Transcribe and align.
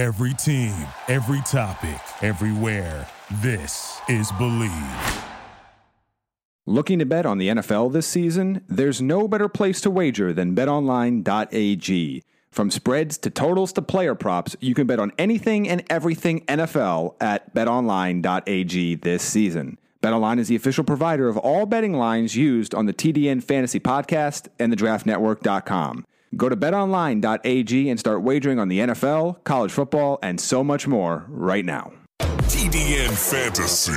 Every 0.00 0.32
team, 0.32 0.74
every 1.08 1.42
topic, 1.42 2.00
everywhere. 2.22 3.06
This 3.42 4.00
is 4.08 4.32
Believe. 4.32 5.24
Looking 6.64 7.00
to 7.00 7.04
bet 7.04 7.26
on 7.26 7.36
the 7.36 7.48
NFL 7.48 7.92
this 7.92 8.06
season? 8.06 8.64
There's 8.66 9.02
no 9.02 9.28
better 9.28 9.46
place 9.46 9.78
to 9.82 9.90
wager 9.90 10.32
than 10.32 10.56
betonline.ag. 10.56 12.22
From 12.50 12.70
spreads 12.70 13.18
to 13.18 13.28
totals 13.28 13.74
to 13.74 13.82
player 13.82 14.14
props, 14.14 14.56
you 14.58 14.74
can 14.74 14.86
bet 14.86 15.00
on 15.00 15.12
anything 15.18 15.68
and 15.68 15.84
everything 15.90 16.46
NFL 16.46 17.16
at 17.20 17.54
betonline.ag 17.54 18.94
this 18.94 19.22
season. 19.22 19.76
BetOnline 20.02 20.38
is 20.38 20.48
the 20.48 20.56
official 20.56 20.82
provider 20.82 21.28
of 21.28 21.36
all 21.36 21.66
betting 21.66 21.92
lines 21.92 22.34
used 22.34 22.74
on 22.74 22.86
the 22.86 22.94
TDN 22.94 23.44
Fantasy 23.44 23.78
Podcast 23.78 24.48
and 24.58 24.72
the 24.72 24.76
DraftNetwork.com. 24.76 26.06
Go 26.36 26.48
to 26.48 26.56
betonline.ag 26.56 27.90
and 27.90 27.98
start 27.98 28.22
wagering 28.22 28.60
on 28.60 28.68
the 28.68 28.78
NFL, 28.78 29.42
college 29.42 29.72
football, 29.72 30.20
and 30.22 30.40
so 30.40 30.62
much 30.62 30.86
more 30.86 31.24
right 31.28 31.64
now. 31.64 31.92
TDN 32.20 33.10
Fantasy. 33.30 33.92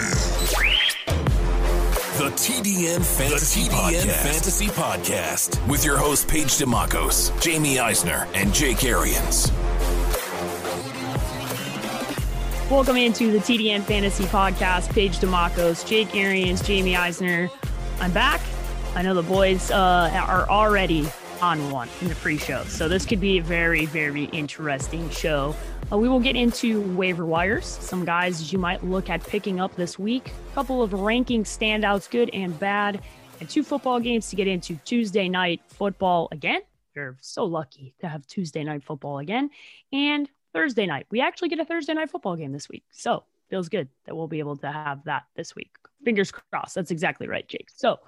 The 2.17 2.29
TDN 2.31 3.05
Fantasy, 3.05 3.63
the 3.65 3.69
TDN 3.69 4.01
Podcast. 4.01 4.23
Fantasy 4.23 4.67
Podcast 4.67 5.67
with 5.69 5.85
your 5.85 5.97
host 5.97 6.27
Paige 6.27 6.57
Demacos, 6.57 7.39
Jamie 7.39 7.77
Eisner, 7.77 8.27
and 8.33 8.51
Jake 8.51 8.83
Arians. 8.83 9.51
Welcome 12.71 12.97
into 12.97 13.31
the 13.31 13.39
TDN 13.39 13.83
Fantasy 13.83 14.23
Podcast. 14.23 14.91
Paige 14.91 15.19
Demacos, 15.19 15.85
Jake 15.85 16.15
Arians, 16.15 16.63
Jamie 16.63 16.95
Eisner. 16.95 17.51
I'm 17.99 18.11
back. 18.11 18.41
I 18.95 19.03
know 19.03 19.13
the 19.13 19.21
boys 19.21 19.69
uh, 19.69 20.09
are 20.27 20.49
already 20.49 21.07
on 21.41 21.71
one 21.71 21.89
in 22.01 22.07
the 22.07 22.15
pre-show, 22.15 22.63
so 22.65 22.87
this 22.87 23.05
could 23.05 23.19
be 23.19 23.37
a 23.37 23.41
very, 23.41 23.85
very 23.85 24.25
interesting 24.25 25.09
show. 25.09 25.55
Uh, 25.91 25.97
we 25.97 26.07
will 26.07 26.19
get 26.19 26.35
into 26.35 26.81
waiver 26.95 27.25
wires, 27.25 27.65
some 27.65 28.05
guys 28.05 28.51
you 28.51 28.59
might 28.59 28.83
look 28.83 29.09
at 29.09 29.23
picking 29.25 29.59
up 29.59 29.75
this 29.75 29.99
week, 29.99 30.31
a 30.51 30.53
couple 30.55 30.81
of 30.81 30.93
ranking 30.93 31.43
standouts, 31.43 32.09
good 32.09 32.29
and 32.33 32.57
bad, 32.59 33.01
and 33.39 33.49
two 33.49 33.63
football 33.63 33.99
games 33.99 34.29
to 34.29 34.35
get 34.35 34.47
into 34.47 34.75
Tuesday 34.85 35.27
night 35.27 35.61
football 35.67 36.29
again. 36.31 36.61
You're 36.95 37.17
so 37.21 37.45
lucky 37.45 37.95
to 37.99 38.07
have 38.07 38.25
Tuesday 38.27 38.63
night 38.63 38.83
football 38.83 39.19
again, 39.19 39.49
and 39.91 40.29
Thursday 40.53 40.85
night. 40.85 41.07
We 41.09 41.21
actually 41.21 41.49
get 41.49 41.59
a 41.59 41.65
Thursday 41.65 41.93
night 41.93 42.09
football 42.09 42.35
game 42.35 42.51
this 42.51 42.69
week, 42.69 42.83
so 42.91 43.23
feels 43.49 43.69
good 43.69 43.87
that 44.05 44.15
we'll 44.15 44.27
be 44.27 44.39
able 44.39 44.57
to 44.57 44.71
have 44.71 45.03
that 45.05 45.23
this 45.35 45.55
week. 45.55 45.71
Fingers 46.03 46.31
crossed. 46.31 46.75
That's 46.75 46.91
exactly 46.91 47.27
right, 47.27 47.47
Jake. 47.47 47.69
So 47.73 47.99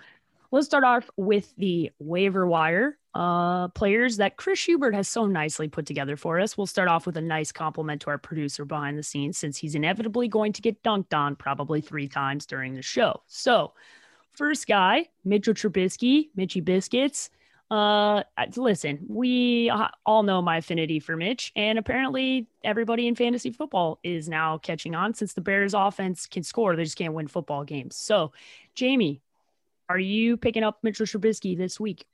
let's 0.52 0.68
start 0.68 0.84
off 0.84 1.10
with 1.18 1.54
the 1.58 1.92
waiver 2.00 2.48
wire 2.48 2.98
uh, 3.16 3.70
players 3.70 4.18
that 4.18 4.36
Chris 4.36 4.60
Schubert 4.60 4.94
has 4.94 5.08
so 5.08 5.26
nicely 5.26 5.70
put 5.70 5.86
together 5.86 6.18
for 6.18 6.40
us. 6.40 6.58
We'll 6.58 6.68
start 6.68 6.90
off 6.90 7.06
with 7.06 7.16
a 7.16 7.22
nice 7.22 7.52
compliment 7.52 8.02
to 8.02 8.10
our 8.10 8.18
producer 8.18 8.66
behind 8.66 8.98
the 8.98 9.04
scenes, 9.04 9.38
since 9.38 9.58
he's 9.58 9.74
inevitably 9.74 10.28
going 10.28 10.52
to 10.54 10.62
get 10.62 10.84
dunked 10.84 11.14
on 11.14 11.38
probably 11.38 11.80
three 11.80 12.10
times 12.10 12.46
during 12.46 12.76
the 12.76 12.82
show. 12.82 13.24
So, 13.28 13.74
first 14.34 14.68
guy, 14.68 15.08
Mitchell 15.24 15.54
Trubisky, 15.54 16.30
Mitchy 16.36 16.60
Biscuits. 16.60 17.30
Uh, 17.72 18.24
listen, 18.58 19.00
we 19.08 19.72
all 20.06 20.24
know 20.24 20.42
my 20.42 20.58
affinity 20.58 21.00
for 21.00 21.16
Mitch, 21.16 21.52
and 21.56 21.80
apparently 21.80 22.48
everybody 22.64 23.08
in 23.08 23.16
fantasy 23.16 23.50
football 23.50 24.00
is 24.04 24.30
now 24.30 24.58
catching 24.58 24.94
on 24.94 25.14
since 25.14 25.34
the 25.34 25.42
Bears 25.42 25.74
offense 25.74 26.28
can 26.28 26.44
score. 26.44 26.76
They 26.76 26.84
just 26.84 26.98
can't 26.98 27.14
win 27.14 27.28
football 27.28 27.64
games. 27.64 27.96
So, 27.96 28.34
Jamie, 28.76 29.22
are 29.90 30.00
you 30.00 30.38
picking 30.38 30.64
up 30.64 30.80
Mitchell 30.84 31.06
Trubisky 31.06 31.58
this 31.58 31.80
week? 31.80 32.06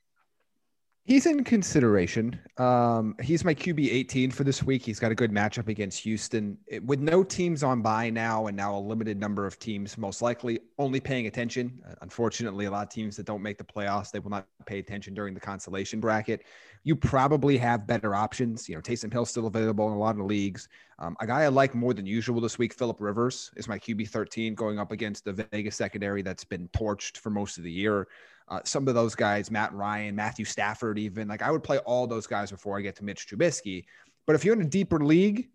He's 1.12 1.26
in 1.26 1.44
consideration. 1.44 2.40
Um, 2.58 3.18
he's 3.22 3.44
my 3.44 3.54
QB 3.54 3.86
18 3.92 4.32
for 4.32 4.46
this 4.46 4.64
week. 4.64 4.82
He's 4.82 4.98
got 4.98 5.12
a 5.12 5.16
good 5.16 5.30
matchup 5.30 5.68
against 5.68 6.00
Houston. 6.04 6.58
It, 6.68 6.86
with 6.86 7.02
no 7.02 7.22
teams 7.22 7.64
on 7.64 7.82
bye 7.82 8.10
now 8.10 8.48
and 8.48 8.56
now 8.56 8.78
a 8.78 8.80
limited 8.80 9.20
number 9.20 9.46
of 9.46 9.60
teams 9.60 9.98
most 9.98 10.22
likely 10.22 10.62
only 10.80 11.02
paying 11.02 11.28
attention. 11.28 11.82
Uh, 11.86 11.96
unfortunately, 12.02 12.64
a 12.64 12.72
lot 12.72 12.84
of 12.84 12.94
teams 12.94 13.18
that 13.18 13.26
don't 13.26 13.42
make 13.42 13.58
the 13.58 13.64
playoffs, 13.66 14.10
they 14.10 14.20
will 14.20 14.30
not 14.30 14.48
pay 14.66 14.80
attention 14.80 15.14
during 15.14 15.34
the 15.34 15.40
consolation 15.42 16.00
bracket. 16.00 16.46
You 16.86 16.96
probably 16.96 17.58
have 17.58 17.86
better 17.86 18.16
options. 18.16 18.70
You 18.70 18.76
know, 18.76 18.82
Taysom 18.82 19.12
Hill 19.12 19.26
still 19.26 19.48
available 19.48 19.90
in 19.90 19.94
a 19.94 20.00
lot 20.00 20.18
of 20.18 20.26
leagues. 20.26 20.70
Um, 20.98 21.18
a 21.20 21.28
guy 21.28 21.42
I 21.42 21.50
like 21.50 21.76
more 21.76 21.94
than 21.94 22.06
usual 22.06 22.40
this 22.40 22.58
week, 22.58 22.74
Philip 22.74 23.02
Rivers, 23.02 23.52
is 23.58 23.68
my 23.68 23.78
QB 23.78 24.08
13 24.08 24.56
going 24.56 24.80
up 24.80 24.94
against 24.94 25.26
the 25.26 25.34
Vegas 25.34 25.76
secondary 25.76 26.22
that's 26.22 26.46
been 26.46 26.70
torched 26.70 27.18
for 27.18 27.32
most 27.32 27.58
of 27.58 27.66
the 27.66 27.72
year. 27.72 28.08
Uh, 28.52 28.60
some 28.66 28.86
of 28.90 28.94
those 28.94 29.16
guys, 29.16 29.50
Matt 29.50 29.74
Ryan, 29.74 30.14
Matthew 30.14 30.44
Stafford, 30.44 31.00
even 31.00 31.30
like 31.30 31.42
I 31.42 31.50
would 31.50 31.64
play 31.64 31.78
all 31.80 32.06
those 32.06 32.28
guys 32.28 32.52
before 32.52 32.78
I 32.78 32.82
get 32.82 32.98
to 32.98 33.06
Mitch 33.06 33.26
Trubisky. 33.26 33.86
But 34.28 34.36
if 34.36 34.44
you're 34.44 34.54
in 34.54 34.62
a 34.62 34.70
deeper 34.70 35.00
league, 35.00 35.48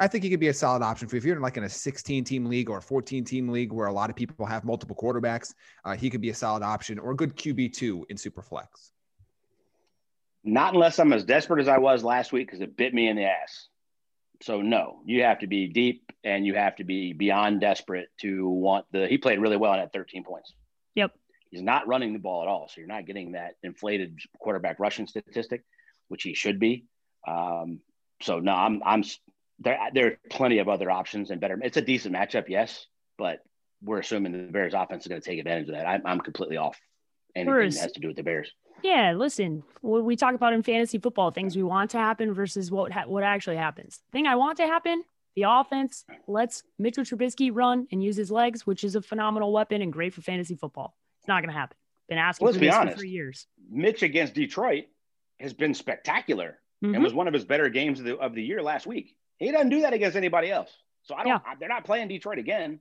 I 0.00 0.08
think 0.08 0.24
he 0.24 0.30
could 0.30 0.40
be 0.40 0.48
a 0.48 0.54
solid 0.54 0.82
option 0.82 1.06
for 1.06 1.14
you. 1.14 1.18
If 1.18 1.24
you're 1.24 1.36
in 1.36 1.42
like 1.42 1.56
in 1.56 1.62
a 1.62 1.68
16 1.68 2.24
team 2.24 2.46
league 2.46 2.68
or 2.68 2.78
a 2.78 2.82
14 2.82 3.24
team 3.24 3.48
league 3.48 3.72
where 3.72 3.86
a 3.86 3.92
lot 3.92 4.10
of 4.10 4.16
people 4.16 4.44
have 4.46 4.64
multiple 4.64 4.96
quarterbacks, 4.96 5.54
uh, 5.84 5.94
he 5.94 6.10
could 6.10 6.20
be 6.20 6.30
a 6.30 6.34
solid 6.34 6.64
option 6.64 6.98
or 6.98 7.12
a 7.12 7.16
good 7.16 7.36
QB 7.36 7.72
two 7.72 8.04
in 8.10 8.16
Superflex. 8.16 8.66
Not 10.42 10.74
unless 10.74 10.98
I'm 10.98 11.12
as 11.12 11.24
desperate 11.24 11.60
as 11.60 11.68
I 11.68 11.78
was 11.78 12.02
last 12.02 12.32
week 12.32 12.48
because 12.48 12.60
it 12.60 12.76
bit 12.76 12.92
me 12.92 13.08
in 13.08 13.14
the 13.14 13.26
ass. 13.26 13.68
So 14.42 14.60
no, 14.60 15.02
you 15.04 15.22
have 15.22 15.38
to 15.40 15.46
be 15.46 15.68
deep 15.68 16.10
and 16.24 16.44
you 16.44 16.54
have 16.54 16.74
to 16.76 16.84
be 16.84 17.12
beyond 17.12 17.60
desperate 17.60 18.08
to 18.22 18.48
want 18.48 18.86
the. 18.90 19.06
He 19.06 19.18
played 19.18 19.38
really 19.38 19.56
well 19.56 19.72
and 19.72 19.82
at 19.82 19.92
13 19.92 20.24
points. 20.24 20.52
He's 21.50 21.62
not 21.62 21.88
running 21.88 22.12
the 22.12 22.18
ball 22.18 22.42
at 22.42 22.48
all, 22.48 22.68
so 22.68 22.80
you're 22.80 22.88
not 22.88 23.06
getting 23.06 23.32
that 23.32 23.54
inflated 23.62 24.18
quarterback 24.38 24.78
rushing 24.78 25.06
statistic, 25.06 25.64
which 26.08 26.22
he 26.22 26.34
should 26.34 26.60
be. 26.60 26.84
Um, 27.26 27.80
so 28.22 28.38
no, 28.38 28.52
I'm 28.52 28.82
I'm 28.84 29.04
there. 29.58 29.78
There 29.92 30.06
are 30.06 30.18
plenty 30.30 30.58
of 30.58 30.68
other 30.68 30.90
options 30.90 31.30
and 31.30 31.40
better. 31.40 31.58
It's 31.62 31.76
a 31.76 31.82
decent 31.82 32.14
matchup, 32.14 32.48
yes, 32.48 32.86
but 33.18 33.40
we're 33.82 33.98
assuming 33.98 34.32
the 34.32 34.52
Bears 34.52 34.74
offense 34.74 35.04
is 35.04 35.08
going 35.08 35.20
to 35.20 35.28
take 35.28 35.38
advantage 35.38 35.68
of 35.68 35.74
that. 35.74 35.86
I'm, 35.86 36.02
I'm 36.04 36.20
completely 36.20 36.56
off 36.56 36.78
anything 37.34 37.70
that 37.70 37.80
has 37.80 37.92
to 37.92 38.00
do 38.00 38.08
with 38.08 38.16
the 38.16 38.22
Bears. 38.22 38.52
Yeah, 38.82 39.12
listen, 39.12 39.62
what 39.82 40.04
we 40.04 40.16
talk 40.16 40.34
about 40.34 40.52
in 40.52 40.62
fantasy 40.62 40.98
football, 40.98 41.30
things 41.30 41.56
we 41.56 41.62
want 41.62 41.90
to 41.90 41.98
happen 41.98 42.32
versus 42.32 42.70
what 42.70 42.92
ha- 42.92 43.06
what 43.06 43.22
actually 43.22 43.56
happens. 43.56 44.00
The 44.10 44.18
thing 44.18 44.26
I 44.26 44.36
want 44.36 44.56
to 44.58 44.66
happen, 44.66 45.02
the 45.36 45.44
offense 45.48 46.04
lets 46.26 46.62
Mitchell 46.78 47.04
Trubisky 47.04 47.50
run 47.52 47.86
and 47.92 48.02
use 48.02 48.16
his 48.16 48.30
legs, 48.30 48.66
which 48.66 48.84
is 48.84 48.94
a 48.94 49.02
phenomenal 49.02 49.52
weapon 49.52 49.82
and 49.82 49.92
great 49.92 50.14
for 50.14 50.22
fantasy 50.22 50.54
football. 50.54 50.94
Not 51.30 51.42
going 51.42 51.54
to 51.54 51.58
happen. 51.58 51.76
Been 52.08 52.18
asking 52.18 52.44
Let's 52.44 52.58
for 52.58 52.64
this 52.64 52.74
honest. 52.74 52.98
for 52.98 53.04
years. 53.04 53.46
Mitch 53.70 54.02
against 54.02 54.34
Detroit 54.34 54.86
has 55.38 55.52
been 55.52 55.74
spectacular 55.74 56.58
mm-hmm. 56.84 56.92
and 56.92 57.04
was 57.04 57.14
one 57.14 57.28
of 57.28 57.34
his 57.34 57.44
better 57.44 57.68
games 57.68 58.00
of 58.00 58.04
the, 58.04 58.18
of 58.18 58.34
the 58.34 58.42
year 58.42 58.60
last 58.60 58.84
week. 58.84 59.14
He 59.38 59.52
doesn't 59.52 59.68
do 59.68 59.82
that 59.82 59.92
against 59.92 60.16
anybody 60.16 60.50
else. 60.50 60.70
So 61.04 61.14
I 61.14 61.22
don't. 61.22 61.28
Yeah. 61.28 61.54
They're 61.60 61.68
not 61.68 61.84
playing 61.84 62.08
Detroit 62.08 62.38
again. 62.38 62.80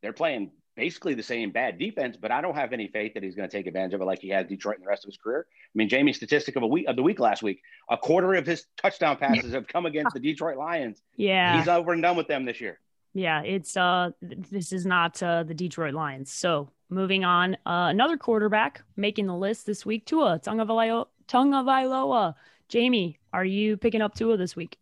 They're 0.00 0.14
playing 0.14 0.52
basically 0.74 1.12
the 1.12 1.22
same 1.22 1.50
bad 1.50 1.78
defense, 1.78 2.16
but 2.16 2.30
I 2.30 2.40
don't 2.40 2.54
have 2.54 2.72
any 2.72 2.88
faith 2.88 3.12
that 3.12 3.22
he's 3.22 3.34
going 3.34 3.46
to 3.46 3.54
take 3.54 3.66
advantage 3.66 3.92
of 3.92 4.00
it 4.00 4.04
like 4.04 4.20
he 4.20 4.30
had 4.30 4.48
Detroit 4.48 4.76
in 4.76 4.82
the 4.82 4.88
rest 4.88 5.04
of 5.04 5.08
his 5.08 5.18
career. 5.18 5.46
I 5.50 5.74
mean, 5.74 5.90
Jamie's 5.90 6.16
statistic 6.16 6.56
of 6.56 6.62
a 6.62 6.66
week 6.66 6.86
of 6.88 6.96
the 6.96 7.02
week 7.02 7.20
last 7.20 7.42
week, 7.42 7.60
a 7.90 7.98
quarter 7.98 8.32
of 8.32 8.46
his 8.46 8.64
touchdown 8.80 9.18
passes 9.18 9.52
have 9.52 9.68
come 9.68 9.84
against 9.84 10.14
the 10.14 10.20
Detroit 10.20 10.56
Lions. 10.56 11.02
Yeah, 11.18 11.58
he's 11.58 11.68
over 11.68 11.92
and 11.92 12.00
done 12.00 12.16
with 12.16 12.26
them 12.26 12.46
this 12.46 12.58
year. 12.58 12.80
Yeah, 13.14 13.42
it's 13.42 13.76
uh, 13.76 14.10
this 14.22 14.72
is 14.72 14.86
not 14.86 15.22
uh, 15.22 15.42
the 15.42 15.54
Detroit 15.54 15.94
Lions. 15.94 16.32
So 16.32 16.70
moving 16.88 17.24
on, 17.24 17.54
uh, 17.66 17.88
another 17.90 18.16
quarterback 18.16 18.82
making 18.96 19.26
the 19.26 19.36
list 19.36 19.66
this 19.66 19.84
week, 19.84 20.06
Tua 20.06 20.38
Tagovailoa. 20.38 21.06
Tagovailoa. 21.28 22.34
Jamie, 22.68 23.18
are 23.32 23.44
you 23.44 23.76
picking 23.76 24.00
up 24.00 24.14
Tua 24.14 24.36
this 24.36 24.56
week? 24.56 24.78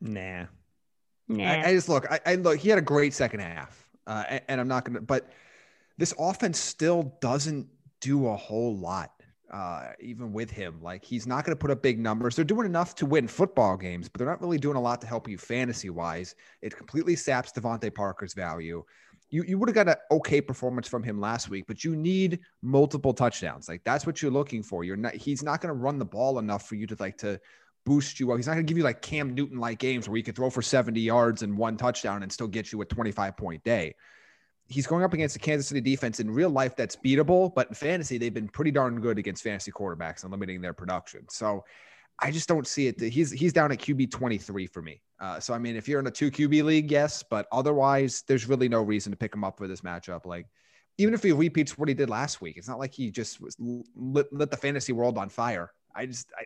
Nah. 0.00 0.46
Nah. 1.28 1.44
I, 1.44 1.68
I 1.68 1.74
just 1.74 1.88
look. 1.88 2.10
I, 2.10 2.20
I, 2.26 2.34
look. 2.34 2.58
He 2.58 2.68
had 2.68 2.78
a 2.78 2.82
great 2.82 3.14
second 3.14 3.40
half, 3.40 3.86
uh, 4.06 4.24
and, 4.28 4.42
and 4.48 4.60
I'm 4.60 4.68
not 4.68 4.84
gonna. 4.84 5.00
But 5.00 5.30
this 5.96 6.12
offense 6.18 6.58
still 6.58 7.14
doesn't 7.20 7.68
do 8.00 8.26
a 8.26 8.36
whole 8.36 8.76
lot 8.76 9.19
uh, 9.50 9.92
even 10.00 10.32
with 10.32 10.50
him. 10.50 10.80
Like 10.82 11.04
he's 11.04 11.26
not 11.26 11.44
going 11.44 11.56
to 11.56 11.60
put 11.60 11.70
up 11.70 11.82
big 11.82 11.98
numbers. 11.98 12.36
They're 12.36 12.44
doing 12.44 12.66
enough 12.66 12.94
to 12.96 13.06
win 13.06 13.28
football 13.28 13.76
games, 13.76 14.08
but 14.08 14.18
they're 14.18 14.28
not 14.28 14.40
really 14.40 14.58
doing 14.58 14.76
a 14.76 14.80
lot 14.80 15.00
to 15.00 15.06
help 15.06 15.28
you 15.28 15.38
fantasy 15.38 15.90
wise. 15.90 16.34
It 16.62 16.76
completely 16.76 17.16
saps 17.16 17.52
DeVante 17.52 17.94
Parker's 17.94 18.34
value. 18.34 18.84
You, 19.30 19.44
you 19.44 19.58
would 19.58 19.68
have 19.68 19.74
got 19.74 19.88
an 19.88 19.94
okay 20.10 20.40
performance 20.40 20.88
from 20.88 21.02
him 21.02 21.20
last 21.20 21.48
week, 21.48 21.64
but 21.68 21.84
you 21.84 21.94
need 21.94 22.40
multiple 22.62 23.14
touchdowns. 23.14 23.68
Like 23.68 23.82
that's 23.84 24.06
what 24.06 24.20
you're 24.20 24.30
looking 24.30 24.62
for. 24.62 24.82
You're 24.82 24.96
not. 24.96 25.14
He's 25.14 25.42
not 25.42 25.60
going 25.60 25.72
to 25.72 25.80
run 25.80 25.98
the 25.98 26.04
ball 26.04 26.38
enough 26.38 26.68
for 26.68 26.74
you 26.74 26.86
to 26.88 26.96
like 26.98 27.18
to 27.18 27.40
boost 27.86 28.18
you 28.20 28.30
up. 28.32 28.38
He's 28.38 28.46
not 28.46 28.54
going 28.54 28.66
to 28.66 28.70
give 28.70 28.78
you 28.78 28.84
like 28.84 29.02
Cam 29.02 29.34
Newton 29.34 29.58
like 29.58 29.78
games 29.78 30.08
where 30.08 30.16
you 30.16 30.24
could 30.24 30.36
throw 30.36 30.50
for 30.50 30.62
70 30.62 31.00
yards 31.00 31.42
and 31.42 31.56
one 31.56 31.76
touchdown 31.76 32.22
and 32.22 32.32
still 32.32 32.48
get 32.48 32.72
you 32.72 32.80
a 32.82 32.84
25 32.84 33.36
point 33.36 33.62
day 33.64 33.94
he's 34.70 34.86
going 34.86 35.02
up 35.02 35.12
against 35.12 35.34
the 35.34 35.40
Kansas 35.40 35.66
City 35.66 35.80
defense 35.80 36.20
in 36.20 36.30
real 36.30 36.48
life 36.48 36.76
that's 36.76 36.96
beatable, 36.96 37.52
but 37.54 37.68
in 37.68 37.74
fantasy, 37.74 38.16
they've 38.16 38.32
been 38.32 38.48
pretty 38.48 38.70
darn 38.70 39.00
good 39.00 39.18
against 39.18 39.42
fantasy 39.42 39.72
quarterbacks 39.72 40.22
and 40.22 40.30
limiting 40.30 40.60
their 40.60 40.72
production. 40.72 41.28
So 41.28 41.64
I 42.20 42.30
just 42.30 42.48
don't 42.48 42.66
see 42.66 42.86
it. 42.86 43.00
He's 43.00 43.32
he's 43.32 43.52
down 43.52 43.72
at 43.72 43.78
QB 43.78 44.10
23 44.10 44.66
for 44.68 44.80
me. 44.80 45.02
Uh, 45.20 45.40
so 45.40 45.52
I 45.52 45.58
mean, 45.58 45.76
if 45.76 45.88
you're 45.88 46.00
in 46.00 46.06
a 46.06 46.10
two 46.10 46.30
QB 46.30 46.62
league, 46.64 46.90
yes, 46.90 47.22
but 47.22 47.46
otherwise, 47.50 48.22
there's 48.28 48.48
really 48.48 48.68
no 48.68 48.82
reason 48.82 49.10
to 49.10 49.16
pick 49.16 49.34
him 49.34 49.42
up 49.42 49.58
for 49.58 49.66
this 49.66 49.80
matchup. 49.80 50.24
Like 50.24 50.46
even 50.98 51.14
if 51.14 51.22
he 51.22 51.32
repeats 51.32 51.76
what 51.76 51.88
he 51.88 51.94
did 51.94 52.08
last 52.08 52.40
week, 52.40 52.56
it's 52.56 52.68
not 52.68 52.78
like 52.78 52.94
he 52.94 53.10
just 53.10 53.40
was 53.40 53.56
lit, 53.58 54.32
lit 54.32 54.50
the 54.50 54.56
fantasy 54.56 54.92
world 54.92 55.18
on 55.18 55.28
fire. 55.28 55.72
I 55.94 56.06
just 56.06 56.30
I, 56.38 56.44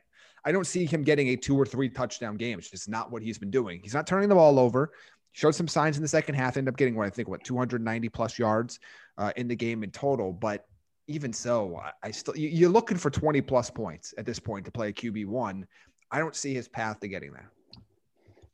I 0.48 0.52
don't 0.52 0.66
see 0.66 0.86
him 0.86 1.02
getting 1.02 1.28
a 1.28 1.36
two 1.36 1.56
or 1.56 1.66
three 1.66 1.88
touchdown 1.88 2.36
game. 2.36 2.58
It's 2.58 2.70
just 2.70 2.88
not 2.88 3.10
what 3.10 3.22
he's 3.22 3.38
been 3.38 3.50
doing. 3.50 3.80
He's 3.82 3.94
not 3.94 4.06
turning 4.06 4.28
the 4.28 4.34
ball 4.34 4.58
over. 4.58 4.92
Showed 5.34 5.54
some 5.54 5.66
signs 5.68 5.96
in 5.96 6.02
the 6.02 6.08
second 6.08 6.36
half. 6.36 6.56
Ended 6.56 6.72
up 6.72 6.78
getting 6.78 6.94
what 6.94 7.06
I 7.06 7.10
think 7.10 7.28
what 7.28 7.42
290 7.42 8.08
plus 8.08 8.38
yards 8.38 8.78
uh, 9.18 9.32
in 9.36 9.48
the 9.48 9.56
game 9.56 9.82
in 9.82 9.90
total. 9.90 10.32
But 10.32 10.66
even 11.08 11.32
so, 11.32 11.76
I, 11.76 11.90
I 12.04 12.10
still 12.12 12.36
you're 12.36 12.70
looking 12.70 12.96
for 12.96 13.10
20 13.10 13.40
plus 13.40 13.68
points 13.68 14.14
at 14.16 14.26
this 14.26 14.38
point 14.38 14.64
to 14.64 14.70
play 14.70 14.88
a 14.88 14.92
QB 14.92 15.26
one. 15.26 15.66
I 16.10 16.20
don't 16.20 16.36
see 16.36 16.54
his 16.54 16.68
path 16.68 17.00
to 17.00 17.08
getting 17.08 17.32
there. 17.32 17.50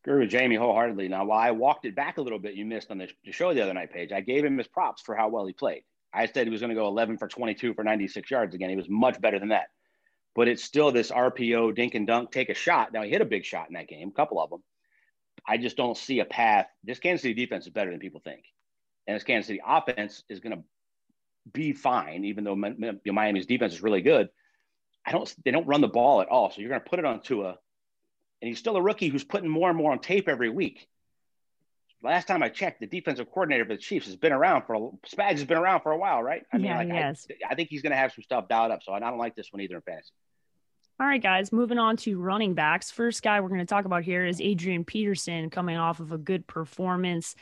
Agree 0.05 0.21
with 0.21 0.31
Jamie 0.31 0.57
wholeheartedly. 0.57 1.09
Now, 1.09 1.27
while 1.27 1.39
I 1.39 1.51
walked 1.51 1.85
it 1.85 1.95
back 1.95 2.17
a 2.17 2.23
little 2.23 2.39
bit, 2.39 2.55
you 2.55 2.65
missed 2.65 2.91
on 2.91 2.97
the 2.97 3.09
show 3.31 3.53
the 3.53 3.61
other 3.61 3.75
night 3.75 3.93
Paige. 3.93 4.13
I 4.13 4.23
gave 4.23 4.43
him 4.43 4.57
his 4.57 4.67
props 4.67 5.03
for 5.03 5.15
how 5.15 5.29
well 5.29 5.45
he 5.45 5.53
played. 5.53 5.83
I 6.15 6.25
said 6.27 6.47
he 6.47 6.51
was 6.51 6.61
going 6.61 6.71
to 6.71 6.75
go 6.75 6.89
11 6.89 7.19
for 7.19 7.29
22 7.29 7.75
for 7.75 7.85
96 7.85 8.31
yards 8.31 8.55
again. 8.55 8.71
He 8.71 8.77
was 8.77 8.89
much 8.89 9.21
better 9.21 9.39
than 9.39 9.51
that. 9.51 9.69
But 10.35 10.49
it's 10.49 10.65
still 10.65 10.91
this 10.91 11.11
RPO 11.11 11.75
dink 11.75 11.95
and 11.95 12.07
dunk, 12.07 12.33
take 12.33 12.49
a 12.49 12.55
shot. 12.55 12.93
Now 12.95 13.03
he 13.03 13.11
hit 13.11 13.21
a 13.21 13.27
big 13.27 13.45
shot 13.45 13.69
in 13.69 13.75
that 13.75 13.89
game, 13.89 14.09
a 14.09 14.13
couple 14.13 14.41
of 14.41 14.49
them. 14.49 14.63
I 15.47 15.57
just 15.57 15.77
don't 15.77 15.97
see 15.97 16.21
a 16.21 16.25
path. 16.25 16.67
This 16.85 16.99
Kansas 16.99 17.23
City 17.23 17.35
defense 17.35 17.67
is 17.67 17.73
better 17.73 17.91
than 17.91 18.01
people 18.01 18.21
think, 18.23 18.45
and 19.07 19.17
this 19.17 19.25
Kansas 19.25 19.49
City 19.49 19.61
offense 19.67 20.23
is 20.29 20.41
going 20.41 20.57
to 20.57 20.63
be 21.53 21.73
fine, 21.73 22.25
even 22.25 22.45
though 22.45 22.57
Miami's 23.07 23.47
defense 23.47 23.73
is 23.73 23.83
really 23.83 24.03
good. 24.03 24.29
I 25.05 25.13
don't. 25.13 25.35
They 25.45 25.51
don't 25.51 25.67
run 25.67 25.81
the 25.81 25.89
ball 25.89 26.21
at 26.21 26.29
all, 26.29 26.51
so 26.51 26.61
you're 26.61 26.69
going 26.69 26.83
to 26.83 26.89
put 26.89 26.99
it 26.99 27.05
on 27.05 27.21
Tua, 27.21 27.59
and 28.43 28.49
he's 28.49 28.59
still 28.59 28.77
a 28.77 28.83
rookie 28.83 29.09
who's 29.09 29.25
putting 29.25 29.49
more 29.49 29.69
and 29.69 29.79
more 29.79 29.93
on 29.93 29.99
tape 29.99 30.29
every 30.29 30.51
week. 30.51 30.87
Last 32.03 32.27
time 32.29 32.43
I 32.43 32.49
checked, 32.49 32.81
the 32.81 32.87
defensive 32.87 33.31
coordinator 33.31 33.65
for 33.67 33.75
the 33.75 33.79
Chiefs 33.79 34.07
has 34.07 34.17
been 34.17 34.33
around 34.33 34.65
for 34.67 34.93
Spags 35.07 35.33
has 35.33 35.45
been 35.45 35.59
around 35.59 35.83
for 35.83 35.93
a 35.93 35.99
while, 35.99 36.23
right? 36.23 36.45
I 36.53 36.57
mean, 36.57 36.67
yeah, 36.67 36.79
like, 36.79 36.89
yes. 36.89 37.27
I, 37.31 37.53
I 37.53 37.55
think 37.55 37.69
he's 37.69 37.83
going 37.83 37.91
to 37.91 37.97
have 37.97 38.13
some 38.13 38.23
stuff 38.23 38.49
dialed 38.49 38.73
up, 38.73 38.83
so 38.83 38.93
I 38.93 39.01
don't 39.01 39.19
like 39.19 39.37
this 39.37 39.53
one 39.53 39.61
either 39.61 39.77
in 39.77 39.83
fantasy. 39.83 40.13
All 41.01 41.07
right, 41.07 41.23
guys, 41.23 41.51
moving 41.51 41.79
on 41.79 41.97
to 41.99 42.21
running 42.21 42.53
backs. 42.53 42.91
First 42.91 43.23
guy 43.23 43.41
we're 43.41 43.49
going 43.49 43.61
to 43.61 43.65
talk 43.65 43.87
about 43.87 44.03
here 44.03 44.27
is 44.27 44.39
Adrian 44.39 44.85
Peterson 44.85 45.49
coming 45.49 45.79
off 45.79 45.99
of 45.99 46.13
a 46.13 46.19
good 46.19 46.47
performance. 46.47 47.35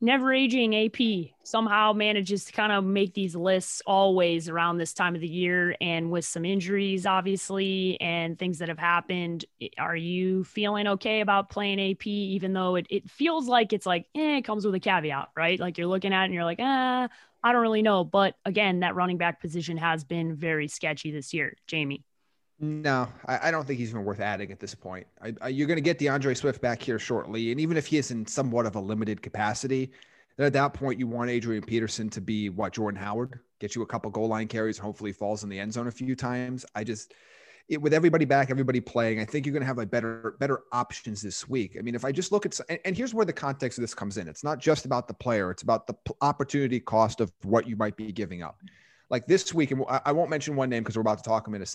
Never 0.00 0.32
aging 0.32 0.72
AP 0.76 1.32
somehow 1.42 1.94
manages 1.94 2.44
to 2.44 2.52
kind 2.52 2.70
of 2.70 2.84
make 2.84 3.12
these 3.12 3.34
lists 3.34 3.82
always 3.88 4.48
around 4.48 4.78
this 4.78 4.92
time 4.94 5.16
of 5.16 5.20
the 5.20 5.26
year 5.26 5.74
and 5.80 6.12
with 6.12 6.24
some 6.24 6.44
injuries, 6.44 7.04
obviously, 7.04 8.00
and 8.00 8.38
things 8.38 8.58
that 8.58 8.68
have 8.68 8.78
happened. 8.78 9.46
Are 9.78 9.96
you 9.96 10.44
feeling 10.44 10.86
okay 10.86 11.22
about 11.22 11.50
playing 11.50 11.80
AP, 11.80 12.06
even 12.06 12.52
though 12.52 12.76
it, 12.76 12.86
it 12.88 13.10
feels 13.10 13.48
like 13.48 13.72
it's 13.72 13.86
like, 13.86 14.06
eh, 14.14 14.36
it 14.36 14.42
comes 14.42 14.64
with 14.64 14.76
a 14.76 14.80
caveat, 14.80 15.30
right? 15.36 15.58
Like 15.58 15.76
you're 15.76 15.88
looking 15.88 16.12
at 16.12 16.22
it 16.22 16.26
and 16.26 16.34
you're 16.34 16.44
like, 16.44 16.60
ah, 16.60 17.08
I 17.42 17.52
don't 17.52 17.62
really 17.62 17.82
know. 17.82 18.04
But 18.04 18.36
again, 18.44 18.78
that 18.80 18.94
running 18.94 19.18
back 19.18 19.40
position 19.40 19.76
has 19.78 20.04
been 20.04 20.36
very 20.36 20.68
sketchy 20.68 21.10
this 21.10 21.34
year. 21.34 21.56
Jamie. 21.66 22.04
No, 22.60 23.08
I, 23.26 23.48
I, 23.48 23.50
don't 23.50 23.66
think 23.66 23.80
he's 23.80 23.90
even 23.90 24.04
worth 24.04 24.20
adding 24.20 24.52
at 24.52 24.60
this 24.60 24.74
point. 24.74 25.06
I, 25.20 25.34
I, 25.40 25.48
you're 25.48 25.66
going 25.66 25.78
to 25.78 25.82
get 25.82 25.98
D'Andre 25.98 26.34
Swift 26.34 26.60
back 26.60 26.80
here 26.80 26.98
shortly, 26.98 27.50
and 27.50 27.60
even 27.60 27.76
if 27.76 27.86
he 27.86 27.98
is 27.98 28.10
in 28.12 28.24
somewhat 28.26 28.66
of 28.66 28.76
a 28.76 28.80
limited 28.80 29.20
capacity, 29.20 29.90
then 30.36 30.46
at 30.46 30.52
that 30.52 30.72
point 30.72 30.98
you 30.98 31.08
want 31.08 31.28
Adrian 31.28 31.64
Peterson 31.64 32.08
to 32.10 32.20
be 32.20 32.50
what 32.50 32.72
Jordan 32.72 33.00
Howard, 33.00 33.40
get 33.58 33.74
you 33.74 33.82
a 33.82 33.86
couple 33.86 34.10
goal 34.10 34.28
line 34.28 34.46
carries, 34.46 34.78
hopefully 34.78 35.12
falls 35.12 35.42
in 35.42 35.48
the 35.48 35.58
end 35.58 35.72
zone 35.72 35.88
a 35.88 35.90
few 35.90 36.14
times. 36.14 36.64
I 36.74 36.84
just 36.84 37.14
it, 37.68 37.80
with 37.80 37.94
everybody 37.94 38.24
back, 38.24 38.50
everybody 38.50 38.80
playing, 38.80 39.20
I 39.20 39.24
think 39.24 39.46
you're 39.46 39.52
going 39.52 39.62
to 39.62 39.66
have 39.66 39.78
like 39.78 39.90
better 39.90 40.36
better 40.38 40.62
options 40.72 41.22
this 41.22 41.48
week. 41.48 41.76
I 41.78 41.82
mean, 41.82 41.94
if 41.94 42.04
I 42.04 42.12
just 42.12 42.32
look 42.32 42.46
at 42.46 42.58
and, 42.68 42.78
and 42.84 42.96
here's 42.96 43.14
where 43.14 43.26
the 43.26 43.32
context 43.32 43.78
of 43.78 43.82
this 43.82 43.94
comes 43.94 44.18
in. 44.18 44.28
It's 44.28 44.44
not 44.44 44.58
just 44.58 44.84
about 44.84 45.08
the 45.08 45.14
player; 45.14 45.50
it's 45.50 45.62
about 45.62 45.86
the 45.86 45.94
opportunity 46.20 46.80
cost 46.80 47.20
of 47.20 47.32
what 47.42 47.66
you 47.66 47.76
might 47.76 47.96
be 47.96 48.12
giving 48.12 48.42
up 48.42 48.60
like 49.12 49.26
this 49.26 49.52
week, 49.52 49.70
and 49.70 49.84
I 50.06 50.10
won't 50.10 50.30
mention 50.30 50.56
one 50.56 50.70
name 50.70 50.82
because 50.82 50.96
we're 50.96 51.02
about 51.02 51.18
to 51.18 51.24
talk 51.24 51.46
him 51.46 51.54
in 51.54 51.60
a, 51.60 51.66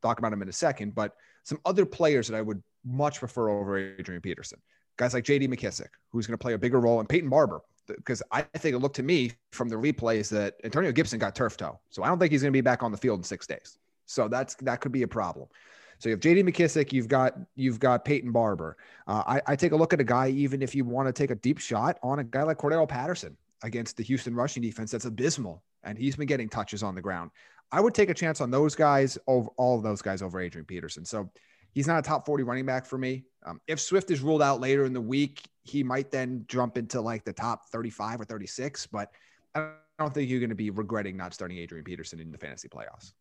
talk 0.00 0.20
about 0.20 0.32
him 0.32 0.40
in 0.42 0.48
a 0.48 0.52
second, 0.52 0.94
but 0.94 1.16
some 1.42 1.58
other 1.64 1.84
players 1.84 2.28
that 2.28 2.36
I 2.36 2.40
would 2.40 2.62
much 2.86 3.18
prefer 3.18 3.48
over 3.48 3.76
Adrian 3.76 4.22
Peterson. 4.22 4.60
Guys 4.96 5.12
like 5.12 5.24
J.D. 5.24 5.48
McKissic, 5.48 5.88
who's 6.12 6.28
going 6.28 6.38
to 6.38 6.42
play 6.42 6.52
a 6.52 6.58
bigger 6.58 6.80
role, 6.80 7.00
and 7.00 7.08
Peyton 7.08 7.28
Barber, 7.28 7.62
because 7.88 8.22
I 8.30 8.42
think 8.42 8.76
it 8.76 8.78
looked 8.78 8.94
to 8.96 9.02
me 9.02 9.32
from 9.50 9.68
the 9.68 9.74
replays 9.74 10.30
that 10.30 10.54
Antonio 10.62 10.92
Gibson 10.92 11.18
got 11.18 11.34
turf 11.34 11.56
toe, 11.56 11.80
so 11.90 12.04
I 12.04 12.06
don't 12.06 12.20
think 12.20 12.30
he's 12.30 12.42
going 12.42 12.52
to 12.52 12.56
be 12.56 12.60
back 12.60 12.84
on 12.84 12.92
the 12.92 12.96
field 12.96 13.18
in 13.18 13.24
six 13.24 13.44
days. 13.44 13.76
So 14.06 14.28
that's 14.28 14.54
that 14.56 14.80
could 14.80 14.92
be 14.92 15.02
a 15.02 15.08
problem. 15.08 15.48
So 15.98 16.08
you 16.08 16.12
have 16.12 16.20
J.D. 16.20 16.44
McKissic, 16.44 16.92
you've 16.92 17.08
got 17.08 17.34
you've 17.56 17.80
got 17.80 18.04
Peyton 18.04 18.30
Barber. 18.30 18.76
Uh, 19.08 19.24
I, 19.26 19.42
I 19.48 19.56
take 19.56 19.72
a 19.72 19.76
look 19.76 19.92
at 19.92 20.00
a 20.00 20.04
guy, 20.04 20.28
even 20.28 20.62
if 20.62 20.76
you 20.76 20.84
want 20.84 21.08
to 21.08 21.12
take 21.12 21.32
a 21.32 21.34
deep 21.34 21.58
shot 21.58 21.98
on 22.04 22.20
a 22.20 22.24
guy 22.24 22.44
like 22.44 22.58
Cordarrelle 22.58 22.88
Patterson 22.88 23.36
against 23.64 23.96
the 23.96 24.04
Houston 24.04 24.36
rushing 24.36 24.62
defense, 24.62 24.92
that's 24.92 25.06
abysmal 25.06 25.64
and 25.84 25.98
he's 25.98 26.16
been 26.16 26.26
getting 26.26 26.48
touches 26.48 26.82
on 26.82 26.94
the 26.94 27.00
ground. 27.00 27.30
I 27.70 27.80
would 27.80 27.94
take 27.94 28.10
a 28.10 28.14
chance 28.14 28.40
on 28.40 28.50
those 28.50 28.74
guys 28.74 29.18
over 29.26 29.48
all 29.56 29.76
of 29.76 29.82
those 29.82 30.02
guys 30.02 30.22
over 30.22 30.40
Adrian 30.40 30.64
Peterson. 30.64 31.04
So 31.04 31.30
he's 31.72 31.86
not 31.86 31.98
a 31.98 32.02
top 32.02 32.26
40 32.26 32.42
running 32.44 32.66
back 32.66 32.86
for 32.86 32.98
me. 32.98 33.24
Um, 33.44 33.60
if 33.66 33.80
Swift 33.80 34.10
is 34.10 34.20
ruled 34.20 34.42
out 34.42 34.60
later 34.60 34.84
in 34.84 34.92
the 34.92 35.00
week, 35.00 35.42
he 35.62 35.82
might 35.82 36.10
then 36.10 36.44
jump 36.48 36.76
into 36.78 37.00
like 37.00 37.24
the 37.24 37.32
top 37.32 37.68
35 37.70 38.22
or 38.22 38.24
36. 38.24 38.86
But 38.86 39.10
I 39.54 39.70
don't 39.98 40.12
think 40.12 40.30
you're 40.30 40.40
going 40.40 40.50
to 40.50 40.56
be 40.56 40.70
regretting 40.70 41.16
not 41.16 41.34
starting 41.34 41.58
Adrian 41.58 41.84
Peterson 41.84 42.20
in 42.20 42.30
the 42.30 42.38
fantasy 42.38 42.68
playoffs. 42.68 43.12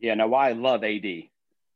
Yeah, 0.00 0.14
now 0.14 0.28
why 0.28 0.50
I 0.50 0.52
love 0.52 0.84
AD, 0.84 1.04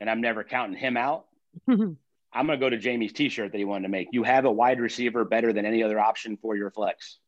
and 0.00 0.08
I'm 0.08 0.20
never 0.20 0.44
counting 0.44 0.78
him 0.78 0.96
out. 0.96 1.26
I'm 1.68 2.46
going 2.46 2.58
to 2.58 2.64
go 2.64 2.70
to 2.70 2.78
Jamie's 2.78 3.12
T-shirt 3.12 3.52
that 3.52 3.58
he 3.58 3.64
wanted 3.64 3.82
to 3.82 3.88
make. 3.88 4.08
You 4.12 4.22
have 4.22 4.44
a 4.44 4.50
wide 4.50 4.80
receiver 4.80 5.24
better 5.24 5.52
than 5.52 5.66
any 5.66 5.82
other 5.82 5.98
option 5.98 6.38
for 6.40 6.56
your 6.56 6.70
flex 6.70 7.18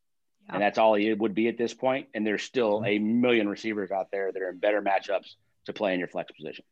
and 0.49 0.61
that's 0.61 0.77
all 0.77 0.95
he 0.95 1.13
would 1.13 1.33
be 1.33 1.47
at 1.47 1.57
this 1.57 1.73
point. 1.73 2.07
And 2.13 2.25
there's 2.25 2.43
still 2.43 2.77
mm-hmm. 2.77 2.85
a 2.85 2.99
million 2.99 3.49
receivers 3.49 3.91
out 3.91 4.11
there 4.11 4.31
that 4.31 4.41
are 4.41 4.49
in 4.49 4.57
better 4.57 4.81
matchups 4.81 5.35
to 5.65 5.73
play 5.73 5.93
in 5.93 5.99
your 5.99 6.07
flex 6.07 6.31
position. 6.31 6.65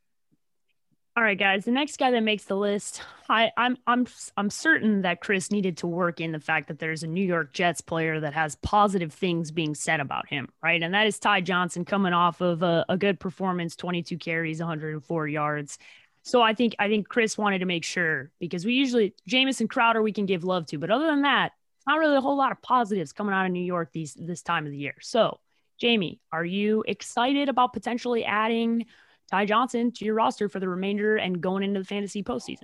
All 1.15 1.23
right, 1.23 1.37
guys. 1.37 1.65
The 1.65 1.71
next 1.71 1.97
guy 1.97 2.09
that 2.09 2.23
makes 2.23 2.45
the 2.45 2.55
list, 2.55 3.03
I, 3.29 3.51
I'm 3.55 3.77
I'm 3.85 4.07
I'm 4.35 4.49
certain 4.49 5.03
that 5.03 5.21
Chris 5.21 5.51
needed 5.51 5.77
to 5.77 5.87
work 5.87 6.19
in 6.19 6.31
the 6.31 6.39
fact 6.39 6.69
that 6.69 6.79
there's 6.79 7.03
a 7.03 7.07
New 7.07 7.23
York 7.23 7.53
Jets 7.53 7.81
player 7.81 8.19
that 8.19 8.33
has 8.33 8.55
positive 8.55 9.13
things 9.13 9.51
being 9.51 9.75
said 9.75 9.99
about 9.99 10.27
him, 10.27 10.49
right? 10.63 10.81
And 10.81 10.91
that 10.95 11.05
is 11.05 11.19
Ty 11.19 11.41
Johnson 11.41 11.85
coming 11.85 12.13
off 12.13 12.41
of 12.41 12.63
a, 12.63 12.83
a 12.89 12.97
good 12.97 13.19
performance, 13.19 13.75
22 13.75 14.17
carries, 14.17 14.59
104 14.59 15.27
yards. 15.27 15.77
So 16.23 16.41
I 16.41 16.55
think 16.55 16.75
I 16.79 16.87
think 16.87 17.07
Chris 17.07 17.37
wanted 17.37 17.59
to 17.59 17.65
make 17.65 17.83
sure 17.83 18.31
because 18.39 18.65
we 18.65 18.73
usually 18.73 19.13
Jamison 19.27 19.67
Crowder 19.67 20.01
we 20.01 20.13
can 20.13 20.25
give 20.25 20.43
love 20.43 20.65
to, 20.67 20.79
but 20.79 20.89
other 20.89 21.05
than 21.05 21.21
that, 21.21 21.51
not 21.87 21.99
really 21.99 22.15
a 22.15 22.21
whole 22.21 22.37
lot 22.37 22.51
of 22.51 22.61
positives 22.61 23.13
coming 23.13 23.33
out 23.33 23.45
of 23.45 23.51
New 23.51 23.63
York 23.63 23.91
these 23.91 24.13
this 24.13 24.41
time 24.41 24.65
of 24.65 24.71
the 24.71 24.77
year. 24.77 24.95
So, 25.01 25.39
Jamie, 25.79 26.19
are 26.31 26.45
you 26.45 26.83
excited 26.87 27.49
about 27.49 27.73
potentially 27.73 28.23
adding 28.23 28.85
Ty 29.29 29.45
Johnson 29.45 29.91
to 29.93 30.05
your 30.05 30.15
roster 30.15 30.47
for 30.47 30.59
the 30.59 30.69
remainder 30.69 31.17
and 31.17 31.41
going 31.41 31.63
into 31.63 31.79
the 31.79 31.85
fantasy 31.85 32.23
postseason? 32.23 32.63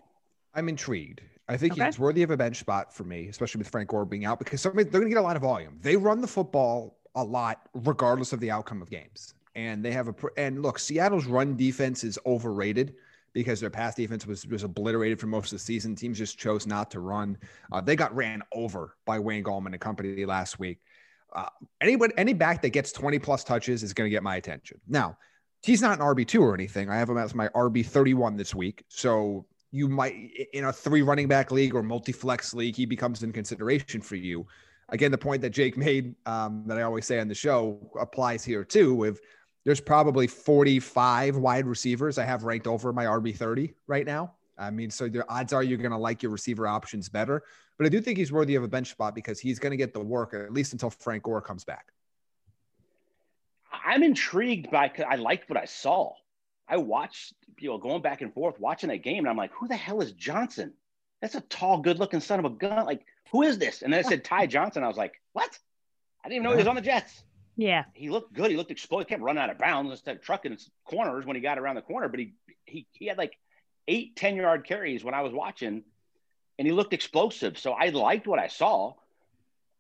I'm 0.54 0.70
intrigued. 0.70 1.22
I 1.48 1.58
think 1.58 1.74
okay. 1.74 1.86
he's 1.86 1.98
worthy 1.98 2.22
of 2.24 2.30
a 2.30 2.38
bench 2.38 2.58
spot 2.58 2.94
for 2.94 3.04
me, 3.04 3.28
especially 3.28 3.60
with 3.60 3.70
Frank 3.70 3.90
Gore 3.90 4.06
being 4.06 4.26
out, 4.26 4.40
because 4.40 4.62
somebody, 4.62 4.84
they're 4.84 5.02
going 5.02 5.10
to 5.10 5.16
get 5.16 5.20
a 5.20 5.24
lot 5.24 5.36
of 5.36 5.42
volume. 5.42 5.80
They 5.82 5.98
run 5.98 6.22
the 6.22 6.28
football 6.28 7.00
a 7.16 7.24
lot, 7.24 7.62
regardless 7.74 8.34
of 8.34 8.40
the 8.40 8.52
outcome 8.52 8.82
of 8.82 8.90
games. 8.90 9.34
And 9.56 9.84
they 9.84 9.92
have 9.92 10.08
a 10.08 10.16
and 10.38 10.62
look, 10.62 10.78
Seattle's 10.78 11.26
run 11.26 11.58
defense 11.58 12.04
is 12.04 12.20
overrated 12.26 12.96
because 13.34 13.60
their 13.60 13.70
pass 13.70 13.96
defense 13.96 14.26
was 14.26 14.46
was 14.48 14.64
obliterated 14.64 15.20
for 15.20 15.28
most 15.28 15.52
of 15.52 15.60
the 15.60 15.64
season. 15.64 15.96
Teams 15.96 16.18
just 16.18 16.38
chose 16.38 16.66
not 16.66 16.92
to 16.92 17.00
run. 17.00 17.38
Uh, 17.72 17.82
they 17.82 17.96
got 17.96 18.16
ran 18.16 18.42
over 18.54 18.96
by 19.06 19.20
Wayne 19.20 19.44
Gallman 19.44 19.68
and 19.68 19.80
company 19.80 20.26
last 20.26 20.60
week. 20.60 20.80
Uh, 21.34 21.50
any 21.82 22.34
back 22.34 22.62
that 22.62 22.70
gets 22.70 22.92
20 22.92 23.20
plus 23.20 23.44
touches 23.44 23.84
is 23.84 23.94
going 23.94 24.08
to 24.08 24.12
get 24.12 24.24
my 24.24 24.38
attention. 24.38 24.80
Now, 24.88 25.18
he's 25.64 25.82
not 25.82 26.00
an 26.00 26.06
RB2 26.06 26.42
or 26.42 26.54
anything. 26.54 26.90
I 26.90 26.98
have 26.98 27.10
him 27.10 27.18
as 27.18 27.36
my 27.36 27.50
RB31 27.50 28.38
this 28.38 28.56
week. 28.56 28.84
So 28.88 29.46
you 29.72 29.88
might, 29.88 30.16
in 30.54 30.66
a 30.66 30.74
three 30.74 31.02
running 31.02 31.28
back 31.28 31.52
league 31.52 31.76
or 31.76 31.84
multi 31.84 32.12
flex 32.12 32.54
league, 32.54 32.76
he 32.76 32.86
becomes 32.86 33.24
in 33.24 33.32
consideration 33.32 34.02
for 34.02 34.16
you. 34.16 34.48
Again, 34.90 35.12
the 35.12 35.18
point 35.18 35.42
that 35.44 35.52
Jake 35.52 35.78
made 35.78 36.16
um, 36.26 36.64
that 36.66 36.80
I 36.80 36.82
always 36.82 37.06
say 37.06 37.20
on 37.20 37.28
the 37.28 37.36
show 37.36 37.92
applies 38.00 38.44
here 38.44 38.64
too. 38.64 38.96
With 38.96 39.22
there's 39.66 39.82
probably 39.82 40.28
45 40.28 41.38
wide 41.38 41.66
receivers 41.66 42.18
I 42.18 42.26
have 42.26 42.44
ranked 42.44 42.68
over 42.68 42.94
my 42.94 43.06
RB30 43.06 43.74
right 43.88 44.06
now. 44.06 44.34
I 44.58 44.72
mean, 44.72 44.90
so 44.90 45.08
the 45.08 45.28
odds 45.30 45.54
are 45.54 45.64
you're 45.64 45.78
going 45.78 45.92
to 45.92 45.98
like 45.98 46.22
your 46.22 46.32
receiver 46.32 46.68
options 46.68 47.08
better. 47.10 47.44
But 47.78 47.86
I 47.86 47.90
do 47.90 48.02
think 48.02 48.18
he's 48.18 48.32
worthy 48.32 48.56
of 48.56 48.64
a 48.64 48.68
bench 48.68 48.90
spot 48.90 49.16
because 49.16 49.40
he's 49.40 49.58
going 49.58 49.72
to 49.72 49.78
get 49.78 49.94
the 49.94 50.02
work 50.02 50.34
at 50.34 50.52
least 50.52 50.74
until 50.74 50.90
Frank 50.90 51.24
Gore 51.24 51.42
comes 51.42 51.64
back. 51.64 51.94
I'm 53.72 54.04
intrigued 54.04 54.70
by. 54.70 54.92
I 55.08 55.16
liked 55.16 55.50
what 55.50 55.58
I 55.58 55.66
saw. 55.66 56.14
I 56.68 56.78
watched, 56.78 57.34
you 57.58 57.70
know, 57.70 57.78
going 57.78 58.02
back 58.02 58.22
and 58.22 58.34
forth 58.34 58.60
watching 58.60 58.90
that 58.90 59.04
game, 59.04 59.20
and 59.20 59.30
I'm 59.30 59.38
like, 59.38 59.52
who 59.54 59.68
the 59.68 59.76
hell 59.76 60.02
is 60.02 60.12
Johnson? 60.12 60.74
That's 61.22 61.36
a 61.36 61.42
tall, 61.42 61.80
good-looking 61.80 62.20
son 62.20 62.40
of 62.40 62.46
a 62.46 62.50
gun. 62.50 62.86
Like, 62.86 63.06
who 63.32 63.44
is 63.44 63.58
this? 63.58 63.82
And 63.82 63.94
then 63.94 64.06
I 64.06 64.08
said 64.08 64.24
Ty 64.24 64.48
Johnson. 64.48 64.84
I 64.84 64.88
was 64.88 64.98
like, 64.98 65.22
what? 65.34 65.58
I 66.24 66.28
didn't 66.28 66.36
even 66.36 66.44
know 66.44 66.52
he 66.52 66.58
was 66.58 66.68
on 66.68 66.76
the 66.76 66.82
Jets. 66.82 67.24
Yeah. 67.60 67.84
He 67.94 68.10
looked 68.10 68.34
good. 68.34 68.50
He 68.50 68.56
looked 68.56 68.72
explosive. 68.72 69.10
He 69.10 69.16
kept 69.16 69.22
running 69.22 69.44
out 69.44 69.50
of 69.50 69.58
bounds 69.58 69.92
instead 69.92 70.16
of 70.16 70.22
trucking 70.22 70.58
corners 70.86 71.26
when 71.26 71.36
he 71.36 71.42
got 71.42 71.60
around 71.60 71.76
the 71.76 71.82
corner. 71.82 72.08
But 72.08 72.22
he 72.22 72.34
he 72.66 72.88
he 72.94 73.08
had 73.08 73.18
like 73.18 73.38
eight, 73.90 74.16
10 74.16 74.38
yard 74.38 74.66
carries 74.66 75.04
when 75.04 75.14
I 75.14 75.24
was 75.24 75.34
watching, 75.34 75.84
and 76.58 76.66
he 76.66 76.72
looked 76.72 76.94
explosive. 76.94 77.58
So 77.58 77.74
I 77.74 77.90
liked 77.90 78.28
what 78.28 78.40
I 78.40 78.48
saw. 78.48 78.94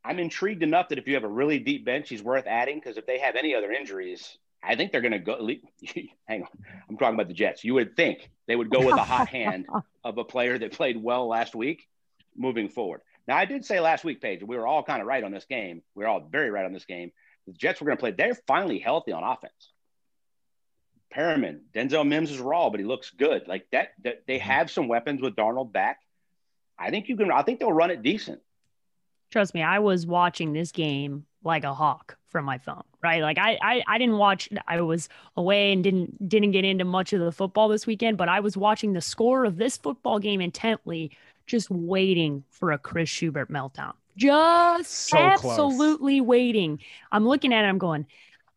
I'm 0.03 0.19
intrigued 0.19 0.62
enough 0.62 0.89
that 0.89 0.98
if 0.98 1.07
you 1.07 1.13
have 1.13 1.24
a 1.24 1.29
really 1.29 1.59
deep 1.59 1.86
bench, 1.86 2.09
he's 2.09 2.21
worth 2.21 2.48
adding 2.48 2.79
because 2.79 2.98
if 2.98 3.05
they 3.05 3.19
have 3.19 3.38
any 3.38 3.55
other 3.55 3.71
injuries, 3.71 4.38
I 4.62 4.75
think 4.75 4.91
they're 4.91 5.01
going 5.01 5.13
to 5.13 5.19
go. 5.19 5.48
Hang 6.27 6.43
on, 6.43 6.50
I'm 6.89 6.98
talking 6.98 7.15
about 7.15 7.29
the 7.29 7.33
Jets. 7.33 7.63
You 7.63 7.75
would 7.75 7.95
think 7.95 8.29
they 8.45 8.57
would 8.57 8.69
go 8.69 8.86
with 8.86 8.95
a 8.95 9.03
hot 9.03 9.29
hand 9.29 9.67
of 10.03 10.17
a 10.17 10.25
player 10.25 10.57
that 10.57 10.74
played 10.74 11.01
well 11.01 11.27
last 11.29 11.55
week, 11.55 11.88
moving 12.36 12.67
forward. 12.67 13.01
Now, 13.25 13.38
I 13.38 13.45
did 13.45 13.63
say 13.63 13.79
last 13.79 14.03
week, 14.03 14.21
Paige, 14.21 14.43
we 14.43 14.57
were 14.57 14.67
all 14.67 14.83
kind 14.83 15.01
of 15.01 15.07
right 15.07 15.24
on 15.24 15.31
this 15.31 15.45
game. 15.45 15.81
We 15.95 16.03
were 16.03 16.09
all 16.09 16.27
very 16.29 16.50
right 16.50 16.65
on 16.65 16.74
this 16.74 16.86
game. 16.86 17.12
The 17.50 17.58
Jets 17.58 17.82
were 17.82 17.86
going 17.86 17.98
to 17.98 18.01
play. 18.01 18.12
They're 18.12 18.36
finally 18.46 18.77
healthy 18.77 19.12
on 19.12 19.24
offense. 19.24 19.72
Perriman, 21.12 21.62
Denzel 21.74 22.08
Mims 22.08 22.29
is 22.29 22.38
raw, 22.38 22.70
but 22.70 22.79
he 22.79 22.86
looks 22.86 23.10
good. 23.10 23.48
Like 23.48 23.65
that, 23.72 23.89
that 24.03 24.27
they 24.27 24.38
mm-hmm. 24.38 24.48
have 24.48 24.70
some 24.70 24.88
weapons 24.88 25.20
with 25.20 25.36
Darnold 25.36 25.72
back. 25.72 26.00
I 26.77 26.91
think 26.91 27.10
you 27.10 27.18
can. 27.18 27.32
I 27.32 27.41
think 27.41 27.60
they'll 27.60 27.74
run 27.74 27.89
it 27.89 28.03
decent. 28.03 28.39
Trust 29.32 29.56
me, 29.56 29.63
I 29.63 29.79
was 29.79 30.06
watching 30.06 30.53
this 30.53 30.72
game 30.72 31.25
like 31.44 31.63
a 31.63 31.74
hawk 31.74 32.18
from 32.27 32.46
my 32.46 32.60
phone, 32.60 32.84
right? 33.01 33.22
Like 33.22 33.39
I, 33.39 33.58
I, 33.62 33.84
I 33.88 33.98
didn't 33.98 34.18
watch. 34.18 34.48
I 34.68 34.79
was 34.82 35.10
away 35.36 35.72
and 35.74 35.84
didn't 35.84 36.29
didn't 36.29 36.51
get 36.51 36.65
into 36.65 36.86
much 36.86 37.13
of 37.13 37.20
the 37.20 37.32
football 37.32 37.68
this 37.68 37.88
weekend, 37.88 38.18
but 38.18 38.29
I 38.29 38.39
was 38.39 38.56
watching 38.56 38.94
the 38.94 39.01
score 39.01 39.44
of 39.46 39.58
this 39.58 39.75
football 39.75 40.20
game 40.20 40.39
intently, 40.39 41.12
just 41.48 41.70
waiting 41.72 42.44
for 42.51 42.72
a 42.72 42.77
Chris 42.77 43.10
Schubert 43.10 43.50
meltdown. 43.50 43.94
Just 44.19 44.91
so 44.91 45.17
absolutely 45.17 46.19
close. 46.19 46.27
waiting. 46.27 46.79
I'm 47.11 47.25
looking 47.25 47.53
at 47.53 47.65
it. 47.65 47.67
I'm 47.67 47.77
going, 47.77 48.05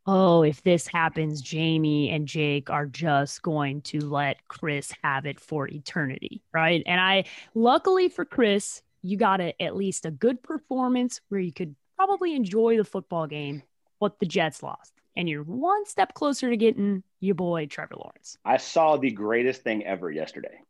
oh, 0.07 0.43
if 0.43 0.63
this 0.63 0.87
happens, 0.87 1.41
Jamie 1.41 2.11
and 2.11 2.27
Jake 2.27 2.71
are 2.71 2.87
just 2.87 3.43
going 3.43 3.83
to 3.83 4.01
let 4.01 4.47
Chris 4.49 4.93
have 5.03 5.27
it 5.27 5.39
for 5.39 5.69
eternity, 5.69 6.43
right? 6.53 6.83
And 6.87 7.01
I, 7.01 7.25
luckily 7.55 8.09
for 8.09 8.25
Chris, 8.25 8.83
you 9.03 9.17
got 9.17 9.41
a, 9.41 9.61
at 9.63 9.77
least 9.77 10.07
a 10.07 10.11
good 10.11 10.43
performance 10.43 11.21
where 11.29 11.41
you 11.41 11.53
could 11.53 11.75
probably 11.97 12.35
enjoy 12.35 12.77
the 12.77 12.85
football 12.85 13.27
game, 13.27 13.63
but 14.01 14.19
the 14.19 14.27
Jets 14.27 14.63
lost. 14.63 14.93
And 15.15 15.29
you're 15.29 15.45
one 15.45 15.85
step 15.87 16.15
closer 16.15 16.49
to 16.51 16.57
getting 16.57 17.03
your 17.21 17.35
boy 17.35 17.67
Trevor 17.67 17.97
Lawrence. 17.97 18.39
I 18.45 18.57
saw 18.57 18.97
the 18.97 19.11
greatest 19.11 19.63
thing 19.63 19.85
ever 19.85 20.11
yesterday. 20.11 20.63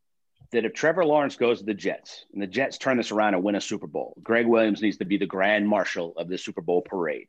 That 0.53 0.65
if 0.65 0.75
Trevor 0.75 1.05
Lawrence 1.05 1.37
goes 1.37 1.61
to 1.61 1.65
the 1.65 1.75
Jets 1.75 2.27
and 2.33 2.43
the 2.43 2.47
Jets 2.47 2.79
turn 2.79 2.99
this 2.99 3.11
around 3.11 3.35
and 3.35 3.43
win 3.43 3.55
a 3.55 3.61
Super 3.61 3.87
Bowl, 3.87 4.17
Gregg 4.23 4.47
Williams 4.47 4.83
needs 4.83 4.99
to 4.99 5.07
be 5.07 5.17
the 5.17 5.27
grand 5.27 5.67
marshal 5.67 6.13
of 6.17 6.29
the 6.29 6.37
Super 6.37 6.61
Bowl 6.61 6.83
parade 6.83 7.29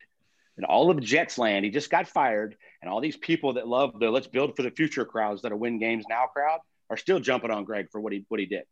and 0.58 0.66
all 0.66 0.90
of 0.90 1.02
Jets 1.02 1.38
land. 1.38 1.66
He 1.66 1.72
just 1.72 1.90
got 1.90 2.08
fired, 2.08 2.56
and 2.82 2.90
all 2.90 3.02
these 3.02 3.18
people 3.18 3.54
that 3.54 3.68
love 3.68 4.00
the 4.00 4.10
"let's 4.10 4.28
build 4.28 4.56
for 4.56 4.64
the 4.64 4.72
future" 4.72 5.06
crowds 5.06 5.42
that 5.42 5.52
are 5.52 5.58
win 5.58 5.80
games 5.80 6.06
now 6.10 6.26
crowd 6.26 6.60
are 6.90 6.98
still 6.98 7.20
jumping 7.20 7.52
on 7.52 7.66
Gregg 7.66 7.90
for 7.92 8.00
what 8.00 8.14
he 8.14 8.26
what 8.28 8.40
he 8.40 8.46
did. 8.46 8.66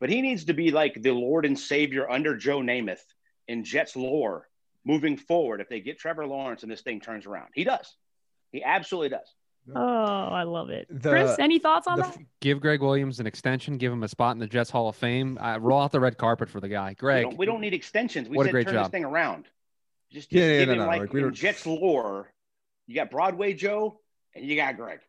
But 0.00 0.10
he 0.10 0.22
needs 0.22 0.46
to 0.46 0.54
be 0.54 0.70
like 0.70 1.00
the 1.00 1.12
Lord 1.12 1.46
and 1.46 1.58
Savior 1.58 2.10
under 2.10 2.36
Joe 2.36 2.58
Namath 2.58 3.04
in 3.48 3.64
Jets 3.64 3.96
lore 3.96 4.48
moving 4.84 5.16
forward. 5.16 5.60
If 5.60 5.68
they 5.68 5.80
get 5.80 5.98
Trevor 5.98 6.26
Lawrence 6.26 6.62
and 6.62 6.70
this 6.70 6.82
thing 6.82 7.00
turns 7.00 7.26
around, 7.26 7.50
he 7.54 7.64
does. 7.64 7.94
He 8.52 8.62
absolutely 8.62 9.10
does. 9.10 9.32
Oh, 9.74 9.80
I 9.80 10.42
love 10.42 10.70
it. 10.70 10.86
The, 10.90 11.10
Chris, 11.10 11.38
any 11.38 11.58
thoughts 11.58 11.86
on 11.86 11.98
the, 11.98 12.02
that? 12.04 12.18
Give 12.40 12.60
Gregg 12.60 12.82
Williams 12.82 13.20
an 13.20 13.26
extension. 13.26 13.78
Give 13.78 13.92
him 13.92 14.02
a 14.02 14.08
spot 14.08 14.36
in 14.36 14.38
the 14.38 14.46
Jets 14.46 14.70
Hall 14.70 14.88
of 14.88 14.96
Fame. 14.96 15.38
Uh, 15.40 15.58
roll 15.58 15.80
out 15.80 15.92
the 15.92 16.00
red 16.00 16.18
carpet 16.18 16.50
for 16.50 16.60
the 16.60 16.68
guy. 16.68 16.94
Gregg, 16.94 17.24
We 17.24 17.30
don't, 17.30 17.38
we 17.38 17.46
don't 17.46 17.60
need 17.60 17.74
extensions. 17.74 18.28
We 18.28 18.36
what 18.36 18.44
said 18.44 18.50
a 18.50 18.52
great 18.52 18.66
turn 18.66 18.74
job. 18.74 18.84
this 18.86 18.90
thing 18.90 19.04
around. 19.04 19.46
Just, 20.12 20.30
just 20.30 20.32
yeah, 20.32 20.58
yeah, 20.58 20.64
no, 20.66 20.74
no, 20.74 20.86
like, 20.86 21.00
like 21.00 21.14
in 21.14 21.32
Jets 21.32 21.66
lore, 21.66 22.30
you 22.86 22.94
got 22.94 23.10
Broadway 23.10 23.54
Joe 23.54 24.00
and 24.34 24.44
you 24.44 24.54
got 24.54 24.76
Gregg. 24.76 25.00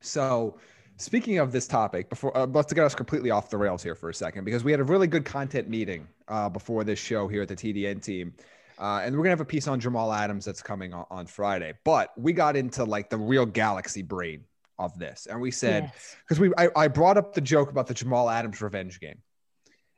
So, 0.00 0.58
speaking 0.98 1.38
of 1.38 1.50
this 1.50 1.66
topic, 1.66 2.10
before 2.10 2.36
uh, 2.36 2.46
let's 2.46 2.72
get 2.72 2.84
us 2.84 2.94
completely 2.94 3.30
off 3.30 3.48
the 3.48 3.56
rails 3.56 3.82
here 3.82 3.94
for 3.94 4.10
a 4.10 4.14
second 4.14 4.44
because 4.44 4.64
we 4.64 4.70
had 4.70 4.80
a 4.80 4.84
really 4.84 5.06
good 5.06 5.24
content 5.24 5.68
meeting 5.68 6.06
uh, 6.28 6.48
before 6.48 6.84
this 6.84 6.98
show 6.98 7.26
here 7.26 7.42
at 7.42 7.48
the 7.48 7.56
TDN 7.56 8.02
team. 8.02 8.34
Uh, 8.78 9.02
and 9.04 9.16
we're 9.16 9.22
gonna 9.22 9.30
have 9.30 9.40
a 9.40 9.44
piece 9.44 9.68
on 9.68 9.80
Jamal 9.80 10.12
Adams 10.12 10.44
that's 10.44 10.62
coming 10.62 10.92
on, 10.92 11.06
on 11.10 11.26
Friday. 11.26 11.74
But 11.84 12.12
we 12.16 12.32
got 12.32 12.56
into 12.56 12.84
like 12.84 13.10
the 13.10 13.18
real 13.18 13.46
galaxy 13.46 14.02
brain 14.02 14.44
of 14.78 14.98
this, 14.98 15.26
and 15.30 15.40
we 15.40 15.50
said 15.50 15.92
because 16.28 16.42
yes. 16.42 16.52
we 16.58 16.66
I, 16.66 16.84
I 16.84 16.88
brought 16.88 17.16
up 17.16 17.34
the 17.34 17.40
joke 17.40 17.70
about 17.70 17.86
the 17.86 17.94
Jamal 17.94 18.28
Adams 18.28 18.60
revenge 18.60 19.00
game. 19.00 19.18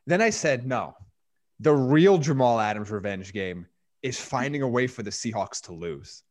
Then 0.07 0.21
I 0.21 0.31
said 0.31 0.67
no, 0.67 0.95
the 1.61 1.73
real 1.73 2.19
Jamal 2.19 2.61
Adams 2.61 2.91
revenge 2.91 3.33
game 3.33 3.67
is 4.03 4.21
finding 4.21 4.63
a 4.63 4.69
way 4.69 4.87
for 4.87 5.03
the 5.03 5.11
Seahawks 5.11 5.63
to 5.63 5.73
lose. 5.73 6.23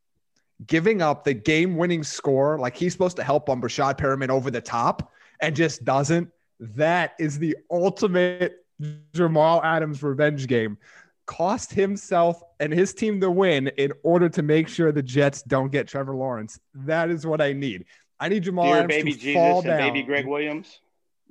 Giving 0.66 1.02
up 1.02 1.24
the 1.24 1.34
game 1.34 1.76
winning 1.76 2.04
score, 2.04 2.58
like 2.58 2.76
he's 2.76 2.92
supposed 2.92 3.16
to 3.16 3.24
help 3.24 3.48
on 3.48 3.60
Breshad 3.60 3.98
Perriman 3.98 4.28
over 4.28 4.50
the 4.50 4.60
top 4.60 5.12
and 5.40 5.56
just 5.56 5.84
doesn't. 5.84 6.30
That 6.60 7.14
is 7.18 7.38
the 7.38 7.56
ultimate 7.70 8.64
Jamal 9.12 9.62
Adams 9.64 10.02
revenge 10.02 10.46
game. 10.46 10.78
Cost 11.26 11.72
himself 11.72 12.42
and 12.60 12.72
his 12.72 12.92
team 12.92 13.18
the 13.18 13.30
win 13.30 13.68
in 13.78 13.92
order 14.02 14.28
to 14.28 14.42
make 14.42 14.68
sure 14.68 14.92
the 14.92 15.02
Jets 15.02 15.42
don't 15.42 15.72
get 15.72 15.88
Trevor 15.88 16.14
Lawrence. 16.14 16.60
That 16.74 17.10
is 17.10 17.26
what 17.26 17.40
I 17.40 17.52
need. 17.52 17.86
I 18.20 18.28
need 18.28 18.42
Jamal 18.42 18.66
Dear 18.66 18.76
Adams 18.76 18.94
baby 18.94 19.12
to 19.12 19.18
Jesus 19.18 19.34
fall 19.34 19.58
and 19.58 19.66
down. 19.66 19.78
baby 19.78 20.02
Gregg 20.02 20.26
Williams. 20.26 20.80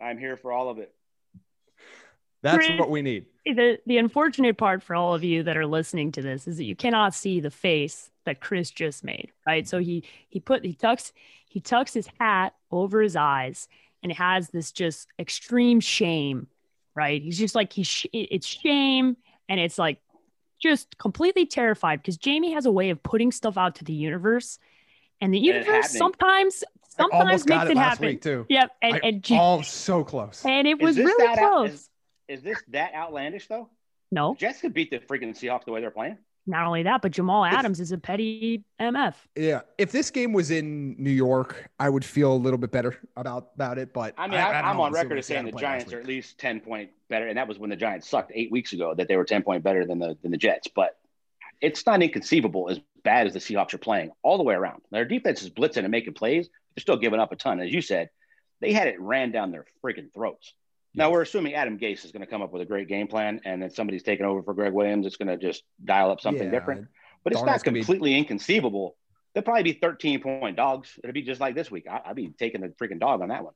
I'm 0.02 0.18
here 0.18 0.38
for 0.38 0.52
all 0.52 0.70
of 0.70 0.80
it. 0.80 0.94
That's 2.42 2.68
what 2.78 2.90
we 2.90 3.02
need. 3.02 3.26
The 3.46 3.80
the 3.86 3.98
unfortunate 3.98 4.58
part 4.58 4.84
for 4.84 4.96
all 4.96 5.16
of 5.16 5.24
you 5.24 5.44
that 5.44 5.56
are 5.56 5.66
listening 5.66 6.12
to 6.14 6.22
this 6.22 6.46
is 6.48 6.58
that 6.58 6.66
you 6.66 6.76
cannot 6.76 7.14
see 7.14 7.40
the 7.40 7.50
face 7.50 8.12
that 8.26 8.42
Chris 8.42 8.70
just 8.70 9.04
made, 9.04 9.32
right? 9.48 9.68
So 9.68 9.80
he 9.80 10.04
he 10.30 10.40
put 10.42 10.66
he 10.66 10.74
tucks 10.74 11.14
he 11.48 11.62
tucks 11.62 11.94
his 11.94 12.10
hat 12.20 12.54
over 12.70 13.02
his 13.02 13.16
eyes 13.16 13.70
and 14.02 14.12
has 14.12 14.50
this 14.50 14.74
just 14.74 15.08
extreme 15.18 15.80
shame, 15.80 16.48
right? 16.96 17.22
He's 17.22 17.38
just 17.38 17.56
like 17.56 17.72
he's 17.72 18.06
it's 18.12 18.48
shame 18.48 19.16
and 19.54 19.60
it's 19.60 19.78
like 19.78 20.00
just 20.60 20.98
completely 20.98 21.46
terrified 21.46 22.02
because 22.02 22.18
Jamie 22.18 22.54
has 22.54 22.66
a 22.66 22.72
way 22.72 22.90
of 22.90 23.04
putting 23.04 23.32
stuff 23.32 23.56
out 23.56 23.76
to 23.76 23.84
the 23.84 23.94
universe, 23.94 24.58
and 25.22 25.32
the 25.32 25.38
universe 25.38 25.92
sometimes 25.92 26.64
sometimes 26.90 27.46
makes 27.46 27.66
it, 27.66 27.72
it 27.72 27.78
happen. 27.78 28.18
too. 28.18 28.48
Yep, 28.50 28.72
and, 28.82 29.00
and 29.04 29.26
all 29.34 29.62
so 29.62 30.04
close, 30.04 30.44
and 30.44 30.68
it 30.68 30.82
was 30.82 30.98
really 30.98 31.38
close. 31.38 31.88
Is 32.28 32.42
this 32.42 32.64
that 32.70 32.96
outlandish 32.96 33.48
though? 33.48 33.70
No. 34.12 34.36
Jessica 34.40 34.72
beat 34.72 34.90
the 34.90 34.98
freaking 34.98 35.38
Seahawks 35.38 35.66
the 35.66 35.72
way 35.72 35.82
they're 35.82 35.92
playing. 35.92 36.18
Not 36.46 36.68
only 36.68 36.84
that, 36.84 37.02
but 37.02 37.12
Jamal 37.12 37.46
Adams 37.46 37.80
is 37.80 37.94
a 37.94 37.98
petty 37.98 38.64
MF. 38.80 39.14
Yeah. 39.36 39.62
If 39.78 39.92
this 39.92 40.12
game 40.12 40.34
was 40.34 40.52
in 40.52 40.96
New 41.02 41.12
York, 41.12 41.70
I 41.80 41.90
would 41.90 42.04
feel 42.04 42.34
a 42.34 42.36
little 42.36 42.58
bit 42.58 42.72
better 42.72 43.00
about 43.16 43.52
about 43.56 43.78
it. 43.78 43.94
But 43.94 44.14
I 44.18 44.28
mean, 44.28 44.40
I, 44.40 44.70
am 44.70 44.80
on 44.80 44.92
record 44.92 45.18
as 45.18 45.26
saying 45.26 45.46
the 45.46 45.54
Giants 45.54 45.94
are 45.94 46.00
at 46.00 46.06
least 46.06 46.38
10 46.40 46.60
point 46.60 46.92
better. 47.08 47.28
And 47.28 47.38
that 47.38 47.48
was 47.48 47.60
when 47.60 47.70
the 47.70 47.78
Giants 47.78 48.10
sucked 48.10 48.32
eight 48.36 48.52
weeks 48.52 48.74
ago 48.74 48.94
that 48.94 49.08
they 49.08 49.16
were 49.16 49.24
10 49.24 49.44
point 49.44 49.64
better 49.64 49.86
than 49.86 50.00
the 50.00 50.18
than 50.22 50.32
the 50.32 50.38
Jets. 50.38 50.68
But 50.68 50.98
it's 51.62 51.86
not 51.86 52.04
inconceivable 52.04 52.70
as 52.70 52.80
bad 53.04 53.26
as 53.26 53.34
the 53.34 53.40
Seahawks 53.40 53.74
are 53.74 53.80
playing 53.80 54.12
all 54.22 54.38
the 54.38 54.44
way 54.44 54.54
around. 54.54 54.82
Their 54.92 55.06
defense 55.06 55.44
is 55.44 55.50
blitzing 55.50 55.84
and 55.84 55.92
making 55.92 56.14
plays. 56.14 56.50
They're 56.76 56.82
still 56.82 56.98
giving 56.98 57.22
up 57.22 57.32
a 57.32 57.38
ton. 57.38 57.62
As 57.62 57.72
you 57.72 57.82
said, 57.82 58.10
they 58.60 58.74
had 58.74 58.88
it 58.88 59.00
ran 59.00 59.32
down 59.32 59.52
their 59.52 59.66
freaking 59.84 60.12
throats. 60.14 60.54
Now 60.96 61.12
we're 61.12 61.22
assuming 61.22 61.56
Adam 61.56 61.78
Gase 61.78 62.06
is 62.06 62.12
going 62.12 62.22
to 62.22 62.28
come 62.28 62.42
up 62.42 62.52
with 62.52 62.62
a 62.62 62.66
great 62.66 62.88
game 62.88 63.08
plan, 63.08 63.42
and 63.46 63.62
then 63.62 63.70
somebody's 63.70 64.04
taking 64.04 64.26
over 64.26 64.44
for 64.44 64.54
Gregg 64.54 64.74
Williams. 64.74 65.06
It's 65.08 65.18
going 65.18 65.28
to 65.28 65.38
just 65.38 65.64
dial 65.84 66.12
up 66.12 66.22
something 66.22 66.46
yeah, 66.46 66.52
different. 66.52 66.88
But 67.24 67.34
it's 67.34 67.44
not 67.44 67.64
completely 67.64 68.12
be... 68.12 68.18
inconceivable. 68.18 68.96
They'll 69.34 69.44
probably 69.44 69.64
be 69.64 69.74
13 69.74 70.22
point 70.22 70.56
dogs. 70.56 70.92
It'll 71.04 71.14
be 71.14 71.24
just 71.24 71.42
like 71.42 71.56
this 71.56 71.72
week. 71.72 71.86
I, 71.90 72.02
I'd 72.06 72.16
be 72.16 72.30
taking 72.30 72.62
the 72.62 72.68
freaking 72.70 73.00
dog 73.00 73.22
on 73.22 73.30
that 73.30 73.44
one. 73.44 73.54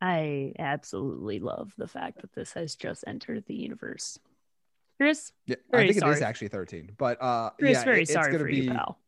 I 0.00 0.52
absolutely 0.58 1.40
love 1.40 1.72
the 1.76 1.88
fact 1.88 2.20
that 2.20 2.32
this 2.32 2.52
has 2.52 2.76
just 2.76 3.02
entered 3.06 3.44
the 3.48 3.54
universe. 3.54 4.18
Chris, 4.98 5.32
yeah, 5.46 5.56
I 5.72 5.86
think 5.86 5.98
sorry. 5.98 6.12
it 6.12 6.16
is 6.16 6.22
actually 6.22 6.48
13. 6.48 6.92
But 6.98 7.20
uh, 7.20 7.50
Chris, 7.50 7.78
yeah, 7.78 7.84
very 7.84 8.02
it, 8.02 8.08
sorry 8.08 8.36
for 8.36 8.44
be, 8.44 8.56
you, 8.56 8.70
pal. 8.70 8.98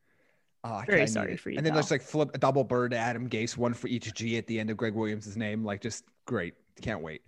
Oh, 0.62 0.82
very 0.86 1.06
sorry 1.06 1.36
for 1.36 1.50
you. 1.50 1.56
And 1.56 1.66
then 1.66 1.72
there's 1.74 1.90
like 1.90 2.02
flip 2.02 2.30
a 2.34 2.38
double 2.38 2.64
bird 2.64 2.90
to 2.90 2.98
Adam 2.98 3.28
Gase, 3.28 3.56
one 3.56 3.72
for 3.72 3.88
each 3.88 4.12
G 4.14 4.36
at 4.36 4.46
the 4.46 4.60
end 4.60 4.70
of 4.70 4.76
Gregg 4.76 4.94
Williams' 4.94 5.36
name. 5.36 5.64
Like 5.64 5.80
just 5.80 6.04
great. 6.26 6.54
Can't 6.82 7.02
wait. 7.02 7.22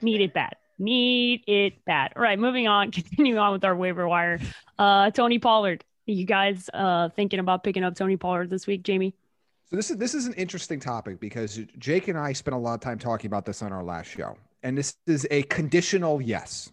Need 0.00 0.20
it 0.20 0.34
bad. 0.34 0.56
Need 0.78 1.44
it 1.46 1.84
bad. 1.84 2.12
All 2.16 2.22
right, 2.22 2.38
moving 2.38 2.66
on. 2.66 2.90
Continuing 2.92 3.38
on 3.38 3.52
with 3.52 3.64
our 3.64 3.76
waiver 3.76 4.08
wire. 4.08 4.40
Uh, 4.78 5.10
Tony 5.10 5.38
Pollard. 5.38 5.84
You 6.06 6.24
guys 6.24 6.68
uh, 6.74 7.10
thinking 7.10 7.38
about 7.38 7.62
picking 7.62 7.84
up 7.84 7.94
Tony 7.94 8.16
Pollard 8.16 8.50
this 8.50 8.66
week, 8.66 8.82
Jamie? 8.82 9.14
So 9.72 9.76
this 9.76 9.90
is 9.90 9.96
this 9.96 10.14
is 10.14 10.26
an 10.26 10.34
interesting 10.34 10.80
topic 10.80 11.20
because 11.20 11.58
Jake 11.78 12.08
and 12.08 12.18
I 12.18 12.32
spent 12.32 12.54
a 12.54 12.58
lot 12.58 12.74
of 12.74 12.80
time 12.80 12.98
talking 12.98 13.28
about 13.28 13.46
this 13.46 13.62
on 13.62 13.72
our 13.72 13.82
last 13.82 14.08
show, 14.08 14.36
and 14.62 14.76
this 14.76 14.96
is 15.06 15.26
a 15.30 15.42
conditional 15.44 16.20
yes. 16.20 16.70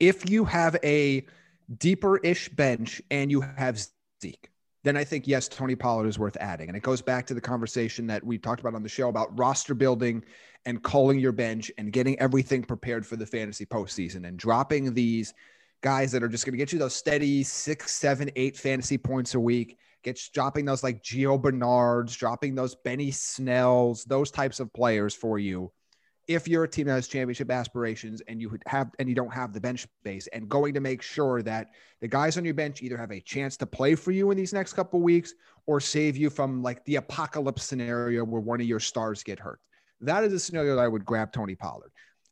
If 0.00 0.28
you 0.28 0.44
have 0.44 0.76
a 0.82 1.24
deeper 1.78 2.16
ish 2.18 2.48
bench 2.48 3.00
and 3.10 3.30
you 3.30 3.42
have 3.42 3.78
Zeke, 4.22 4.50
then 4.82 4.96
I 4.96 5.04
think 5.04 5.28
yes, 5.28 5.46
Tony 5.46 5.76
Pollard 5.76 6.08
is 6.08 6.18
worth 6.18 6.36
adding, 6.40 6.68
and 6.68 6.76
it 6.76 6.82
goes 6.82 7.00
back 7.00 7.26
to 7.26 7.34
the 7.34 7.40
conversation 7.40 8.08
that 8.08 8.24
we 8.24 8.38
talked 8.38 8.60
about 8.60 8.74
on 8.74 8.82
the 8.82 8.88
show 8.88 9.08
about 9.08 9.38
roster 9.38 9.74
building 9.74 10.24
and 10.66 10.82
calling 10.82 11.18
your 11.18 11.32
bench 11.32 11.70
and 11.78 11.92
getting 11.92 12.18
everything 12.18 12.62
prepared 12.62 13.06
for 13.06 13.16
the 13.16 13.26
fantasy 13.26 13.66
postseason 13.66 14.26
and 14.26 14.38
dropping 14.38 14.94
these 14.94 15.34
guys 15.82 16.10
that 16.12 16.22
are 16.22 16.28
just 16.28 16.46
going 16.46 16.52
to 16.52 16.58
get 16.58 16.72
you 16.72 16.78
those 16.78 16.94
steady 16.94 17.42
six, 17.42 17.94
seven, 17.94 18.30
eight 18.36 18.56
fantasy 18.56 18.96
points 18.98 19.34
a 19.34 19.40
week. 19.40 19.78
Get 20.02 20.20
dropping 20.34 20.64
those 20.66 20.82
like 20.82 21.02
Gio 21.02 21.40
Bernards, 21.40 22.16
dropping 22.16 22.54
those 22.54 22.74
Benny 22.74 23.10
Snells, 23.10 24.04
those 24.04 24.30
types 24.30 24.60
of 24.60 24.72
players 24.72 25.14
for 25.14 25.38
you. 25.38 25.72
if 26.26 26.48
you're 26.48 26.64
a 26.64 26.68
team 26.68 26.86
that 26.86 26.94
has 26.94 27.08
championship 27.08 27.50
aspirations 27.50 28.22
and 28.28 28.40
you 28.40 28.56
have 28.66 28.90
and 28.98 29.08
you 29.08 29.14
don't 29.14 29.32
have 29.32 29.52
the 29.52 29.60
bench 29.60 29.86
space 30.00 30.26
and 30.28 30.48
going 30.48 30.72
to 30.74 30.80
make 30.80 31.02
sure 31.02 31.42
that 31.42 31.68
the 32.00 32.08
guys 32.08 32.38
on 32.38 32.44
your 32.44 32.54
bench 32.54 32.82
either 32.82 32.96
have 32.96 33.12
a 33.12 33.20
chance 33.20 33.56
to 33.58 33.66
play 33.66 33.94
for 33.94 34.10
you 34.10 34.30
in 34.30 34.36
these 34.36 34.52
next 34.52 34.72
couple 34.72 35.00
weeks 35.00 35.34
or 35.66 35.80
save 35.80 36.16
you 36.16 36.30
from 36.30 36.62
like 36.62 36.84
the 36.86 36.96
apocalypse 36.96 37.64
scenario 37.64 38.24
where 38.24 38.40
one 38.40 38.60
of 38.60 38.66
your 38.66 38.80
stars 38.80 39.22
get 39.22 39.38
hurt. 39.38 39.60
That 40.04 40.24
is 40.24 40.32
a 40.32 40.38
scenario 40.38 40.76
that 40.76 40.82
I 40.82 40.88
would 40.88 41.04
grab 41.04 41.32
Tony 41.32 41.54
Pollard. 41.54 41.90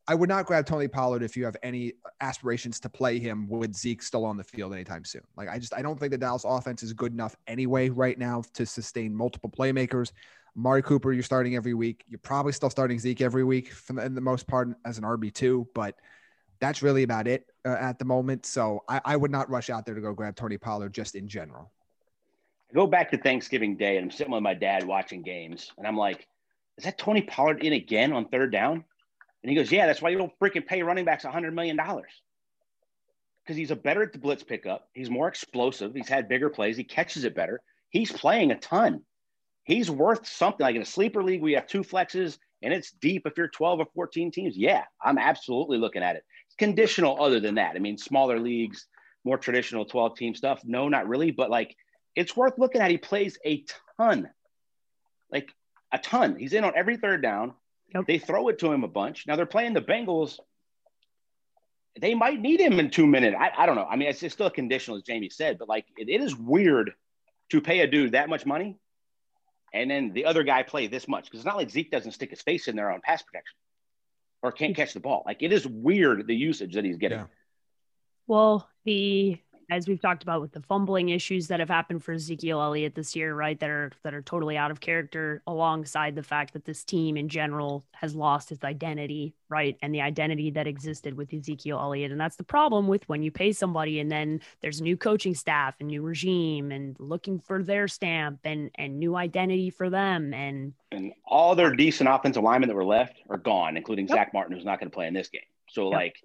I 0.09 0.15
would 0.15 0.29
not 0.29 0.47
grab 0.47 0.67
Tony 0.67 0.89
Pollard 0.89 1.23
if 1.23 1.37
you 1.37 1.45
have 1.45 1.57
any 1.63 1.93
aspirations 2.21 2.81
to 2.81 2.89
play 2.89 3.21
him 3.21 3.49
with 3.49 3.75
Zeke 3.75 4.03
still 4.03 4.25
on 4.25 4.37
the 4.37 4.45
field 4.45 4.73
anytime 4.73 5.05
soon. 5.05 5.23
Like 5.37 5.49
I 5.49 5.59
just 5.59 5.75
I 5.75 5.81
don't 5.81 5.99
think 5.99 6.11
the 6.11 6.19
Dallas 6.19 6.45
offense 6.45 6.83
is 6.83 6.93
good 6.93 7.13
enough 7.13 7.37
anyway 7.47 7.89
right 7.89 8.19
now 8.19 8.43
to 8.55 8.67
sustain 8.67 9.15
multiple 9.15 9.51
playmakers. 9.51 10.13
Amari 10.57 10.83
Cooper, 10.83 11.13
you're 11.13 11.23
starting 11.23 11.55
every 11.55 11.73
week. 11.73 12.05
You're 12.09 12.19
probably 12.19 12.53
still 12.53 12.69
starting 12.69 12.99
Zeke 12.99 13.21
every 13.21 13.45
week 13.45 13.73
for 13.73 13.95
the, 13.95 14.05
in 14.05 14.15
the 14.15 14.21
most 14.21 14.47
part 14.47 14.69
as 14.85 14.99
an 14.99 15.05
RB 15.05 15.33
two, 15.33 15.69
but 15.75 15.95
that's 16.61 16.83
really 16.83 17.05
about 17.05 17.27
it 17.27 17.47
uh, 17.65 17.71
at 17.71 17.99
the 17.99 18.05
moment. 18.05 18.45
So 18.45 18.83
I, 18.89 19.01
I 19.05 19.17
would 19.17 19.31
not 19.31 19.49
rush 19.51 19.71
out 19.71 19.87
there 19.87 19.95
to 19.95 20.01
go 20.01 20.13
grab 20.13 20.37
Tony 20.37 20.59
Pollard 20.59 20.93
just 20.93 21.15
in 21.15 21.29
general. 21.29 21.73
I 22.71 22.75
go 22.75 22.87
back 22.87 23.11
to 23.13 23.19
Thanksgiving 23.19 23.77
Day 23.77 23.97
and 23.97 24.05
I'm 24.05 24.11
sitting 24.11 24.33
with 24.33 24.43
my 24.43 24.55
dad 24.55 24.85
watching 24.85 25.23
games, 25.23 25.73
and 25.79 25.87
I'm 25.87 25.97
like, 25.97 26.27
"Is 26.79 26.85
that 26.85 26.99
Tony 26.99 27.23
Pollard 27.23 27.65
in 27.65 27.73
again 27.73 28.13
on 28.13 28.29
third 28.29 28.53
down?" 28.53 28.85
And 29.43 29.51
he 29.51 29.57
goes, 29.57 29.73
Yeah, 29.73 29.87
that's 29.87 30.01
why 30.01 30.11
you 30.11 30.19
don't 30.19 30.39
freaking 30.39 30.67
pay 30.67 30.83
running 30.83 31.05
backs 31.05 31.25
$100 31.25 31.53
million. 31.53 31.77
Because 31.77 33.57
he's 33.57 33.71
a 33.73 33.77
better 33.77 34.03
at 34.03 34.13
the 34.13 34.19
blitz 34.19 34.43
pickup. 34.43 34.89
He's 34.93 35.11
more 35.11 35.29
explosive. 35.29 35.95
He's 35.95 36.09
had 36.09 36.29
bigger 36.29 36.49
plays. 36.49 36.77
He 36.77 36.85
catches 36.85 37.25
it 37.25 37.35
better. 37.35 37.61
He's 37.91 38.13
playing 38.13 38.53
a 38.53 38.59
ton. 38.59 39.03
He's 39.65 39.91
worth 39.91 40.27
something. 40.27 40.65
Like 40.65 40.77
in 40.77 40.83
a 40.83 40.87
sleeper 40.87 41.23
league, 41.23 41.43
we 41.43 41.53
have 41.53 41.67
two 41.67 41.83
flexes 41.83 42.39
and 42.63 42.73
it's 42.73 42.93
deep 42.93 43.27
if 43.27 43.37
you're 43.37 43.49
12 43.49 43.81
or 43.81 43.87
14 43.95 44.31
teams. 44.31 44.57
Yeah, 44.57 44.85
I'm 45.03 45.19
absolutely 45.19 45.79
looking 45.79 46.03
at 46.03 46.15
it. 46.15 46.25
It's 46.47 46.55
conditional 46.55 47.21
other 47.23 47.41
than 47.41 47.57
that. 47.57 47.75
I 47.75 47.81
mean, 47.81 47.99
smaller 47.99 48.39
leagues, 48.39 48.87
more 49.25 49.39
traditional 49.39 49.85
12 49.85 50.17
team 50.17 50.35
stuff. 50.35 50.63
No, 50.65 50.89
not 50.89 51.09
really. 51.09 51.33
But 51.33 51.51
like, 51.51 51.75
it's 52.15 52.37
worth 52.37 52.55
looking 52.59 52.81
at. 52.81 52.91
He 52.91 52.99
plays 52.99 53.39
a 53.45 53.65
ton, 53.99 54.31
a 55.93 55.99
ton. 55.99 56.37
He's 56.37 56.53
in 56.53 56.65
on 56.65 56.73
every 56.77 56.97
third 56.97 57.23
down. 57.23 57.55
Yep. 57.95 58.07
They 58.07 58.19
throw 58.19 58.49
it 58.49 58.59
to 58.61 58.73
him 58.73 58.85
a 58.85 58.89
bunch. 58.89 59.27
Now 59.27 59.37
they're 59.37 59.47
playing 59.47 59.75
the 59.75 59.83
Bengals. 59.83 60.39
They 62.01 62.15
might 62.15 62.41
need 62.41 62.61
him 62.61 62.81
in 62.81 62.91
two 62.91 63.07
minutes. 63.07 63.37
I, 63.39 63.51
I 63.57 63.67
don't 63.67 63.77
know. 63.77 63.85
I 63.85 63.97
mean, 63.97 64.09
it's, 64.09 64.23
it's 64.23 64.33
still 64.33 64.49
conditional, 64.49 64.97
as 64.97 65.03
Jamie 65.03 65.29
said, 65.29 65.59
but 65.59 65.69
like 65.69 65.85
it, 65.99 66.09
it 66.09 66.23
is 66.23 66.35
weird 66.35 66.93
to 67.51 67.61
pay 67.61 67.81
a 67.81 67.87
dude 67.87 68.13
that 68.13 68.31
much 68.31 68.47
money 68.47 68.79
and 69.73 69.91
then 69.91 70.13
the 70.13 70.27
other 70.27 70.43
guy 70.43 70.63
play 70.63 70.87
this 70.87 71.09
much 71.09 71.25
because 71.25 71.41
it's 71.41 71.47
not 71.47 71.57
like 71.57 71.71
Zeke 71.71 71.91
doesn't 71.91 72.13
stick 72.13 72.31
his 72.31 72.43
face 72.43 72.69
in 72.69 72.77
there 72.77 72.91
on 72.91 73.01
pass 73.01 73.23
protection 73.23 73.57
or 74.43 74.53
can't 74.53 74.77
catch 74.77 74.93
the 74.93 75.01
ball. 75.01 75.23
Like 75.25 75.43
it 75.43 75.53
is 75.53 75.67
weird 75.67 76.27
the 76.27 76.35
usage 76.35 76.75
that 76.75 76.85
he's 76.85 76.99
getting. 76.99 77.19
Yeah. 77.19 77.27
Well, 78.27 78.69
the 78.85 79.39
as 79.71 79.89
we've 79.89 80.01
talked 80.01 80.23
about 80.23 80.41
with 80.41 80.53
the 80.53 80.61
fumbling 80.61 81.11
issues 81.11 81.49
that 81.49 81.61
have 81.61 81.69
happened 81.69 82.03
for 82.03 82.13
Ezekiel 82.13 82.61
Elliott 82.61 82.95
this 82.95 83.17
year, 83.17 83.35
right? 83.35 83.59
That 83.59 83.71
are 83.71 83.91
that 84.03 84.15
are 84.15 84.23
totally 84.23 84.57
out 84.57 84.71
of 84.71 84.81
character, 84.81 85.43
alongside 85.47 86.15
the 86.15 86.23
fact 86.23 86.53
that 86.53 86.65
this 86.65 86.85
team 86.85 87.17
in 87.17 87.29
general 87.29 87.85
has 87.93 88.15
lost 88.15 88.53
its 88.53 88.65
identity, 88.65 89.35
right? 89.49 89.77
And 89.83 89.95
the 89.95 90.01
identity 90.01 90.51
that 90.51 90.67
existed 90.67 91.17
with 91.17 91.33
Ezekiel 91.33 91.79
Elliott. 91.79 92.13
And 92.13 92.21
that's 92.21 92.37
the 92.37 92.45
problem 92.45 92.89
with 92.89 93.09
when 93.09 93.23
you 93.23 93.31
pay 93.31 93.53
somebody 93.53 94.01
and 94.01 94.11
then 94.11 94.41
there's 94.61 94.81
a 94.81 94.85
new 94.85 94.97
coaching 94.97 95.35
staff 95.35 95.75
and 95.81 95.89
new 95.89 96.03
regime 96.03 96.73
and 96.73 96.97
looking 96.99 97.39
for 97.39 97.63
their 97.63 97.89
stamp 97.89 98.41
and 98.45 98.71
and 98.77 98.99
new 98.99 99.17
identity 99.17 99.71
for 99.71 99.91
them. 99.91 100.35
And 100.35 100.73
and 100.91 101.13
all 101.27 101.55
their 101.55 101.75
decent 101.75 102.09
offensive 102.09 102.43
linemen 102.43 102.69
that 102.69 102.75
were 102.75 102.85
left 102.85 103.17
are 103.29 103.39
gone, 103.39 103.77
including 103.77 104.09
yep. 104.09 104.17
Zack 104.17 104.35
Martin, 104.35 104.55
who's 104.55 104.65
not 104.65 104.79
going 104.79 104.91
to 104.91 104.95
play 104.95 105.07
in 105.07 105.15
this 105.15 105.29
game. 105.29 105.43
So 105.69 105.85
yep. 105.85 105.93
like 105.93 106.17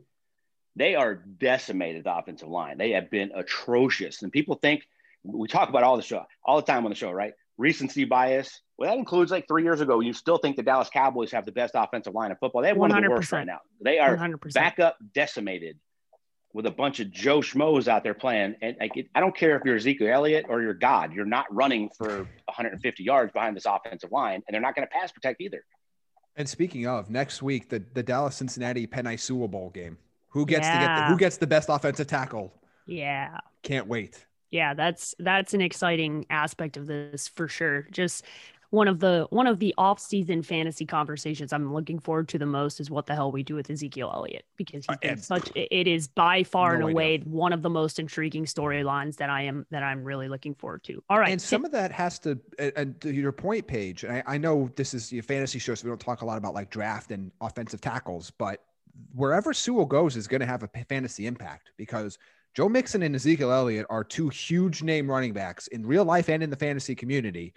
they 0.77 0.95
are 0.95 1.15
decimated 1.15 2.03
the 2.03 2.15
offensive 2.15 2.47
line. 2.47 2.77
They 2.77 2.91
have 2.91 3.09
been 3.09 3.31
atrocious. 3.35 4.21
And 4.21 4.31
people 4.31 4.55
think 4.55 4.83
we 5.23 5.47
talk 5.47 5.69
about 5.69 5.83
all 5.83 5.97
the 5.97 6.03
show, 6.03 6.23
all 6.43 6.57
the 6.57 6.65
time 6.65 6.85
on 6.85 6.91
the 6.91 6.95
show, 6.95 7.11
right? 7.11 7.33
Recency 7.57 8.05
bias. 8.05 8.61
Well, 8.77 8.91
that 8.91 8.97
includes 8.97 9.31
like 9.31 9.47
three 9.47 9.63
years 9.63 9.81
ago. 9.81 9.99
You 9.99 10.13
still 10.13 10.37
think 10.37 10.55
the 10.55 10.63
Dallas 10.63 10.89
Cowboys 10.89 11.31
have 11.31 11.45
the 11.45 11.51
best 11.51 11.73
offensive 11.75 12.13
line 12.13 12.29
in 12.29 12.37
football. 12.37 12.61
They 12.61 12.67
have 12.67 12.77
one 12.77 12.91
of 12.91 13.03
the 13.03 13.09
worst 13.09 13.31
right 13.31 13.47
now. 13.47 13.59
They 13.81 13.97
are 13.97 14.15
100%. 14.15 14.53
back 14.53 14.79
up 14.79 14.97
decimated 15.13 15.79
with 16.53 16.67
a 16.67 16.71
bunch 16.71 16.99
of 16.99 17.11
Joe 17.11 17.39
Schmoes 17.39 17.87
out 17.87 18.03
there 18.03 18.13
playing. 18.13 18.55
And 18.61 18.77
like, 18.79 18.91
I 19.15 19.19
don't 19.19 19.35
care 19.35 19.57
if 19.57 19.63
you're 19.65 19.75
Ezekiel 19.75 20.13
Elliott 20.13 20.45
or 20.47 20.61
you're 20.61 20.75
God, 20.75 21.13
you're 21.13 21.25
not 21.25 21.45
running 21.53 21.89
for 21.97 22.07
150 22.45 23.03
yards 23.03 23.33
behind 23.33 23.55
this 23.55 23.65
offensive 23.65 24.11
line, 24.11 24.43
and 24.47 24.53
they're 24.53 24.61
not 24.61 24.75
going 24.75 24.87
to 24.87 24.91
pass 24.91 25.11
protect 25.11 25.41
either. 25.41 25.63
And 26.35 26.47
speaking 26.47 26.85
of 26.85 27.09
next 27.09 27.41
week, 27.41 27.69
the, 27.69 27.83
the 27.93 28.03
Dallas 28.03 28.35
Cincinnati 28.35 28.85
Penei 28.85 29.19
Sewell 29.19 29.47
Bowl 29.47 29.71
game. 29.71 29.97
Who 30.29 30.45
gets 30.45 30.67
yeah. 30.67 30.79
to 30.79 30.85
get 30.85 30.95
the, 30.95 31.03
who 31.13 31.17
gets 31.17 31.37
the 31.37 31.47
best 31.47 31.69
offensive 31.69 32.07
tackle? 32.07 32.53
Yeah. 32.85 33.37
Can't 33.63 33.87
wait. 33.87 34.25
Yeah, 34.49 34.73
that's 34.73 35.13
that's 35.19 35.53
an 35.53 35.61
exciting 35.61 36.25
aspect 36.29 36.77
of 36.77 36.87
this 36.87 37.27
for 37.27 37.47
sure. 37.47 37.87
Just 37.91 38.23
one 38.69 38.87
of 38.87 38.99
the 38.99 39.27
one 39.29 39.47
of 39.47 39.59
the 39.59 39.73
off-season 39.77 40.43
fantasy 40.43 40.85
conversations 40.85 41.53
I'm 41.53 41.73
looking 41.73 41.99
forward 41.99 42.27
to 42.29 42.37
the 42.37 42.45
most 42.45 42.79
is 42.79 42.89
what 42.89 43.05
the 43.05 43.15
hell 43.15 43.31
we 43.31 43.43
do 43.43 43.55
with 43.55 43.69
Ezekiel 43.69 44.11
Elliott 44.13 44.45
because 44.57 44.85
he's 44.85 44.97
been 44.97 45.19
uh, 45.19 45.21
such 45.21 45.49
it 45.55 45.87
is 45.87 46.07
by 46.07 46.43
far 46.43 46.77
no 46.77 46.87
and 46.87 46.93
away 46.93 47.19
one 47.19 47.53
of 47.53 47.61
the 47.61 47.69
most 47.69 47.99
intriguing 47.99 48.45
storylines 48.45 49.15
that 49.17 49.29
I 49.29 49.43
am 49.43 49.65
that 49.71 49.83
I'm 49.83 50.03
really 50.03 50.27
looking 50.27 50.53
forward 50.53 50.83
to. 50.85 51.01
All 51.09 51.19
right, 51.19 51.31
and 51.31 51.41
some 51.41 51.65
of 51.65 51.71
that 51.71 51.91
has 51.91 52.19
to 52.19 52.39
and 52.75 52.99
to 53.01 53.13
your 53.13 53.31
point, 53.31 53.67
Paige. 53.67 54.05
I, 54.05 54.23
I 54.25 54.37
know 54.37 54.69
this 54.75 54.93
is 54.93 55.11
your 55.11 55.23
fantasy 55.23 55.59
show, 55.59 55.75
so 55.75 55.85
we 55.85 55.91
don't 55.91 55.99
talk 55.99 56.21
a 56.21 56.25
lot 56.25 56.37
about 56.37 56.53
like 56.53 56.69
draft 56.69 57.11
and 57.11 57.31
offensive 57.41 57.81
tackles, 57.81 58.31
but 58.31 58.63
wherever 59.13 59.53
Sewell 59.53 59.85
goes 59.85 60.15
is 60.15 60.27
going 60.27 60.41
to 60.41 60.45
have 60.45 60.63
a 60.63 60.67
fantasy 60.67 61.27
impact 61.27 61.71
because 61.77 62.17
Joe 62.53 62.69
Mixon 62.69 63.03
and 63.03 63.15
Ezekiel 63.15 63.51
Elliott 63.51 63.85
are 63.89 64.03
two 64.03 64.29
huge 64.29 64.81
name 64.81 65.09
running 65.09 65.33
backs 65.33 65.67
in 65.67 65.85
real 65.85 66.05
life 66.05 66.29
and 66.29 66.41
in 66.41 66.49
the 66.49 66.55
fantasy 66.55 66.95
community. 66.95 67.53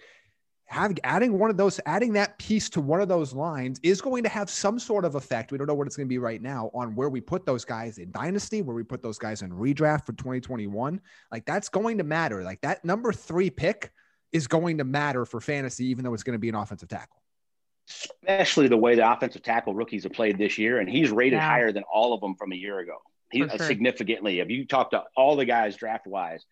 Have 0.65 0.97
adding 1.03 1.37
one 1.37 1.49
of 1.49 1.57
those, 1.57 1.81
adding 1.85 2.13
that 2.13 2.37
piece 2.37 2.69
to 2.69 2.81
one 2.81 3.01
of 3.01 3.09
those 3.09 3.33
lines 3.33 3.79
is 3.83 3.99
going 3.99 4.23
to 4.23 4.29
have 4.29 4.49
some 4.49 4.79
sort 4.79 5.03
of 5.03 5.15
effect. 5.15 5.51
We 5.51 5.57
don't 5.57 5.67
know 5.67 5.73
what 5.73 5.85
it's 5.85 5.97
going 5.97 6.07
to 6.07 6.09
be 6.09 6.17
right 6.17 6.41
now 6.41 6.71
on 6.73 6.95
where 6.95 7.09
we 7.09 7.19
put 7.19 7.45
those 7.45 7.65
guys 7.65 7.97
in 7.97 8.11
dynasty, 8.11 8.61
where 8.61 8.75
we 8.75 8.83
put 8.83 9.01
those 9.01 9.17
guys 9.17 9.41
in 9.41 9.51
redraft 9.51 10.05
for 10.05 10.13
2021. 10.13 11.01
Like 11.31 11.45
that's 11.45 11.67
going 11.67 11.97
to 11.97 12.05
matter. 12.05 12.43
Like 12.43 12.61
that 12.61 12.85
number 12.85 13.11
three 13.11 13.49
pick 13.49 13.91
is 14.31 14.47
going 14.47 14.77
to 14.77 14.85
matter 14.85 15.25
for 15.25 15.41
fantasy, 15.41 15.87
even 15.87 16.05
though 16.05 16.13
it's 16.13 16.23
going 16.23 16.35
to 16.35 16.39
be 16.39 16.49
an 16.49 16.55
offensive 16.55 16.87
tackle 16.87 17.20
especially 17.89 18.67
the 18.67 18.77
way 18.77 18.95
the 18.95 19.11
offensive 19.11 19.43
tackle 19.43 19.73
rookies 19.73 20.03
have 20.03 20.13
played 20.13 20.37
this 20.37 20.57
year. 20.57 20.79
And 20.79 20.89
he's 20.89 21.11
rated 21.11 21.39
yeah. 21.39 21.47
higher 21.47 21.71
than 21.71 21.83
all 21.91 22.13
of 22.13 22.21
them 22.21 22.35
from 22.35 22.51
a 22.51 22.55
year 22.55 22.79
ago. 22.79 22.97
He, 23.31 23.39
sure. 23.39 23.57
significantly. 23.59 24.39
If 24.39 24.49
you 24.49 24.65
talk 24.65 24.91
to 24.91 25.03
all 25.15 25.35
the 25.35 25.45
guys 25.45 25.75
draft 25.75 26.05
wise, 26.05 26.45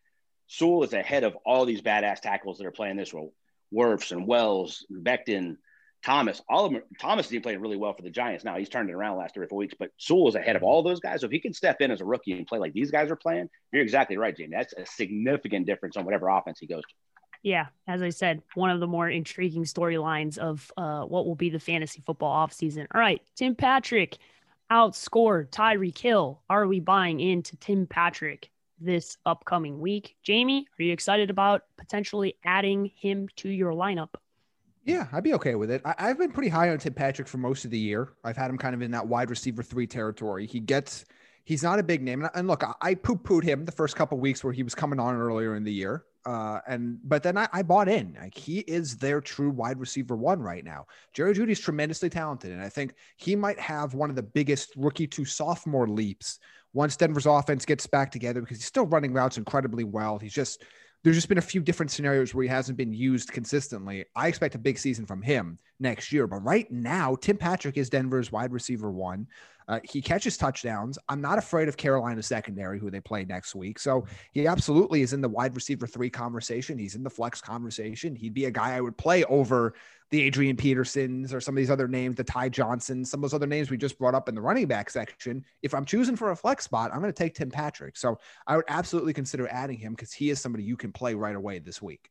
Sewell 0.48 0.84
is 0.84 0.94
ahead 0.94 1.24
of 1.24 1.36
all 1.46 1.66
these 1.66 1.82
badass 1.82 2.22
tackles 2.22 2.58
that 2.58 2.66
are 2.66 2.72
playing 2.72 2.98
this 2.98 3.14
role. 3.14 3.34
Wirfs 3.74 4.12
and 4.12 4.26
Wills, 4.26 4.86
Becton, 4.92 5.58
Thomas, 6.04 6.42
all 6.50 6.66
of 6.66 6.72
them. 6.72 6.82
Thomas 7.00 7.32
is 7.32 7.42
playing 7.42 7.60
really 7.60 7.78
well 7.78 7.94
for 7.94 8.02
the 8.02 8.10
Giants 8.10 8.46
now. 8.46 8.58
He's 8.58 8.70
turned 8.70 8.90
it 8.90 8.94
around 8.94 9.18
last 9.18 9.34
three 9.34 9.46
or 9.46 9.50
four 9.50 9.58
weeks, 9.58 9.76
but 9.78 9.92
Sewell 9.98 10.30
is 10.30 10.36
ahead 10.36 10.56
of 10.56 10.64
all 10.64 10.82
those 10.82 11.02
guys. 11.02 11.22
So 11.22 11.26
if 11.26 11.32
he 11.32 11.40
can 11.40 11.54
step 11.54 11.82
in 11.82 11.92
as 11.92 12.02
a 12.02 12.06
rookie 12.06 12.32
and 12.32 12.48
play 12.48 12.58
like 12.58 12.74
these 12.74 12.90
guys 12.90 13.12
are 13.12 13.18
playing, 13.18 13.50
you're 13.72 13.84
exactly 13.84 14.18
right, 14.18 14.36
Jamie. 14.36 14.56
That's 14.56 14.74
a 14.74 14.86
significant 14.86 15.66
difference 15.66 15.98
on 15.98 16.06
whatever 16.06 16.30
offense 16.30 16.60
he 16.60 16.68
goes 16.68 16.84
to. 16.84 16.96
Yeah, 17.42 17.68
as 17.88 18.02
I 18.02 18.10
said, 18.10 18.42
one 18.56 18.70
of 18.70 18.80
the 18.80 18.88
more 18.88 19.10
intriguing 19.10 19.64
storylines 19.64 20.38
of 20.38 20.72
uh, 20.76 21.04
what 21.04 21.26
will 21.26 21.36
be 21.36 21.50
the 21.50 21.60
fantasy 21.60 22.04
football 22.06 22.46
offseason. 22.46 22.88
All 22.94 23.00
right, 23.00 23.22
Tim 23.36 23.56
Patrick 23.56 24.18
outscored 24.70 25.50
Tyreek 25.50 25.98
Hill. 25.98 26.42
Are 26.50 26.68
we 26.68 26.80
buying 26.80 27.20
into 27.20 27.56
Tim 27.58 27.88
Patrick 27.88 28.50
this 28.80 29.18
upcoming 29.26 29.80
week? 29.80 30.16
Jamie, 30.24 30.68
are 30.78 30.84
you 30.84 30.94
excited 30.94 31.30
about 31.30 31.64
potentially 31.78 32.36
adding 32.44 32.92
him 32.96 33.30
to 33.38 33.50
your 33.50 33.72
lineup? 33.72 34.10
Yeah, 34.84 35.08
I'd 35.12 35.24
be 35.24 35.34
okay 35.36 35.56
with 35.56 35.72
it. 35.72 35.82
I, 35.86 36.08
have 36.08 36.18
been 36.18 36.32
pretty 36.32 36.50
high 36.50 36.70
on 36.70 36.78
Tim 36.78 36.94
Patrick 36.94 37.28
for 37.28 37.38
most 37.38 37.66
of 37.66 37.72
the 37.72 37.78
year. 37.78 38.14
I've 38.24 38.38
had 38.38 38.50
him 38.50 38.58
kind 38.58 38.74
of 38.74 38.82
in 38.82 38.92
that 38.92 39.08
wide 39.08 39.30
receiver 39.30 39.62
three 39.62 39.88
territory. 39.88 40.48
He 40.48 40.60
gets, 40.60 41.06
he's 41.44 41.64
not 41.64 41.80
a 41.80 41.84
big 41.84 42.02
name. 42.02 42.28
And, 42.34 42.48
look, 42.48 42.64
I, 42.64 42.74
I 42.82 42.96
poo 42.96 43.16
pooed 43.16 43.44
him 43.44 43.66
the 43.66 43.72
first 43.72 43.96
couple 43.96 44.18
weeks 44.20 44.44
where 44.44 44.54
he 44.54 44.64
was 44.64 44.74
coming 44.74 45.00
on 45.00 45.16
earlier 45.16 45.56
in 45.56 45.64
the 45.64 45.74
year. 45.74 46.06
Uh, 46.30 46.62
and 46.68 47.00
but 47.06 47.24
then 47.24 47.40
I, 47.40 47.48
I, 47.52 47.64
bought 47.64 47.90
in. 47.90 48.16
Like 48.22 48.38
he 48.38 48.60
is 48.60 48.98
their 48.98 49.20
true 49.20 49.50
wide 49.50 49.80
receiver 49.80 50.16
one 50.16 50.40
right 50.40 50.64
now. 50.64 50.86
Jerry 51.12 51.34
Jeudy's 51.34 51.60
tremendously 51.60 52.08
talented, 52.08 52.52
and 52.52 52.62
I 52.62 52.70
think 52.70 52.94
he 53.18 53.36
might 53.36 53.60
have 53.60 53.96
one 53.96 54.12
of 54.12 54.16
the 54.16 54.22
biggest 54.22 54.74
rookie 54.78 55.08
to 55.08 55.26
sophomore 55.26 55.88
leaps 55.88 56.38
once 56.72 56.96
Denver's 56.96 57.26
offense 57.26 57.66
gets 57.66 57.88
back 57.88 58.12
together 58.12 58.42
because 58.42 58.58
he's 58.58 58.68
still 58.68 58.86
running 58.86 59.12
routes 59.12 59.40
incredibly 59.40 59.84
well. 59.84 60.20
He's 60.20 60.36
just 60.36 60.64
there's 61.04 61.16
just 61.16 61.30
been 61.30 61.40
a 61.40 61.42
few 61.42 61.62
different 61.62 61.92
scenarios 61.92 62.36
where 62.36 62.44
he 62.44 62.50
hasn't 62.50 62.78
been 62.78 62.94
used 62.94 63.32
consistently. 63.32 64.06
I 64.16 64.28
expect 64.28 64.54
a 64.54 64.60
big 64.60 64.78
season 64.78 65.08
from 65.08 65.24
him 65.24 65.58
next 65.80 66.12
year, 66.12 66.28
but 66.28 66.44
right 66.44 66.70
now, 66.70 67.16
Tim 67.16 67.38
Patrick 67.38 67.76
is 67.76 67.90
Denver's 67.90 68.32
wide 68.32 68.54
receiver 68.54 68.92
one. 68.92 69.26
Uh, 69.70 69.80
he 69.84 70.02
catches 70.02 70.36
touchdowns. 70.36 70.98
I'm 71.08 71.22
not 71.22 71.38
afraid 71.38 71.70
of 71.70 71.78
Carolina 71.78 72.24
secondary, 72.24 72.80
who 72.80 72.90
they 72.90 73.00
play 73.00 73.24
next 73.24 73.54
week. 73.54 73.78
So 73.78 74.06
he 74.32 74.48
absolutely 74.48 75.04
is 75.04 75.14
in 75.14 75.22
the 75.22 75.30
wide 75.30 75.54
receiver 75.54 75.86
three 75.86 76.10
conversation. 76.10 76.80
He's 76.80 76.96
in 76.96 77.04
the 77.04 77.10
flex 77.10 77.40
conversation. 77.40 78.16
He'd 78.16 78.34
be 78.34 78.46
a 78.46 78.52
guy 78.52 78.76
I 78.76 78.82
would 78.82 78.98
play 78.98 79.24
over 79.26 79.76
the 80.10 80.24
Adrian 80.24 80.58
Petersons 80.58 81.36
or 81.36 81.40
some 81.40 81.54
of 81.54 81.58
these 81.58 81.70
other 81.70 81.88
names, 81.88 82.16
the 82.16 82.24
Ty 82.24 82.50
Johnson, 82.50 83.06
some 83.06 83.20
of 83.20 83.22
those 83.30 83.36
other 83.36 83.46
names 83.46 83.70
we 83.70 83.78
just 83.78 84.00
brought 84.00 84.16
up 84.16 84.28
in 84.28 84.34
the 84.34 84.42
running 84.42 84.66
back 84.66 84.90
section. 84.90 85.46
If 85.62 85.76
I'm 85.76 85.86
choosing 85.86 86.16
for 86.16 86.32
a 86.32 86.36
flex 86.36 86.64
spot, 86.64 86.90
I'm 86.92 87.00
going 87.00 87.14
to 87.14 87.24
take 87.24 87.36
Tim 87.36 87.52
Patrick. 87.52 87.96
So 87.96 88.18
I 88.48 88.56
would 88.56 88.66
absolutely 88.70 89.14
consider 89.14 89.48
adding 89.52 89.78
him 89.78 89.94
because 89.94 90.12
he 90.12 90.32
is 90.32 90.42
somebody 90.42 90.64
you 90.64 90.78
can 90.78 90.92
play 90.92 91.14
right 91.14 91.36
away 91.36 91.60
this 91.60 91.80
week. 91.80 92.10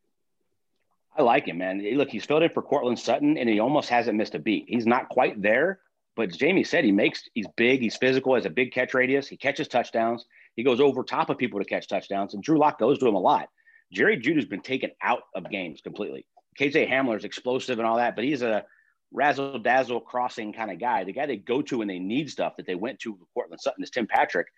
I 1.17 1.23
like 1.23 1.49
him, 1.49 1.59
man. 1.59 1.85
Look, 1.97 2.11
he's 2.11 2.25
filled 2.25 2.45
in 2.45 2.51
for 2.51 2.63
Courtland 2.63 3.01
Sutton, 3.01 3.37
and 3.37 3.49
he 3.49 3.59
almost 3.59 3.89
hasn't 3.89 4.17
missed 4.17 4.37
a 4.37 4.39
beat. 4.39 4.67
He's 4.69 4.87
not 4.87 5.09
quite 5.09 5.43
there, 5.43 5.81
but 6.19 6.33
Jamie 6.33 6.65
said 6.65 6.85
he 6.85 6.91
makes. 6.91 7.29
He's 7.33 7.47
big. 7.57 7.81
He's 7.81 7.97
physical. 7.97 8.35
Has 8.35 8.45
a 8.45 8.51
big 8.51 8.73
catch 8.73 8.93
radius. 8.93 9.29
He 9.29 9.37
catches 9.37 9.69
touchdowns. 9.69 10.25
He 10.57 10.65
goes 10.65 10.81
over 10.81 11.05
top 11.05 11.31
of 11.31 11.39
people 11.39 11.61
to 11.61 11.65
catch 11.65 11.87
touchdowns, 11.87 12.35
and 12.35 12.43
Drew 12.43 12.59
Lock 12.59 12.81
goes 12.81 12.99
to 12.99 13.07
him 13.07 13.15
a 13.15 13.21
lot. 13.21 13.49
Jerry 13.93 14.17
Jeudy's 14.17 14.45
been 14.45 14.61
taken 14.61 14.91
out 15.01 15.23
of 15.37 15.49
games 15.49 15.81
completely. 15.81 16.27
KJ 16.59 16.91
Hamler's 16.91 17.25
explosive 17.25 17.79
and 17.79 17.87
all 17.87 17.99
that, 17.99 18.17
but 18.17 18.25
he's 18.25 18.43
a 18.43 18.65
razzle 19.13 19.61
dazzle 19.61 20.01
crossing 20.01 20.53
kind 20.53 20.73
of 20.73 20.81
guy. 20.81 21.05
The 21.05 21.13
guy 21.13 21.27
they 21.27 21.37
go 21.37 21.63
to 21.63 21.79
when 21.79 21.87
they 21.87 22.01
need 22.01 22.29
stuff 22.31 22.57
that 22.57 22.67
they 22.67 22.75
went 22.75 22.99
to 23.01 23.13
with 23.13 23.29
Courtland 23.33 23.61
Sutton 23.61 23.85
is 23.85 23.91
Tim 23.91 24.09
Patrick, 24.09 24.49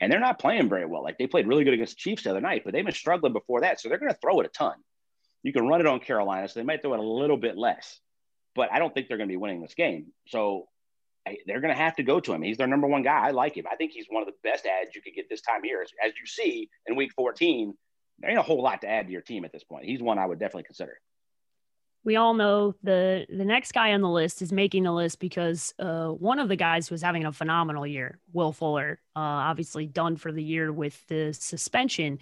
and 0.00 0.10
they're 0.10 0.20
not 0.20 0.38
playing 0.38 0.70
very 0.70 0.86
well. 0.86 1.02
Like 1.02 1.18
they 1.18 1.26
played 1.26 1.46
really 1.46 1.64
good 1.64 1.74
against 1.74 1.96
the 1.96 2.00
Chiefs 2.00 2.22
the 2.22 2.30
other 2.30 2.40
night, 2.40 2.62
but 2.64 2.72
they've 2.72 2.82
been 2.82 2.94
struggling 2.94 3.34
before 3.34 3.60
that, 3.60 3.78
so 3.78 3.90
they're 3.90 3.98
going 3.98 4.10
to 4.10 4.18
throw 4.22 4.40
it 4.40 4.46
a 4.46 4.48
ton. 4.48 4.76
You 5.42 5.52
can 5.52 5.68
run 5.68 5.80
it 5.80 5.86
on 5.86 6.00
Carolina, 6.00 6.48
so 6.48 6.58
they 6.58 6.64
might 6.64 6.80
throw 6.80 6.94
it 6.94 7.00
a 7.00 7.02
little 7.02 7.36
bit 7.36 7.58
less, 7.58 8.00
but 8.54 8.72
I 8.72 8.78
don't 8.78 8.94
think 8.94 9.08
they're 9.08 9.18
going 9.18 9.28
to 9.28 9.32
be 9.32 9.36
winning 9.36 9.60
this 9.60 9.74
game. 9.74 10.06
So 10.28 10.68
they're 11.46 11.60
going 11.60 11.74
to 11.74 11.80
have 11.80 11.96
to 11.96 12.02
go 12.02 12.20
to 12.20 12.32
him. 12.32 12.42
He's 12.42 12.56
their 12.56 12.66
number 12.66 12.86
one 12.86 13.02
guy. 13.02 13.28
I 13.28 13.30
like 13.30 13.56
him. 13.56 13.64
I 13.70 13.76
think 13.76 13.92
he's 13.92 14.06
one 14.08 14.22
of 14.22 14.26
the 14.26 14.34
best 14.42 14.66
ads 14.66 14.94
you 14.94 15.02
could 15.02 15.14
get 15.14 15.28
this 15.28 15.40
time 15.40 15.64
year. 15.64 15.82
As, 15.82 15.90
as 16.04 16.12
you 16.20 16.26
see 16.26 16.68
in 16.86 16.96
Week 16.96 17.12
14, 17.16 17.74
there 18.18 18.30
ain't 18.30 18.38
a 18.38 18.42
whole 18.42 18.62
lot 18.62 18.82
to 18.82 18.88
add 18.88 19.06
to 19.06 19.12
your 19.12 19.22
team 19.22 19.44
at 19.44 19.52
this 19.52 19.64
point. 19.64 19.86
He's 19.86 20.02
one 20.02 20.18
I 20.18 20.26
would 20.26 20.38
definitely 20.38 20.64
consider 20.64 20.98
we 22.04 22.16
all 22.16 22.34
know 22.34 22.74
the 22.82 23.26
the 23.28 23.44
next 23.44 23.72
guy 23.72 23.92
on 23.94 24.02
the 24.02 24.08
list 24.08 24.42
is 24.42 24.52
making 24.52 24.84
the 24.84 24.92
list 24.92 25.18
because 25.18 25.74
uh, 25.78 26.08
one 26.08 26.38
of 26.38 26.48
the 26.48 26.56
guys 26.56 26.90
was 26.90 27.02
having 27.02 27.24
a 27.24 27.32
phenomenal 27.32 27.86
year, 27.86 28.18
Will 28.32 28.52
Fuller, 28.52 29.00
uh, 29.16 29.20
obviously 29.20 29.86
done 29.86 30.16
for 30.16 30.30
the 30.30 30.42
year 30.42 30.70
with 30.70 31.02
the 31.08 31.32
suspension 31.32 32.18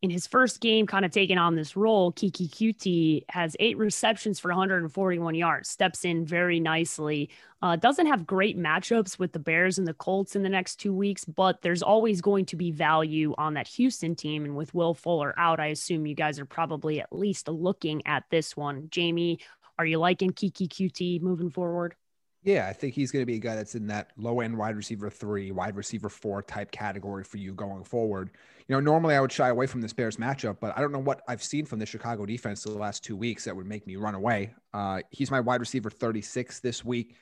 in 0.00 0.10
his 0.10 0.28
first 0.28 0.60
game, 0.60 0.86
kind 0.86 1.04
of 1.04 1.10
taking 1.10 1.38
on 1.38 1.56
this 1.56 1.76
role, 1.76 2.12
Keke 2.12 2.48
Coutee 2.48 3.24
has 3.30 3.56
eight 3.58 3.76
receptions 3.76 4.38
for 4.38 4.48
141 4.48 5.34
yards, 5.34 5.68
steps 5.68 6.04
in 6.04 6.24
very 6.24 6.60
nicely. 6.60 7.30
Uh, 7.62 7.74
doesn't 7.74 8.06
have 8.06 8.24
great 8.24 8.56
matchups 8.56 9.18
with 9.18 9.32
the 9.32 9.40
Bears 9.40 9.78
and 9.78 9.88
the 9.88 9.94
Colts 9.94 10.36
in 10.36 10.44
the 10.44 10.48
next 10.48 10.76
two 10.76 10.94
weeks, 10.94 11.24
but 11.24 11.62
there's 11.62 11.82
always 11.82 12.20
going 12.20 12.44
to 12.46 12.56
be 12.56 12.70
value 12.70 13.34
on 13.38 13.54
that 13.54 13.66
Houston 13.66 14.14
team. 14.14 14.44
And 14.44 14.54
with 14.54 14.72
Will 14.72 14.94
Fuller 14.94 15.34
out, 15.36 15.58
I 15.58 15.66
assume 15.66 16.06
you 16.06 16.14
guys 16.14 16.38
are 16.38 16.46
probably 16.46 17.00
at 17.00 17.12
least 17.12 17.48
looking 17.48 18.06
at 18.06 18.22
this 18.30 18.56
one. 18.56 18.86
Jamie, 18.90 19.40
are 19.78 19.86
you 19.86 19.98
liking 19.98 20.30
Keke 20.30 20.68
Coutee 20.68 21.20
moving 21.20 21.50
forward? 21.50 21.96
Yeah, 22.42 22.68
I 22.68 22.72
think 22.72 22.94
he's 22.94 23.10
going 23.10 23.22
to 23.22 23.26
be 23.26 23.34
a 23.34 23.40
guy 23.40 23.56
that's 23.56 23.74
in 23.74 23.88
that 23.88 24.12
low 24.16 24.40
end 24.40 24.56
wide 24.56 24.76
receiver 24.76 25.10
three, 25.10 25.50
wide 25.50 25.74
receiver 25.74 26.08
four 26.08 26.42
type 26.42 26.70
category 26.70 27.24
for 27.24 27.36
you 27.38 27.52
going 27.52 27.82
forward. 27.82 28.30
You 28.68 28.76
know, 28.76 28.80
normally 28.80 29.16
I 29.16 29.20
would 29.20 29.32
shy 29.32 29.48
away 29.48 29.66
from 29.66 29.80
this 29.80 29.92
Bears 29.92 30.18
matchup, 30.18 30.58
but 30.60 30.76
I 30.76 30.80
don't 30.80 30.92
know 30.92 31.00
what 31.00 31.22
I've 31.26 31.42
seen 31.42 31.66
from 31.66 31.80
the 31.80 31.86
Chicago 31.86 32.26
defense 32.26 32.62
the 32.62 32.70
last 32.70 33.02
two 33.02 33.16
weeks 33.16 33.44
that 33.44 33.56
would 33.56 33.66
make 33.66 33.86
me 33.86 33.96
run 33.96 34.14
away. 34.14 34.54
Uh, 34.72 35.00
he's 35.10 35.30
my 35.30 35.40
wide 35.40 35.60
receiver 35.60 35.90
36 35.90 36.60
this 36.60 36.84
week. 36.84 37.16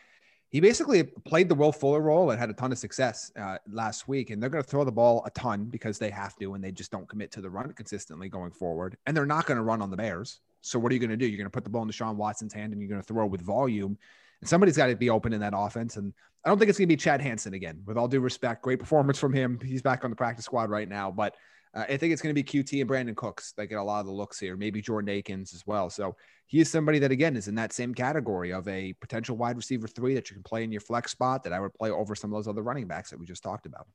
He 0.50 0.60
basically 0.60 1.02
played 1.02 1.48
the 1.48 1.54
Will 1.54 1.72
Fuller 1.72 2.00
role 2.00 2.30
and 2.30 2.38
had 2.38 2.50
a 2.50 2.54
ton 2.54 2.70
of 2.70 2.78
success 2.78 3.32
uh, 3.40 3.56
last 3.70 4.06
week. 4.06 4.30
And 4.30 4.40
they're 4.40 4.50
going 4.50 4.62
to 4.62 4.68
throw 4.68 4.84
the 4.84 4.92
ball 4.92 5.22
a 5.24 5.30
ton 5.30 5.64
because 5.64 5.98
they 5.98 6.10
have 6.10 6.36
to, 6.36 6.54
and 6.54 6.62
they 6.62 6.72
just 6.72 6.92
don't 6.92 7.08
commit 7.08 7.32
to 7.32 7.40
the 7.40 7.50
run 7.50 7.72
consistently 7.72 8.28
going 8.28 8.52
forward. 8.52 8.96
And 9.06 9.16
they're 9.16 9.26
not 9.26 9.46
going 9.46 9.56
to 9.56 9.64
run 9.64 9.82
on 9.82 9.90
the 9.90 9.96
Bears. 9.96 10.40
So 10.60 10.78
what 10.78 10.92
are 10.92 10.94
you 10.94 11.00
going 11.00 11.10
to 11.10 11.16
do? 11.16 11.26
You're 11.26 11.38
going 11.38 11.46
to 11.46 11.50
put 11.50 11.64
the 11.64 11.70
ball 11.70 11.82
in 11.82 11.88
Deshaun 11.88 12.16
Watson's 12.16 12.52
hand 12.52 12.72
and 12.72 12.80
you're 12.82 12.90
going 12.90 13.00
to 13.00 13.06
throw 13.06 13.26
with 13.26 13.40
volume 13.40 13.98
and 14.40 14.48
somebody's 14.48 14.76
got 14.76 14.86
to 14.86 14.96
be 14.96 15.10
open 15.10 15.32
in 15.32 15.40
that 15.40 15.54
offense. 15.56 15.96
And 15.96 16.12
I 16.44 16.48
don't 16.48 16.58
think 16.58 16.68
it's 16.68 16.78
going 16.78 16.88
to 16.88 16.92
be 16.92 16.96
Chad 16.96 17.20
Hansen 17.20 17.54
again, 17.54 17.82
with 17.86 17.96
all 17.96 18.08
due 18.08 18.20
respect. 18.20 18.62
Great 18.62 18.78
performance 18.78 19.18
from 19.18 19.32
him. 19.32 19.58
He's 19.62 19.82
back 19.82 20.04
on 20.04 20.10
the 20.10 20.16
practice 20.16 20.44
squad 20.44 20.70
right 20.70 20.88
now. 20.88 21.10
But 21.10 21.34
uh, 21.74 21.84
I 21.88 21.96
think 21.96 22.12
it's 22.12 22.22
going 22.22 22.34
to 22.34 22.42
be 22.42 22.44
Coutee 22.44 22.80
and 22.80 22.88
Brandin 22.88 23.16
Cooks 23.16 23.52
that 23.56 23.66
get 23.66 23.78
a 23.78 23.82
lot 23.82 24.00
of 24.00 24.06
the 24.06 24.12
looks 24.12 24.38
here, 24.38 24.56
maybe 24.56 24.80
Jordan 24.80 25.08
Akins 25.08 25.54
as 25.54 25.66
well. 25.66 25.90
So 25.90 26.16
he 26.46 26.60
is 26.60 26.70
somebody 26.70 26.98
that, 27.00 27.10
again, 27.10 27.36
is 27.36 27.48
in 27.48 27.56
that 27.56 27.72
same 27.72 27.92
category 27.94 28.52
of 28.52 28.68
a 28.68 28.92
potential 29.00 29.36
wide 29.36 29.56
receiver 29.56 29.88
three 29.88 30.14
that 30.14 30.30
you 30.30 30.34
can 30.34 30.42
play 30.42 30.62
in 30.62 30.70
your 30.70 30.80
flex 30.80 31.10
spot 31.10 31.42
that 31.44 31.52
I 31.52 31.60
would 31.60 31.74
play 31.74 31.90
over 31.90 32.14
some 32.14 32.32
of 32.32 32.38
those 32.38 32.48
other 32.48 32.62
running 32.62 32.86
backs 32.86 33.10
that 33.10 33.18
we 33.18 33.26
just 33.26 33.42
talked 33.42 33.66
about. 33.66 33.86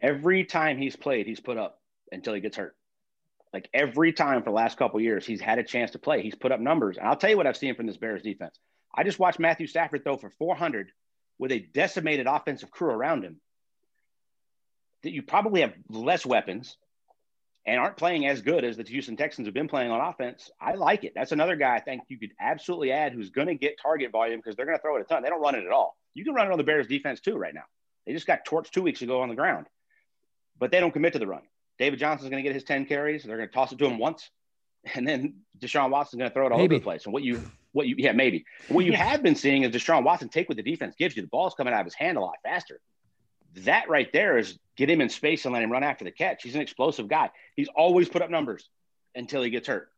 Every 0.00 0.44
time 0.44 0.78
he's 0.78 0.96
played, 0.96 1.26
he's 1.26 1.40
put 1.40 1.58
up 1.58 1.80
until 2.10 2.34
he 2.34 2.40
gets 2.40 2.56
hurt. 2.56 2.74
Like 3.52 3.68
every 3.74 4.12
time 4.12 4.42
for 4.42 4.50
the 4.50 4.56
last 4.56 4.78
couple 4.78 5.00
years, 5.00 5.26
he's 5.26 5.40
had 5.40 5.58
a 5.58 5.64
chance 5.64 5.92
to 5.92 5.98
play. 5.98 6.22
He's 6.22 6.34
put 6.34 6.52
up 6.52 6.60
numbers. 6.60 6.96
And 6.96 7.06
I'll 7.06 7.16
tell 7.16 7.30
you 7.30 7.36
what 7.36 7.46
I've 7.46 7.56
seen 7.56 7.74
from 7.74 7.86
this 7.86 7.96
Bears 7.96 8.22
defense. 8.22 8.58
I 8.94 9.04
just 9.04 9.18
watched 9.18 9.38
Matthew 9.38 9.66
Stafford 9.66 10.04
throw 10.04 10.16
for 10.16 10.30
400 10.30 10.90
with 11.38 11.52
a 11.52 11.60
decimated 11.60 12.26
offensive 12.26 12.70
crew 12.70 12.90
around 12.90 13.24
him. 13.24 13.40
That 15.02 15.12
you 15.12 15.22
probably 15.22 15.62
have 15.62 15.72
less 15.88 16.26
weapons 16.26 16.76
and 17.66 17.78
aren't 17.78 17.96
playing 17.96 18.26
as 18.26 18.42
good 18.42 18.64
as 18.64 18.76
the 18.76 18.82
Houston 18.84 19.16
Texans 19.16 19.46
have 19.46 19.54
been 19.54 19.68
playing 19.68 19.90
on 19.90 20.00
offense. 20.00 20.50
I 20.60 20.74
like 20.74 21.04
it. 21.04 21.12
That's 21.14 21.32
another 21.32 21.56
guy 21.56 21.76
I 21.76 21.80
think 21.80 22.02
you 22.08 22.18
could 22.18 22.32
absolutely 22.40 22.92
add 22.92 23.12
who's 23.12 23.30
going 23.30 23.48
to 23.48 23.54
get 23.54 23.76
target 23.80 24.10
volume 24.12 24.40
because 24.40 24.56
they're 24.56 24.66
going 24.66 24.76
to 24.76 24.82
throw 24.82 24.96
it 24.96 25.02
a 25.02 25.04
ton. 25.04 25.22
They 25.22 25.28
don't 25.28 25.40
run 25.40 25.54
it 25.54 25.64
at 25.64 25.72
all. 25.72 25.96
You 26.14 26.24
can 26.24 26.34
run 26.34 26.48
it 26.48 26.52
on 26.52 26.58
the 26.58 26.64
Bears 26.64 26.86
defense 26.86 27.20
too 27.20 27.36
right 27.36 27.54
now. 27.54 27.64
They 28.06 28.12
just 28.12 28.26
got 28.26 28.46
torched 28.46 28.70
two 28.70 28.82
weeks 28.82 29.02
ago 29.02 29.20
on 29.20 29.28
the 29.28 29.34
ground, 29.34 29.66
but 30.58 30.70
they 30.70 30.80
don't 30.80 30.90
commit 30.90 31.12
to 31.12 31.18
the 31.18 31.26
run. 31.26 31.42
David 31.78 31.98
Johnson's 31.98 32.30
going 32.30 32.42
to 32.42 32.48
get 32.48 32.54
his 32.54 32.64
10 32.64 32.86
carries. 32.86 33.24
They're 33.24 33.36
going 33.36 33.48
to 33.48 33.54
toss 33.54 33.72
it 33.72 33.78
to 33.78 33.86
him 33.86 33.98
once. 33.98 34.30
And 34.94 35.06
then 35.06 35.34
Deshaun 35.58 35.90
Watson's 35.90 36.20
going 36.20 36.30
to 36.30 36.34
throw 36.34 36.46
it 36.46 36.52
all 36.52 36.58
Maybe. 36.58 36.76
over 36.76 36.80
the 36.80 36.84
place. 36.84 37.04
And 37.04 37.12
what 37.12 37.22
you 37.22 37.42
what 37.72 37.86
you 37.86 37.94
yeah 37.98 38.12
maybe 38.12 38.44
what 38.68 38.84
you 38.84 38.92
have 38.92 39.22
been 39.22 39.36
seeing 39.36 39.62
is 39.62 39.70
Deshaun 39.70 40.04
Watson 40.04 40.28
take 40.28 40.48
what 40.48 40.56
the 40.56 40.62
defense 40.62 40.94
gives 40.98 41.16
you. 41.16 41.22
The 41.22 41.28
ball's 41.28 41.54
coming 41.54 41.72
out 41.72 41.80
of 41.80 41.86
his 41.86 41.94
hand 41.94 42.16
a 42.18 42.20
lot 42.20 42.36
faster. 42.42 42.80
That 43.64 43.88
right 43.88 44.12
there 44.12 44.38
is 44.38 44.58
get 44.76 44.90
him 44.90 45.00
in 45.00 45.08
space 45.08 45.44
and 45.44 45.52
let 45.52 45.62
him 45.62 45.70
run 45.70 45.82
after 45.82 46.04
the 46.04 46.10
catch. 46.10 46.42
He's 46.42 46.54
an 46.54 46.60
explosive 46.60 47.08
guy. 47.08 47.30
He's 47.56 47.68
always 47.68 48.08
put 48.08 48.22
up 48.22 48.30
numbers 48.30 48.68
until 49.14 49.42
he 49.42 49.50
gets 49.50 49.68
hurt. 49.68 49.88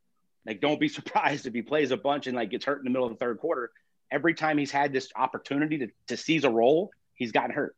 Like 0.47 0.61
don't 0.61 0.81
be 0.81 0.89
surprised 0.99 1.47
if 1.47 1.55
he 1.55 1.63
plays 1.63 1.91
a 1.91 1.97
bunch 1.97 2.27
and 2.27 2.37
like 2.37 2.51
gets 2.51 2.65
hurt 2.65 2.79
in 2.79 2.85
the 2.85 2.91
middle 2.91 3.07
of 3.07 3.13
the 3.13 3.19
third 3.19 3.39
quarter. 3.39 3.71
Every 4.11 4.35
time 4.35 4.59
he's 4.59 4.71
had 4.71 4.93
this 4.93 5.11
opportunity 5.17 5.79
to, 5.79 5.89
to 6.09 6.17
seize 6.19 6.45
a 6.45 6.51
role, 6.51 6.91
he's 7.15 7.33
gotten 7.33 7.51
hurt. 7.51 7.75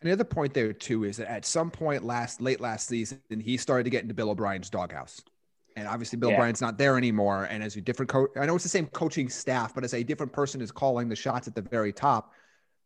Another 0.00 0.24
point 0.24 0.54
there 0.54 0.72
too 0.72 1.04
is 1.04 1.18
that 1.18 1.30
at 1.30 1.44
some 1.44 1.70
point 1.70 2.04
last 2.04 2.40
late 2.40 2.60
last 2.60 2.88
season, 2.88 3.20
he 3.40 3.56
started 3.56 3.84
to 3.84 3.90
get 3.90 4.02
into 4.02 4.14
Bill 4.14 4.30
O'Brien's 4.30 4.68
doghouse. 4.68 5.22
And 5.76 5.88
obviously, 5.88 6.18
Bill 6.18 6.30
yeah. 6.30 6.36
Bryant's 6.36 6.60
not 6.60 6.78
there 6.78 6.96
anymore. 6.96 7.44
And 7.44 7.62
as 7.62 7.76
a 7.76 7.80
different 7.80 8.10
coach, 8.10 8.30
I 8.36 8.46
know 8.46 8.54
it's 8.54 8.64
the 8.64 8.70
same 8.70 8.86
coaching 8.86 9.28
staff, 9.28 9.74
but 9.74 9.84
as 9.84 9.94
a 9.94 10.02
different 10.02 10.32
person 10.32 10.60
is 10.60 10.70
calling 10.70 11.08
the 11.08 11.16
shots 11.16 11.48
at 11.48 11.54
the 11.54 11.62
very 11.62 11.92
top, 11.92 12.32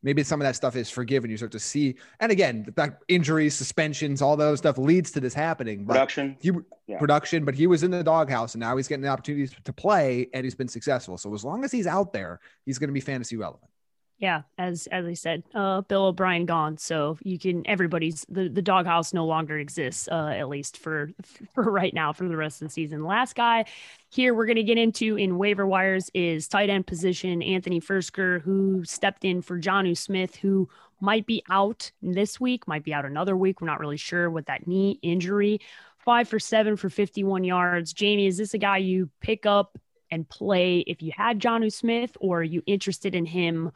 maybe 0.03 0.23
some 0.23 0.41
of 0.41 0.45
that 0.47 0.57
stuff 0.57 0.77
is 0.77 0.89
forgiven. 0.89 1.31
You 1.31 1.37
start 1.37 1.53
to 1.53 1.59
see, 1.59 1.97
and 2.21 2.31
again, 2.31 2.65
the 2.65 2.73
fact 2.73 3.05
injuries, 3.09 3.55
suspensions, 3.55 4.23
all 4.23 4.37
that 4.37 4.47
other 4.47 4.57
stuff 4.57 4.79
leads 4.79 5.11
to 5.13 5.21
this 5.21 5.35
happening. 5.35 5.85
But 5.85 5.95
production, 5.95 6.37
he, 6.41 6.53
yeah. 6.87 6.99
production, 6.99 7.45
but 7.45 7.55
he 7.55 7.67
was 7.67 7.83
in 7.83 7.91
the 7.91 8.05
doghouse, 8.05 8.55
and 8.55 8.61
now 8.61 8.77
he's 8.77 8.89
getting 8.89 9.03
the 9.03 9.09
opportunities 9.09 9.53
to 9.65 9.73
play, 9.73 10.29
and 10.33 10.45
he's 10.45 10.55
been 10.55 10.69
successful. 10.69 11.19
So 11.19 11.35
as 11.35 11.45
long 11.45 11.65
as 11.65 11.73
he's 11.73 11.87
out 11.87 12.13
there, 12.13 12.41
he's 12.65 12.79
going 12.79 12.89
to 12.89 12.95
be 12.95 13.01
fantasy 13.01 13.37
relevant 13.37 13.71
yeah 14.19 14.43
as 14.57 14.87
as 14.89 15.05
i 15.05 15.13
said 15.13 15.43
uh 15.55 15.83
bill 15.83 16.07
o'brien 16.07 16.47
gone 16.47 16.79
so 16.79 17.19
you 17.23 17.39
can 17.39 17.67
everybody's 17.67 18.25
the 18.29 18.49
the 18.49 18.63
doghouse 18.63 19.13
no 19.13 19.27
longer 19.27 19.59
exists 19.59 20.09
uh 20.09 20.29
at 20.29 20.49
least 20.49 20.79
for 20.79 21.11
for 21.55 21.71
right 21.71 21.93
now 21.93 22.13
for 22.13 22.29
the 22.29 22.37
rest 22.37 22.63
of 22.63 22.69
the 22.69 22.73
season. 22.73 23.05
Last 23.05 23.35
guy 23.35 23.65
here 24.11 24.35
we're 24.35 24.47
going 24.47 24.57
to 24.57 24.63
get 24.63 24.79
into 24.79 25.17
in 25.17 25.37
waiver 25.37 25.67
wires 25.67 26.11
is 26.15 26.49
tight 26.49 26.71
end 26.71 26.87
position 26.87 27.43
anthony 27.43 27.81
firkser 27.81 28.41
who 28.43 28.85
stepped 28.85 29.25
in 29.25 29.43
for 29.43 29.61
jonnu 29.61 29.97
smith 29.97 30.37
who 30.37 30.69
might 31.01 31.27
be 31.27 31.43
out 31.51 31.91
this 32.01 32.41
week 32.41 32.67
might 32.67 32.85
be 32.85 32.95
out 32.95 33.05
another 33.05 33.37
week 33.37 33.61
we're 33.61 33.67
not 33.67 33.81
really 33.81 33.97
sure 33.97 34.31
what 34.31 34.47
that 34.47 34.67
knee 34.67 34.99
injury. 35.03 35.61
Five 35.99 36.29
for 36.29 36.39
seven 36.39 36.77
for 36.77 36.89
51 36.89 37.43
yards. 37.43 37.93
Jamie 37.93 38.27
is 38.27 38.37
this 38.39 38.55
a 38.55 38.59
guy 38.59 38.77
you 38.77 39.11
pick 39.21 39.45
up 39.45 39.77
and 40.09 40.29
play 40.29 40.79
if 40.87 41.03
you 41.03 41.11
had 41.15 41.41
jonnu 41.41 41.73
smith 41.73 42.17
or 42.21 42.39
are 42.41 42.45
you 42.45 42.63
interested 42.65 43.13
in 43.15 43.27
him 43.27 43.73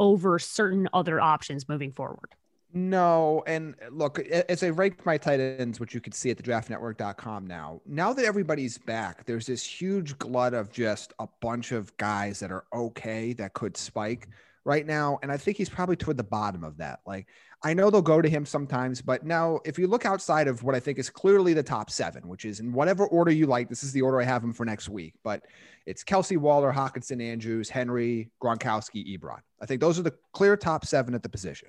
over 0.00 0.38
certain 0.40 0.88
other 0.92 1.20
options 1.20 1.68
moving 1.68 1.92
forward. 1.92 2.34
No, 2.72 3.42
and 3.46 3.74
uh, 3.84 3.88
look, 3.90 4.18
as 4.20 4.62
I 4.62 4.70
rank 4.70 5.04
my 5.04 5.18
tight 5.18 5.40
ends, 5.40 5.80
which 5.80 5.92
you 5.92 6.00
can 6.00 6.12
see 6.12 6.30
at 6.30 6.36
the 6.36 6.42
draftnetwork.com 6.42 7.46
now, 7.46 7.80
now 7.84 8.12
that 8.12 8.24
everybody's 8.24 8.78
back, 8.78 9.26
there's 9.26 9.46
this 9.46 9.64
huge 9.64 10.16
glut 10.18 10.54
of 10.54 10.72
just 10.72 11.12
a 11.18 11.26
bunch 11.40 11.72
of 11.72 11.96
guys 11.96 12.38
that 12.40 12.52
are 12.52 12.64
okay 12.72 13.32
that 13.34 13.54
could 13.54 13.76
spike 13.76 14.28
right 14.64 14.86
now. 14.86 15.18
And 15.22 15.32
I 15.32 15.36
think 15.36 15.56
he's 15.56 15.68
probably 15.68 15.96
toward 15.96 16.16
the 16.16 16.24
bottom 16.24 16.64
of 16.64 16.76
that. 16.78 17.00
Like, 17.06 17.26
I 17.62 17.74
know 17.74 17.90
they'll 17.90 18.02
go 18.02 18.22
to 18.22 18.28
him 18.28 18.46
sometimes, 18.46 19.02
but 19.02 19.24
now 19.24 19.60
if 19.64 19.78
you 19.78 19.86
look 19.86 20.06
outside 20.06 20.48
of 20.48 20.62
what 20.62 20.74
I 20.74 20.80
think 20.80 20.98
is 20.98 21.10
clearly 21.10 21.52
the 21.52 21.62
top 21.62 21.90
seven, 21.90 22.26
which 22.28 22.44
is 22.44 22.60
in 22.60 22.72
whatever 22.72 23.06
order 23.06 23.30
you 23.30 23.46
like, 23.46 23.68
this 23.68 23.82
is 23.82 23.92
the 23.92 24.02
order 24.02 24.20
I 24.20 24.24
have 24.24 24.42
him 24.42 24.52
for 24.52 24.64
next 24.64 24.88
week, 24.88 25.14
but 25.22 25.44
it's 25.86 26.04
Kelce 26.04 26.38
Waller, 26.38 26.72
Hockenson, 26.72 27.22
Andrews, 27.22 27.68
Henry, 27.68 28.30
Gronkowski, 28.42 29.18
Ebron. 29.18 29.40
I 29.60 29.66
think 29.66 29.80
those 29.80 29.98
are 29.98 30.02
the 30.02 30.14
clear 30.32 30.56
top 30.56 30.84
seven 30.86 31.14
at 31.14 31.22
the 31.22 31.28
position. 31.28 31.68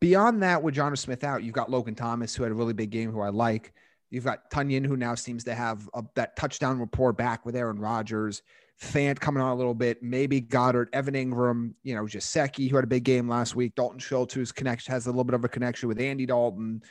Beyond 0.00 0.42
that, 0.42 0.62
with 0.62 0.74
Jonnu 0.74 0.98
Smith 0.98 1.24
out, 1.24 1.44
you've 1.44 1.54
got 1.54 1.70
Logan 1.70 1.94
Thomas, 1.94 2.34
who 2.34 2.42
had 2.42 2.52
a 2.52 2.56
really 2.56 2.72
big 2.72 2.90
game, 2.90 3.12
who 3.12 3.20
I 3.20 3.28
like. 3.28 3.72
You've 4.10 4.24
got 4.24 4.50
Tonyan, 4.50 4.84
who 4.84 4.96
now 4.96 5.14
seems 5.14 5.44
to 5.44 5.54
have 5.54 5.88
a, 5.94 6.02
that 6.16 6.36
touchdown 6.36 6.80
rapport 6.80 7.12
back 7.12 7.46
with 7.46 7.54
Aaron 7.54 7.78
Rodgers. 7.78 8.42
Fant 8.82 9.20
coming 9.20 9.40
on 9.40 9.52
a 9.52 9.54
little 9.54 9.74
bit, 9.74 10.02
maybe 10.02 10.40
Goedert, 10.40 10.88
Evan 10.92 11.14
Engram, 11.14 11.72
you 11.84 11.94
know, 11.94 12.02
Gesicki, 12.02 12.68
who 12.68 12.76
had 12.76 12.84
a 12.84 12.88
big 12.88 13.04
game 13.04 13.28
last 13.28 13.54
week, 13.54 13.74
Dalton 13.76 14.00
Schultz, 14.00 14.34
who's 14.34 14.50
connection 14.50 14.92
has 14.92 15.06
a 15.06 15.10
little 15.10 15.24
bit 15.24 15.34
of 15.34 15.44
a 15.44 15.48
connection 15.48 15.88
with 15.88 16.00
Andy 16.00 16.26
Dalton, 16.26 16.82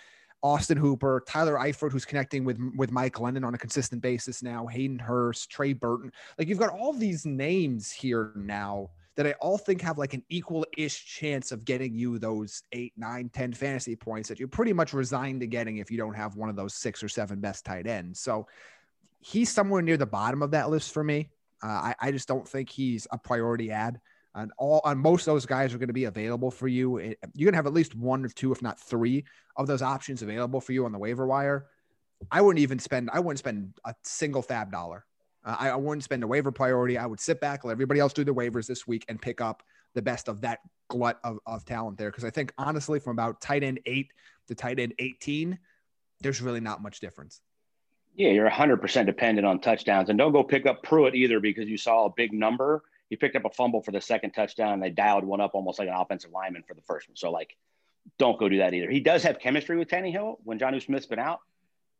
Austin 0.41 0.77
Hooper, 0.77 1.23
Tyler 1.27 1.55
Eifert, 1.55 1.91
who's 1.91 2.05
connecting 2.05 2.45
with 2.45 2.57
with 2.77 2.91
Mike 2.91 3.15
Glennon 3.15 3.45
on 3.45 3.53
a 3.53 3.57
consistent 3.57 4.01
basis 4.01 4.41
now, 4.41 4.65
Hayden 4.67 4.99
Hurst, 4.99 5.51
Trey 5.51 5.73
Burton. 5.73 6.11
Like 6.39 6.47
you've 6.47 6.59
got 6.59 6.69
all 6.69 6.93
these 6.93 7.25
names 7.25 7.91
here 7.91 8.31
now 8.35 8.89
that 9.17 9.27
I 9.27 9.33
all 9.33 9.57
think 9.57 9.81
have 9.81 9.97
like 9.97 10.13
an 10.13 10.23
equal-ish 10.29 11.05
chance 11.05 11.51
of 11.51 11.65
getting 11.65 11.93
you 11.93 12.17
those 12.17 12.63
eight, 12.71 12.93
nine, 12.95 13.29
ten 13.29 13.51
fantasy 13.51 13.97
points 13.97 14.29
that 14.29 14.39
you're 14.39 14.47
pretty 14.47 14.71
much 14.71 14.93
resigned 14.93 15.41
to 15.41 15.47
getting 15.47 15.77
if 15.77 15.91
you 15.91 15.97
don't 15.97 16.15
have 16.15 16.37
one 16.37 16.49
of 16.49 16.55
those 16.55 16.73
six 16.73 17.03
or 17.03 17.09
seven 17.09 17.41
best 17.41 17.65
tight 17.65 17.85
ends. 17.85 18.21
So 18.21 18.47
he's 19.19 19.49
somewhere 19.49 19.81
near 19.81 19.97
the 19.97 20.05
bottom 20.05 20.41
of 20.41 20.51
that 20.51 20.69
list 20.69 20.93
for 20.93 21.03
me. 21.03 21.29
Uh, 21.63 21.67
I, 21.67 21.95
I 21.99 22.11
just 22.11 22.27
don't 22.27 22.47
think 22.47 22.69
he's 22.69 23.07
a 23.11 23.17
priority 23.17 23.71
ad. 23.71 23.99
And 24.33 24.51
all 24.57 24.81
on 24.85 24.97
most 24.97 25.27
of 25.27 25.33
those 25.33 25.45
guys 25.45 25.73
are 25.73 25.77
going 25.77 25.89
to 25.89 25.93
be 25.93 26.05
available 26.05 26.51
for 26.51 26.67
you. 26.67 26.99
You're 26.99 27.15
going 27.35 27.51
to 27.51 27.57
have 27.57 27.67
at 27.67 27.73
least 27.73 27.95
one 27.95 28.23
or 28.23 28.29
two, 28.29 28.51
if 28.51 28.61
not 28.61 28.79
three, 28.79 29.25
of 29.57 29.67
those 29.67 29.81
options 29.81 30.21
available 30.21 30.61
for 30.61 30.71
you 30.71 30.85
on 30.85 30.93
the 30.93 30.97
waiver 30.97 31.27
wire. 31.27 31.67
I 32.31 32.41
wouldn't 32.41 32.61
even 32.61 32.79
spend. 32.79 33.09
I 33.11 33.19
wouldn't 33.19 33.39
spend 33.39 33.73
a 33.83 33.93
single 34.03 34.41
FAAB 34.41 34.71
dollar. 34.71 35.05
Uh, 35.43 35.55
I, 35.59 35.69
I 35.69 35.75
wouldn't 35.75 36.03
spend 36.03 36.23
a 36.23 36.27
waiver 36.27 36.51
priority. 36.51 36.97
I 36.97 37.05
would 37.05 37.19
sit 37.19 37.41
back, 37.41 37.65
let 37.65 37.71
everybody 37.71 37.99
else 37.99 38.13
do 38.13 38.23
the 38.23 38.33
waivers 38.33 38.67
this 38.67 38.87
week, 38.87 39.05
and 39.09 39.21
pick 39.21 39.41
up 39.41 39.63
the 39.95 40.01
best 40.01 40.29
of 40.29 40.41
that 40.41 40.59
glut 40.87 41.19
of, 41.23 41.39
of 41.45 41.65
talent 41.65 41.97
there. 41.97 42.09
Because 42.09 42.23
I 42.23 42.29
think 42.29 42.53
honestly, 42.57 42.99
from 42.99 43.13
about 43.13 43.41
tight 43.41 43.63
end 43.63 43.79
eight 43.85 44.11
to 44.47 44.55
tight 44.55 44.79
end 44.79 44.93
18, 44.99 45.57
there's 46.21 46.41
really 46.41 46.59
not 46.59 46.81
much 46.81 46.99
difference. 46.99 47.41
Yeah, 48.15 48.29
you're 48.29 48.49
100% 48.49 49.05
dependent 49.05 49.47
on 49.47 49.59
touchdowns. 49.59 50.09
And 50.09 50.17
don't 50.17 50.31
go 50.31 50.43
pick 50.43 50.65
up 50.65 50.83
Pruitt 50.83 51.15
either 51.15 51.39
because 51.39 51.67
you 51.67 51.77
saw 51.77 52.05
a 52.05 52.13
big 52.15 52.33
number. 52.33 52.83
He 53.09 53.15
picked 53.15 53.35
up 53.35 53.45
a 53.45 53.49
fumble 53.49 53.81
for 53.81 53.91
the 53.91 54.01
second 54.01 54.31
touchdown 54.31 54.73
and 54.73 54.83
they 54.83 54.89
dialed 54.89 55.23
one 55.23 55.41
up 55.41 55.51
almost 55.53 55.79
like 55.79 55.87
an 55.87 55.93
offensive 55.93 56.31
lineman 56.31 56.63
for 56.67 56.73
the 56.73 56.81
first 56.81 57.09
one. 57.09 57.15
So, 57.15 57.31
like, 57.31 57.55
don't 58.17 58.39
go 58.39 58.49
do 58.49 58.57
that 58.59 58.73
either. 58.73 58.89
He 58.89 58.99
does 58.99 59.23
have 59.23 59.39
chemistry 59.39 59.77
with 59.77 59.87
Tannehill 59.87 60.37
when 60.43 60.59
Jonnu 60.59 60.81
Smith's 60.81 61.05
been 61.05 61.19
out. 61.19 61.39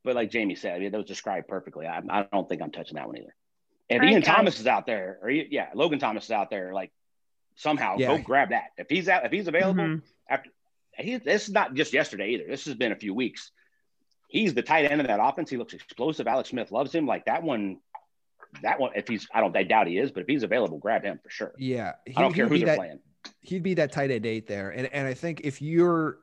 But 0.03 0.15
like 0.15 0.31
Jamie 0.31 0.55
said, 0.55 0.75
I 0.75 0.79
mean, 0.79 0.91
that 0.91 0.97
was 0.97 1.07
described 1.07 1.47
perfectly. 1.47 1.85
I, 1.85 2.01
I 2.09 2.27
don't 2.31 2.49
think 2.49 2.61
I'm 2.61 2.71
touching 2.71 2.95
that 2.95 3.07
one 3.07 3.17
either. 3.17 3.35
If 3.89 4.01
Ian 4.01 4.21
Thomas 4.21 4.59
is 4.59 4.67
out 4.67 4.85
there, 4.85 5.19
or 5.21 5.29
yeah, 5.29 5.67
Logan 5.75 5.99
Thomas 5.99 6.25
is 6.25 6.31
out 6.31 6.49
there, 6.49 6.73
like 6.73 6.91
somehow 7.55 7.97
yeah. 7.97 8.07
go 8.07 8.23
grab 8.23 8.49
that. 8.49 8.67
If 8.77 8.89
he's 8.89 9.09
out, 9.09 9.25
if 9.25 9.31
he's 9.31 9.47
available 9.47 9.83
mm-hmm. 9.83 10.05
after 10.29 10.49
he, 10.97 11.17
this 11.17 11.47
is 11.47 11.53
not 11.53 11.73
just 11.73 11.93
yesterday 11.93 12.29
either. 12.29 12.45
This 12.47 12.65
has 12.65 12.75
been 12.75 12.93
a 12.93 12.95
few 12.95 13.13
weeks 13.13 13.51
he's 14.31 14.53
the 14.53 14.61
tight 14.61 14.89
end 14.89 15.01
of 15.01 15.07
that 15.07 15.19
offense. 15.21 15.49
He 15.49 15.57
looks 15.57 15.73
explosive. 15.73 16.27
Alex 16.27 16.49
Smith 16.49 16.71
loves 16.71 16.93
him. 16.93 17.05
Like 17.05 17.25
that 17.25 17.43
one, 17.43 17.79
that 18.63 18.79
one. 18.79 18.91
If 18.95 19.07
he's, 19.07 19.27
I 19.33 19.41
don't, 19.41 19.55
I 19.55 19.63
doubt 19.63 19.87
he 19.87 19.97
is, 19.97 20.11
but 20.11 20.21
if 20.21 20.27
he's 20.27 20.43
available, 20.43 20.77
grab 20.77 21.03
him 21.03 21.19
for 21.21 21.29
sure. 21.29 21.53
Yeah, 21.57 21.93
he, 22.07 22.15
I 22.15 22.21
don't 22.21 22.33
care 22.33 22.47
who 22.47 22.57
they're 22.57 22.67
that, 22.67 22.77
playing. 22.77 22.99
He'd 23.41 23.63
be 23.63 23.73
that 23.75 23.91
tight 23.91 24.09
end 24.09 24.25
eight 24.25 24.47
there, 24.47 24.71
and 24.71 24.87
and 24.87 25.07
I 25.07 25.13
think 25.13 25.41
if 25.43 25.61
you're, 25.61 26.19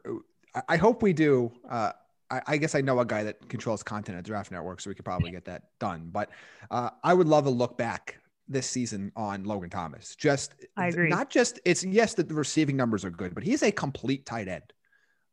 I 0.68 0.77
hope 0.77 1.03
we 1.03 1.12
do. 1.12 1.53
Uh, 1.68 1.92
I, 2.31 2.42
I 2.47 2.57
guess 2.57 2.75
I 2.75 2.81
know 2.81 2.99
a 3.01 3.07
guy 3.07 3.23
that 3.25 3.49
controls 3.49 3.83
content 3.83 4.18
at 4.18 4.25
Draft 4.25 4.51
Network, 4.51 4.81
so 4.81 4.90
we 4.90 4.94
could 4.94 5.05
probably 5.05 5.31
get 5.31 5.44
that 5.44 5.64
done. 5.79 6.09
But 6.12 6.31
uh, 6.71 6.90
I 7.05 7.14
would 7.14 7.29
love 7.29 7.47
a 7.47 7.51
look 7.51 7.79
back 7.79 8.18
this 8.49 8.66
season 8.66 9.12
on 9.14 9.44
Logan 9.44 9.71
Thomas. 9.71 10.16
Just 10.16 10.55
I 10.77 10.88
agree. 10.88 11.09
Not 11.09 11.31
just 11.31 11.61
it's 11.64 11.85
yes 11.85 12.14
that 12.14 12.29
the 12.29 12.35
receiving 12.35 12.77
numbers 12.77 13.05
are 13.05 13.11
good, 13.11 13.35
but 13.35 13.44
he's 13.44 13.62
a 13.62 13.71
complete 13.71 14.27
tight 14.27 14.49
end. 14.49 14.73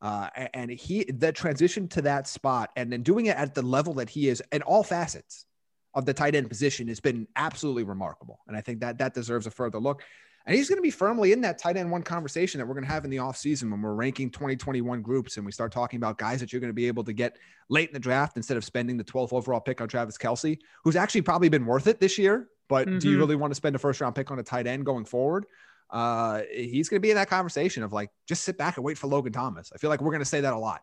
Uh, 0.02 0.30
and 0.54 0.70
he 0.70 1.04
the 1.06 1.32
transition 1.32 1.88
to 1.88 2.02
that 2.02 2.28
spot 2.28 2.70
and 2.76 2.92
then 2.92 3.02
doing 3.02 3.28
it 3.28 3.38
at 3.38 3.56
the 3.56 3.62
level 3.62 3.94
that 3.94 4.10
he 4.10 4.28
is 4.28 4.44
in 4.52 4.62
all 4.62 4.84
facets 4.84 5.46
of 5.94 6.06
the 6.06 6.14
tight 6.14 6.36
end 6.36 6.50
position 6.50 6.88
has 6.88 7.00
been 7.00 7.28
absolutely 7.36 7.84
remarkable. 7.84 8.40
And 8.48 8.56
I 8.56 8.62
think 8.62 8.82
that 8.82 8.98
that 8.98 9.14
deserves 9.14 9.48
a 9.48 9.52
further 9.52 9.80
look. 9.80 10.04
And 10.46 10.56
he's 10.56 10.70
going 10.70 10.78
to 10.78 10.84
be 10.84 10.92
firmly 10.92 11.32
in 11.32 11.42
that 11.42 11.58
tight 11.58 11.76
end 11.76 11.90
one 11.90 12.04
conversation 12.04 12.60
that 12.60 12.68
we're 12.68 12.76
going 12.76 12.86
to 12.86 12.92
have 12.92 13.04
in 13.04 13.10
the 13.10 13.18
offseason 13.18 13.72
when 13.72 13.82
we're 13.82 13.96
ranking 13.96 14.30
2021 14.30 15.02
groups 15.02 15.38
and 15.38 15.46
we 15.46 15.52
start 15.52 15.72
talking 15.72 15.98
about 15.98 16.20
guys 16.20 16.40
that 16.40 16.54
you're 16.54 16.60
going 16.60 16.70
to 16.70 16.74
be 16.74 16.88
able 16.88 17.04
to 17.04 17.14
get 17.14 17.38
late 17.70 17.90
in 17.90 17.94
the 17.94 18.00
draft 18.00 18.38
instead 18.38 18.56
of 18.56 18.64
spending 18.64 18.96
the 18.96 19.04
12th 19.04 19.34
overall 19.34 19.60
pick 19.60 19.82
on 19.82 19.88
Travis 19.88 20.20
Kelce, 20.20 20.60
who's 20.84 20.96
actually 20.96 21.24
probably 21.24 21.50
been 21.50 21.66
worth 21.66 21.88
it 21.88 22.00
this 22.00 22.20
year. 22.20 22.48
But 22.68 22.88
mm-hmm. 22.88 23.00
do 23.00 23.08
you 23.08 23.14
mm-hmm. 23.14 23.22
really 23.22 23.36
want 23.36 23.52
to 23.52 23.56
spend 23.56 23.76
a 23.76 23.80
first 23.80 24.02
round 24.02 24.14
pick 24.14 24.30
on 24.30 24.38
a 24.38 24.44
tight 24.44 24.68
end 24.68 24.86
going 24.86 25.06
forward? 25.06 25.46
Uh, 25.90 26.42
he's 26.52 26.90
going 26.90 26.98
to 26.98 27.02
be 27.02 27.12
in 27.12 27.16
that 27.16 27.30
conversation 27.30 27.84
of 27.84 27.94
like, 27.94 28.10
just 28.28 28.44
sit 28.44 28.58
back 28.58 28.78
and 28.78 28.86
wait 28.86 28.98
for 28.98 29.08
Logan 29.08 29.34
Thomas. 29.34 29.72
I 29.74 29.78
feel 29.78 29.90
like 29.90 30.02
we're 30.02 30.12
going 30.12 30.20
to 30.20 30.26
say 30.26 30.42
that 30.42 30.54
a 30.54 30.58
lot. 30.58 30.82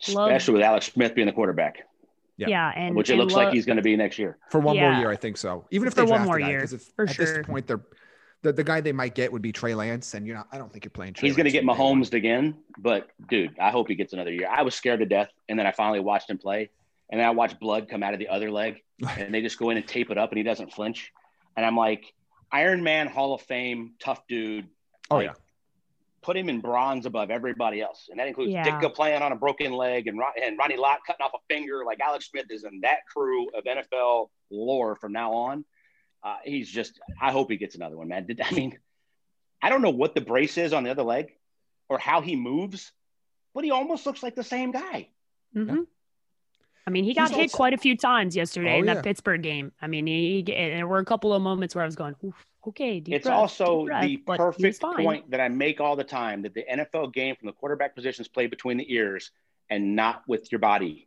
Especially 0.00 0.54
with 0.54 0.62
Alex 0.62 0.86
Smith 0.86 1.14
being 1.14 1.26
the 1.26 1.32
quarterback. 1.32 1.80
Yeah. 2.36 2.48
yeah 2.48 2.72
and 2.76 2.94
which 2.94 3.10
it 3.10 3.14
and 3.14 3.20
looks 3.20 3.34
lo- 3.34 3.44
like 3.44 3.52
he's 3.52 3.66
going 3.66 3.78
to 3.78 3.82
be 3.82 3.96
next 3.96 4.16
year 4.16 4.38
for 4.48 4.60
one 4.60 4.76
yeah. 4.76 4.92
more 4.92 5.00
year. 5.00 5.10
I 5.10 5.16
think 5.16 5.36
so. 5.36 5.66
Even 5.72 5.88
if 5.88 5.94
for 5.94 6.04
they 6.04 6.10
one 6.10 6.22
more 6.22 6.38
year, 6.38 6.60
because 6.60 6.88
for 6.94 7.04
at 7.08 7.14
sure. 7.14 7.26
this 7.26 7.46
point 7.46 7.66
they're 7.66 7.80
the, 8.42 8.52
the 8.52 8.64
guy 8.64 8.80
they 8.80 8.92
might 8.92 9.14
get 9.14 9.32
would 9.32 9.42
be 9.42 9.52
Trey 9.52 9.74
Lance, 9.74 10.14
and 10.14 10.26
you're 10.26 10.36
not. 10.36 10.48
I 10.52 10.58
don't 10.58 10.72
think 10.72 10.84
you're 10.84 10.90
playing. 10.90 11.14
Trey 11.14 11.28
he's 11.28 11.36
going 11.36 11.46
to 11.46 11.50
get 11.50 11.64
Mahomes 11.64 12.12
again, 12.12 12.56
but 12.78 13.08
dude, 13.28 13.58
I 13.58 13.70
hope 13.70 13.88
he 13.88 13.94
gets 13.94 14.12
another 14.12 14.32
year. 14.32 14.48
I 14.48 14.62
was 14.62 14.74
scared 14.74 15.00
to 15.00 15.06
death, 15.06 15.30
and 15.48 15.58
then 15.58 15.66
I 15.66 15.72
finally 15.72 16.00
watched 16.00 16.30
him 16.30 16.38
play, 16.38 16.70
and 17.10 17.20
then 17.20 17.26
I 17.26 17.30
watched 17.30 17.58
blood 17.58 17.88
come 17.88 18.02
out 18.02 18.12
of 18.12 18.20
the 18.20 18.28
other 18.28 18.50
leg, 18.50 18.82
and 19.16 19.34
they 19.34 19.42
just 19.42 19.58
go 19.58 19.70
in 19.70 19.76
and 19.76 19.86
tape 19.86 20.10
it 20.10 20.18
up, 20.18 20.30
and 20.30 20.38
he 20.38 20.44
doesn't 20.44 20.72
flinch, 20.72 21.12
and 21.56 21.66
I'm 21.66 21.76
like, 21.76 22.12
Iron 22.50 22.82
Man 22.82 23.08
Hall 23.08 23.34
of 23.34 23.42
Fame, 23.42 23.94
tough 23.98 24.26
dude, 24.26 24.68
Oh 25.10 25.16
like, 25.16 25.26
yeah. 25.26 25.32
Put 26.20 26.36
him 26.36 26.48
in 26.48 26.60
bronze 26.60 27.06
above 27.06 27.30
everybody 27.30 27.80
else, 27.80 28.08
and 28.10 28.18
that 28.18 28.26
includes 28.26 28.52
yeah. 28.52 28.64
Ditka 28.64 28.92
playing 28.92 29.22
on 29.22 29.32
a 29.32 29.36
broken 29.36 29.72
leg 29.72 30.08
and 30.08 30.20
and 30.42 30.58
Ronnie 30.58 30.76
Lott 30.76 30.98
cutting 31.06 31.24
off 31.24 31.32
a 31.34 31.38
finger. 31.52 31.84
Like 31.86 32.00
Alex 32.00 32.28
Smith 32.28 32.46
is 32.50 32.64
in 32.64 32.80
that 32.80 33.06
crew 33.06 33.48
of 33.56 33.64
NFL 33.64 34.28
lore 34.50 34.96
from 34.96 35.12
now 35.12 35.32
on. 35.32 35.64
Uh, 36.22 36.36
he's 36.44 36.68
just. 36.68 36.98
I 37.20 37.30
hope 37.30 37.50
he 37.50 37.56
gets 37.56 37.76
another 37.76 37.96
one, 37.96 38.08
man. 38.08 38.26
Did 38.26 38.40
I 38.40 38.50
mean? 38.50 38.76
I 39.62 39.68
don't 39.70 39.80
know 39.80 39.90
what 39.90 40.14
the 40.14 40.20
brace 40.20 40.58
is 40.58 40.72
on 40.72 40.84
the 40.84 40.90
other 40.90 41.04
leg, 41.04 41.32
or 41.88 41.98
how 41.98 42.20
he 42.20 42.36
moves, 42.36 42.92
but 43.54 43.64
he 43.64 43.70
almost 43.70 44.04
looks 44.04 44.22
like 44.22 44.34
the 44.34 44.44
same 44.44 44.72
guy. 44.72 45.08
Mm-hmm. 45.56 45.82
I 46.88 46.90
mean, 46.90 47.04
he 47.04 47.12
got 47.12 47.28
He's 47.28 47.36
hit 47.36 47.42
also, 47.42 47.56
quite 47.58 47.74
a 47.74 47.76
few 47.76 47.98
times 47.98 48.34
yesterday 48.34 48.76
oh, 48.76 48.78
in 48.78 48.86
that 48.86 48.96
yeah. 48.96 49.02
Pittsburgh 49.02 49.42
game. 49.42 49.72
I 49.82 49.88
mean, 49.88 50.06
he, 50.06 50.42
there 50.42 50.86
were 50.86 51.00
a 51.00 51.04
couple 51.04 51.34
of 51.34 51.42
moments 51.42 51.74
where 51.74 51.82
I 51.82 51.86
was 51.86 51.96
going, 51.96 52.16
okay. 52.66 53.02
it's 53.06 53.24
breath, 53.24 53.36
also 53.36 53.84
breath, 53.84 54.04
the 54.04 54.16
perfect 54.16 54.80
point 54.80 55.30
that 55.30 55.38
I 55.38 55.50
make 55.50 55.82
all 55.82 55.96
the 55.96 56.04
time 56.04 56.40
that 56.42 56.54
the 56.54 56.64
NFL 56.64 57.12
game 57.12 57.36
from 57.36 57.44
the 57.44 57.52
quarterback 57.52 57.94
positions 57.94 58.26
played 58.26 58.48
between 58.48 58.78
the 58.78 58.90
ears 58.90 59.32
and 59.68 59.96
not 59.96 60.22
with 60.26 60.50
your 60.50 60.60
body. 60.60 61.06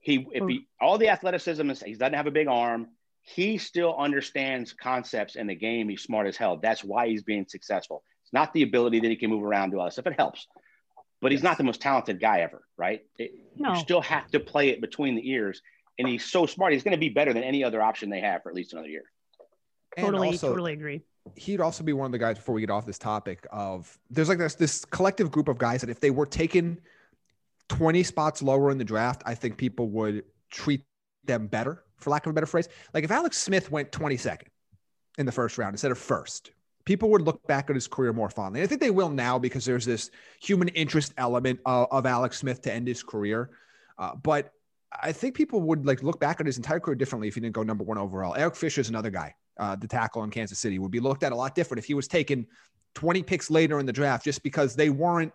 He, 0.00 0.26
if 0.32 0.48
he, 0.48 0.66
all 0.80 0.98
the 0.98 1.08
athleticism 1.10 1.70
is, 1.70 1.80
he 1.84 1.94
doesn't 1.94 2.14
have 2.14 2.26
a 2.26 2.32
big 2.32 2.48
arm. 2.48 2.88
He 3.22 3.58
still 3.58 3.94
understands 3.96 4.72
concepts 4.72 5.36
in 5.36 5.46
the 5.46 5.54
game. 5.54 5.88
He's 5.88 6.02
smart 6.02 6.26
as 6.26 6.36
hell. 6.36 6.56
That's 6.56 6.82
why 6.82 7.06
he's 7.06 7.22
being 7.22 7.46
successful. 7.48 8.02
It's 8.24 8.32
not 8.32 8.52
the 8.52 8.62
ability 8.62 8.98
that 8.98 9.08
he 9.08 9.14
can 9.14 9.30
move 9.30 9.44
around 9.44 9.70
to 9.70 9.80
us 9.80 9.98
if 9.98 10.06
it 10.08 10.14
helps 10.18 10.48
but 11.20 11.32
he's 11.32 11.42
not 11.42 11.58
the 11.58 11.64
most 11.64 11.80
talented 11.80 12.20
guy 12.20 12.40
ever, 12.40 12.62
right? 12.76 13.02
It, 13.18 13.32
no. 13.56 13.74
You 13.74 13.80
still 13.80 14.00
have 14.00 14.28
to 14.28 14.40
play 14.40 14.70
it 14.70 14.80
between 14.80 15.14
the 15.14 15.30
ears, 15.30 15.60
and 15.98 16.08
he's 16.08 16.24
so 16.24 16.46
smart. 16.46 16.72
He's 16.72 16.82
going 16.82 16.92
to 16.92 16.98
be 16.98 17.10
better 17.10 17.32
than 17.32 17.42
any 17.42 17.62
other 17.62 17.82
option 17.82 18.10
they 18.10 18.20
have 18.20 18.42
for 18.42 18.48
at 18.48 18.54
least 18.54 18.72
another 18.72 18.88
year. 18.88 19.04
Totally, 19.98 20.28
also, 20.28 20.48
totally 20.48 20.72
agree. 20.72 21.02
He'd 21.36 21.60
also 21.60 21.84
be 21.84 21.92
one 21.92 22.06
of 22.06 22.12
the 22.12 22.18
guys 22.18 22.36
before 22.36 22.54
we 22.54 22.60
get 22.60 22.70
off 22.70 22.86
this 22.86 22.98
topic 22.98 23.46
of 23.50 23.98
there's 24.08 24.28
like 24.28 24.38
this 24.38 24.54
this 24.54 24.84
collective 24.84 25.30
group 25.30 25.48
of 25.48 25.58
guys 25.58 25.80
that 25.82 25.90
if 25.90 26.00
they 26.00 26.10
were 26.10 26.26
taken 26.26 26.80
20 27.68 28.02
spots 28.02 28.42
lower 28.42 28.70
in 28.70 28.78
the 28.78 28.84
draft, 28.84 29.22
I 29.26 29.34
think 29.34 29.56
people 29.56 29.88
would 29.90 30.24
treat 30.50 30.84
them 31.24 31.46
better, 31.46 31.84
for 31.98 32.10
lack 32.10 32.26
of 32.26 32.30
a 32.30 32.32
better 32.32 32.46
phrase. 32.46 32.68
Like 32.94 33.04
if 33.04 33.10
Alex 33.10 33.36
Smith 33.36 33.70
went 33.70 33.92
22nd 33.92 34.46
in 35.18 35.26
the 35.26 35.32
first 35.32 35.58
round 35.58 35.74
instead 35.74 35.90
of 35.90 35.98
first, 35.98 36.52
people 36.84 37.10
would 37.10 37.22
look 37.22 37.46
back 37.46 37.70
at 37.70 37.76
his 37.76 37.86
career 37.86 38.12
more 38.12 38.30
fondly. 38.30 38.62
I 38.62 38.66
think 38.66 38.80
they 38.80 38.90
will 38.90 39.10
now 39.10 39.38
because 39.38 39.64
there's 39.64 39.84
this 39.84 40.10
human 40.40 40.68
interest 40.68 41.12
element 41.16 41.60
of, 41.66 41.88
of 41.90 42.06
Alex 42.06 42.38
Smith 42.38 42.62
to 42.62 42.72
end 42.72 42.88
his 42.88 43.02
career. 43.02 43.50
Uh, 43.98 44.14
but 44.14 44.52
I 45.02 45.12
think 45.12 45.34
people 45.34 45.60
would 45.62 45.86
like 45.86 46.02
look 46.02 46.18
back 46.18 46.40
at 46.40 46.46
his 46.46 46.56
entire 46.56 46.80
career 46.80 46.94
differently 46.94 47.28
if 47.28 47.34
he 47.34 47.40
didn't 47.40 47.54
go 47.54 47.62
number 47.62 47.84
one 47.84 47.98
overall. 47.98 48.34
Eric 48.34 48.56
Fisher 48.56 48.80
is 48.80 48.88
another 48.88 49.10
guy, 49.10 49.34
uh, 49.58 49.76
the 49.76 49.86
tackle 49.86 50.24
in 50.24 50.30
Kansas 50.30 50.58
City, 50.58 50.78
would 50.78 50.90
be 50.90 51.00
looked 51.00 51.22
at 51.22 51.32
a 51.32 51.36
lot 51.36 51.54
different 51.54 51.78
if 51.78 51.84
he 51.84 51.94
was 51.94 52.08
taken 52.08 52.46
20 52.94 53.22
picks 53.22 53.50
later 53.50 53.78
in 53.78 53.86
the 53.86 53.92
draft 53.92 54.24
just 54.24 54.42
because 54.42 54.74
they 54.74 54.90
weren't 54.90 55.32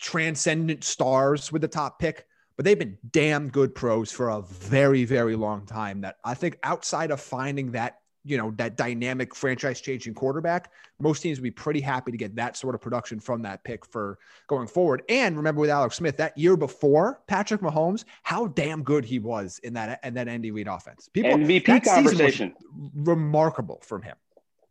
transcendent 0.00 0.84
stars 0.84 1.52
with 1.52 1.62
the 1.62 1.68
top 1.68 1.98
pick. 1.98 2.26
But 2.56 2.64
they've 2.64 2.78
been 2.78 2.98
damn 3.12 3.50
good 3.50 3.72
pros 3.72 4.10
for 4.10 4.30
a 4.30 4.42
very, 4.42 5.04
very 5.04 5.36
long 5.36 5.64
time. 5.64 6.00
That 6.00 6.16
I 6.24 6.34
think 6.34 6.58
outside 6.64 7.12
of 7.12 7.20
finding 7.20 7.72
that 7.72 7.98
you 8.28 8.36
know, 8.36 8.52
that 8.56 8.76
dynamic 8.76 9.34
franchise 9.34 9.80
changing 9.80 10.12
quarterback, 10.12 10.70
most 11.00 11.22
teams 11.22 11.38
would 11.38 11.44
be 11.44 11.50
pretty 11.50 11.80
happy 11.80 12.10
to 12.10 12.18
get 12.18 12.36
that 12.36 12.56
sort 12.56 12.74
of 12.74 12.80
production 12.80 13.18
from 13.18 13.40
that 13.42 13.64
pick 13.64 13.86
for 13.86 14.18
going 14.48 14.66
forward. 14.66 15.02
And 15.08 15.36
remember 15.36 15.62
with 15.62 15.70
Alex 15.70 15.96
Smith, 15.96 16.18
that 16.18 16.36
year 16.36 16.56
before 16.56 17.22
Patrick 17.26 17.62
Mahomes, 17.62 18.04
how 18.22 18.48
damn 18.48 18.82
good 18.82 19.04
he 19.04 19.18
was 19.18 19.60
in 19.62 19.72
that 19.74 20.00
and 20.02 20.14
that 20.16 20.28
Andy 20.28 20.50
Reid 20.50 20.68
offense. 20.68 21.08
People 21.10 21.32
MVP 21.32 21.84
conversation 21.84 22.54
remarkable 22.94 23.80
from 23.82 24.02
him. 24.02 24.16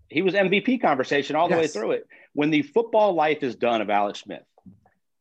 He 0.08 0.22
was 0.22 0.36
MVP 0.36 0.80
conversation 0.80 1.36
all 1.36 1.50
the 1.50 1.56
yes. 1.56 1.64
way 1.64 1.68
through 1.68 1.92
it. 1.92 2.08
When 2.34 2.52
the 2.52 2.62
football 2.62 3.14
life 3.14 3.42
is 3.42 3.56
done 3.56 3.82
of 3.82 3.90
Alex 3.90 4.20
Smith, 4.20 4.44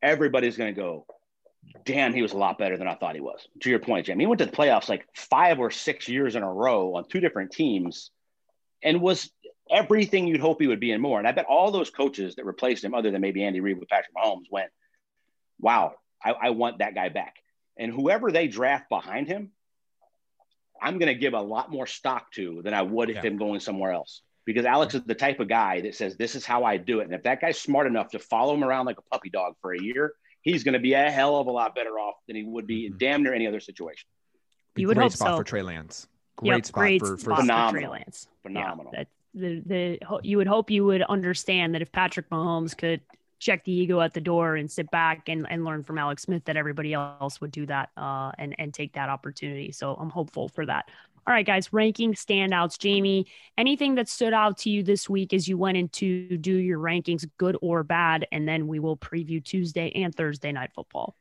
everybody's 0.02 0.56
going 0.58 0.74
to 0.74 0.80
go, 0.80 1.06
damn, 1.84 2.12
he 2.12 2.20
was 2.20 2.32
a 2.32 2.36
lot 2.36 2.58
better 2.58 2.76
than 2.76 2.86
I 2.86 2.94
thought 2.94 3.14
he 3.14 3.20
was. 3.20 3.48
To 3.60 3.70
your 3.70 3.78
point, 3.78 4.06
Jim, 4.06 4.20
he 4.20 4.26
went 4.26 4.40
to 4.40 4.46
the 4.46 4.52
playoffs 4.52 4.88
like 4.88 5.06
five 5.14 5.58
or 5.58 5.70
six 5.70 6.06
years 6.06 6.36
in 6.36 6.42
a 6.42 6.52
row 6.52 6.94
on 6.94 7.08
two 7.08 7.20
different 7.20 7.50
teams 7.50 8.10
and 8.82 9.00
was 9.00 9.30
everything 9.70 10.26
you'd 10.26 10.40
hope 10.40 10.60
he 10.60 10.66
would 10.66 10.80
be 10.80 10.92
and 10.92 11.02
more. 11.02 11.18
And 11.18 11.26
I 11.26 11.32
bet 11.32 11.46
all 11.46 11.70
those 11.70 11.90
coaches 11.90 12.36
that 12.36 12.44
replaced 12.44 12.84
him, 12.84 12.94
other 12.94 13.10
than 13.10 13.20
maybe 13.20 13.44
Andy 13.44 13.60
Reid 13.60 13.78
with 13.78 13.88
Patrick 13.88 14.14
Mahomes, 14.14 14.50
went, 14.50 14.70
wow, 15.58 15.94
I, 16.22 16.32
I 16.32 16.50
want 16.50 16.78
that 16.78 16.94
guy 16.94 17.08
back. 17.08 17.36
And 17.76 17.92
whoever 17.92 18.30
they 18.30 18.48
draft 18.48 18.88
behind 18.88 19.28
him, 19.28 19.50
I'm 20.80 20.98
going 20.98 21.12
to 21.12 21.18
give 21.18 21.34
a 21.34 21.40
lot 21.40 21.70
more 21.70 21.86
stock 21.86 22.30
to 22.32 22.62
than 22.62 22.74
I 22.74 22.82
would 22.82 23.10
if 23.10 23.16
yeah. 23.16 23.22
him 23.22 23.38
going 23.38 23.60
somewhere 23.60 23.92
else. 23.92 24.22
Because 24.44 24.64
Alex 24.64 24.94
is 24.94 25.02
the 25.02 25.14
type 25.14 25.40
of 25.40 25.48
guy 25.48 25.80
that 25.80 25.96
says, 25.96 26.16
This 26.16 26.36
is 26.36 26.46
how 26.46 26.64
I 26.64 26.76
do 26.76 27.00
it. 27.00 27.04
And 27.04 27.14
if 27.14 27.24
that 27.24 27.40
guy's 27.40 27.58
smart 27.58 27.86
enough 27.88 28.10
to 28.10 28.20
follow 28.20 28.54
him 28.54 28.62
around 28.62 28.86
like 28.86 28.98
a 28.98 29.02
puppy 29.02 29.28
dog 29.28 29.54
for 29.60 29.74
a 29.74 29.82
year, 29.82 30.12
he's 30.42 30.62
going 30.62 30.74
to 30.74 30.78
be 30.78 30.92
a 30.92 31.10
hell 31.10 31.36
of 31.36 31.48
a 31.48 31.50
lot 31.50 31.74
better 31.74 31.98
off 31.98 32.14
than 32.28 32.36
he 32.36 32.44
would 32.44 32.66
be 32.66 32.86
in 32.86 32.92
mm-hmm. 32.92 32.98
damn 32.98 33.22
near 33.24 33.34
any 33.34 33.48
other 33.48 33.58
situation. 33.58 34.06
You 34.76 34.86
would 34.88 34.96
hope 34.96 35.12
spot 35.12 35.28
so. 35.28 35.36
for 35.38 35.44
Trey 35.44 35.62
Lance. 35.62 36.06
Great 36.36 36.48
yep, 36.48 36.66
spot 36.66 36.80
great 36.80 37.00
for, 37.00 37.16
for 37.16 37.18
spot 37.18 37.40
phenomenal. 37.40 37.70
For 37.72 37.78
Trey 37.78 37.88
Lance. 37.88 38.28
Phenomenal. 38.42 38.92
Yeah, 38.94 39.04
the, 39.34 39.62
the 39.66 39.98
you 40.22 40.36
would 40.38 40.46
hope 40.46 40.70
you 40.70 40.84
would 40.84 41.02
understand 41.02 41.74
that 41.74 41.82
if 41.82 41.92
Patrick 41.92 42.28
Mahomes 42.30 42.76
could 42.76 43.00
check 43.38 43.64
the 43.64 43.72
ego 43.72 44.00
at 44.00 44.14
the 44.14 44.20
door 44.20 44.56
and 44.56 44.70
sit 44.70 44.90
back 44.90 45.28
and, 45.28 45.46
and 45.50 45.64
learn 45.64 45.82
from 45.82 45.98
Alex 45.98 46.22
Smith 46.22 46.44
that 46.46 46.56
everybody 46.56 46.94
else 46.94 47.40
would 47.40 47.50
do 47.50 47.66
that 47.66 47.90
uh, 47.96 48.32
and 48.38 48.54
and 48.58 48.72
take 48.72 48.94
that 48.94 49.08
opportunity. 49.08 49.72
So 49.72 49.94
I'm 49.94 50.10
hopeful 50.10 50.48
for 50.48 50.64
that. 50.66 50.90
All 51.26 51.34
right, 51.34 51.44
guys, 51.44 51.72
ranking 51.72 52.14
standouts. 52.14 52.78
Jamie, 52.78 53.26
anything 53.58 53.96
that 53.96 54.08
stood 54.08 54.32
out 54.32 54.58
to 54.58 54.70
you 54.70 54.84
this 54.84 55.08
week 55.08 55.32
as 55.32 55.48
you 55.48 55.58
went 55.58 55.76
into 55.76 56.36
do 56.36 56.52
your 56.52 56.78
rankings, 56.78 57.28
good 57.36 57.56
or 57.60 57.82
bad? 57.82 58.28
And 58.30 58.46
then 58.46 58.68
we 58.68 58.78
will 58.78 58.96
preview 58.96 59.44
Tuesday 59.44 59.90
and 59.96 60.14
Thursday 60.14 60.52
night 60.52 60.70
football. 60.72 61.16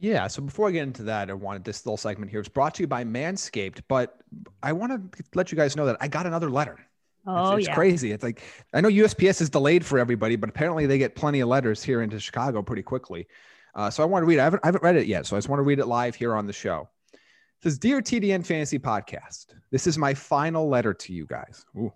Yeah. 0.00 0.26
So 0.26 0.42
before 0.42 0.68
I 0.68 0.72
get 0.72 0.82
into 0.82 1.02
that, 1.04 1.30
I 1.30 1.34
wanted 1.34 1.62
this 1.62 1.84
little 1.86 1.96
segment 1.96 2.30
here. 2.30 2.40
It's 2.40 2.48
brought 2.48 2.74
to 2.76 2.82
you 2.82 2.86
by 2.86 3.04
Manscaped, 3.04 3.82
but 3.86 4.18
I 4.62 4.72
want 4.72 5.12
to 5.12 5.22
let 5.34 5.52
you 5.52 5.56
guys 5.56 5.76
know 5.76 5.86
that 5.86 5.98
I 6.00 6.08
got 6.08 6.26
another 6.26 6.50
letter. 6.50 6.78
Oh, 7.26 7.52
it's, 7.52 7.60
it's 7.60 7.68
yeah. 7.68 7.74
crazy. 7.74 8.12
It's 8.12 8.24
like 8.24 8.42
I 8.72 8.80
know 8.80 8.88
USPS 8.88 9.42
is 9.42 9.50
delayed 9.50 9.84
for 9.84 9.98
everybody, 9.98 10.36
but 10.36 10.48
apparently 10.48 10.86
they 10.86 10.98
get 10.98 11.14
plenty 11.14 11.40
of 11.40 11.48
letters 11.48 11.82
here 11.82 12.00
into 12.02 12.18
Chicago 12.18 12.62
pretty 12.62 12.82
quickly. 12.82 13.28
Uh, 13.74 13.90
so 13.90 14.02
I 14.02 14.06
want 14.06 14.22
to 14.22 14.26
read 14.26 14.38
it. 14.38 14.40
I 14.40 14.44
haven't, 14.44 14.60
I 14.64 14.68
haven't 14.68 14.82
read 14.82 14.96
it 14.96 15.06
yet, 15.06 15.26
so 15.26 15.36
I 15.36 15.38
just 15.38 15.48
want 15.48 15.60
to 15.60 15.64
read 15.64 15.78
it 15.78 15.86
live 15.86 16.14
here 16.14 16.34
on 16.34 16.46
the 16.46 16.52
show. 16.52 16.88
It 17.12 17.64
says, 17.64 17.78
Dear 17.78 18.00
TDN 18.00 18.44
Fantasy 18.44 18.78
Podcast, 18.78 19.54
this 19.70 19.86
is 19.86 19.98
my 19.98 20.14
final 20.14 20.68
letter 20.68 20.94
to 20.94 21.12
you 21.12 21.26
guys. 21.26 21.64
Ooh. 21.76 21.92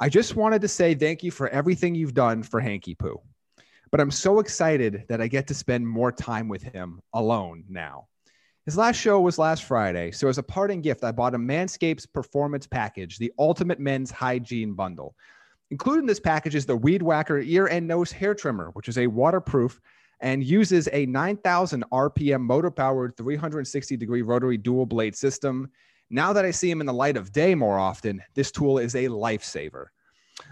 I 0.00 0.08
just 0.08 0.36
wanted 0.36 0.62
to 0.62 0.68
say 0.68 0.94
thank 0.94 1.24
you 1.24 1.32
for 1.32 1.48
everything 1.48 1.94
you've 1.94 2.14
done 2.14 2.44
for 2.44 2.60
Hanky 2.60 2.94
Poo. 2.94 3.20
But 3.90 4.00
I'm 4.00 4.10
so 4.10 4.40
excited 4.40 5.04
that 5.08 5.20
I 5.20 5.28
get 5.28 5.46
to 5.48 5.54
spend 5.54 5.86
more 5.86 6.12
time 6.12 6.48
with 6.48 6.62
him 6.62 7.00
alone 7.14 7.64
now. 7.68 8.08
His 8.66 8.76
last 8.76 8.96
show 8.96 9.18
was 9.20 9.38
last 9.38 9.64
Friday, 9.64 10.10
so 10.10 10.28
as 10.28 10.36
a 10.36 10.42
parting 10.42 10.82
gift, 10.82 11.02
I 11.02 11.10
bought 11.10 11.34
a 11.34 11.38
Manscapes 11.38 12.06
Performance 12.12 12.66
Package, 12.66 13.16
the 13.16 13.32
ultimate 13.38 13.80
men's 13.80 14.10
hygiene 14.10 14.74
bundle. 14.74 15.14
Included 15.70 16.00
in 16.00 16.06
this 16.06 16.20
package 16.20 16.54
is 16.54 16.66
the 16.66 16.76
Weed 16.76 17.02
Whacker 17.02 17.38
ear 17.38 17.66
and 17.66 17.86
nose 17.86 18.12
hair 18.12 18.34
trimmer, 18.34 18.70
which 18.74 18.88
is 18.88 18.98
a 18.98 19.06
waterproof 19.06 19.80
and 20.20 20.44
uses 20.44 20.88
a 20.92 21.06
9,000 21.06 21.84
RPM 21.92 22.40
motor 22.40 22.70
powered 22.70 23.16
360 23.16 23.96
degree 23.96 24.22
rotary 24.22 24.56
dual 24.56 24.84
blade 24.86 25.16
system. 25.16 25.70
Now 26.10 26.32
that 26.32 26.44
I 26.44 26.50
see 26.50 26.70
him 26.70 26.80
in 26.80 26.86
the 26.86 26.92
light 26.92 27.16
of 27.16 27.32
day 27.32 27.54
more 27.54 27.78
often, 27.78 28.22
this 28.34 28.50
tool 28.50 28.78
is 28.78 28.94
a 28.94 29.06
lifesaver. 29.06 29.86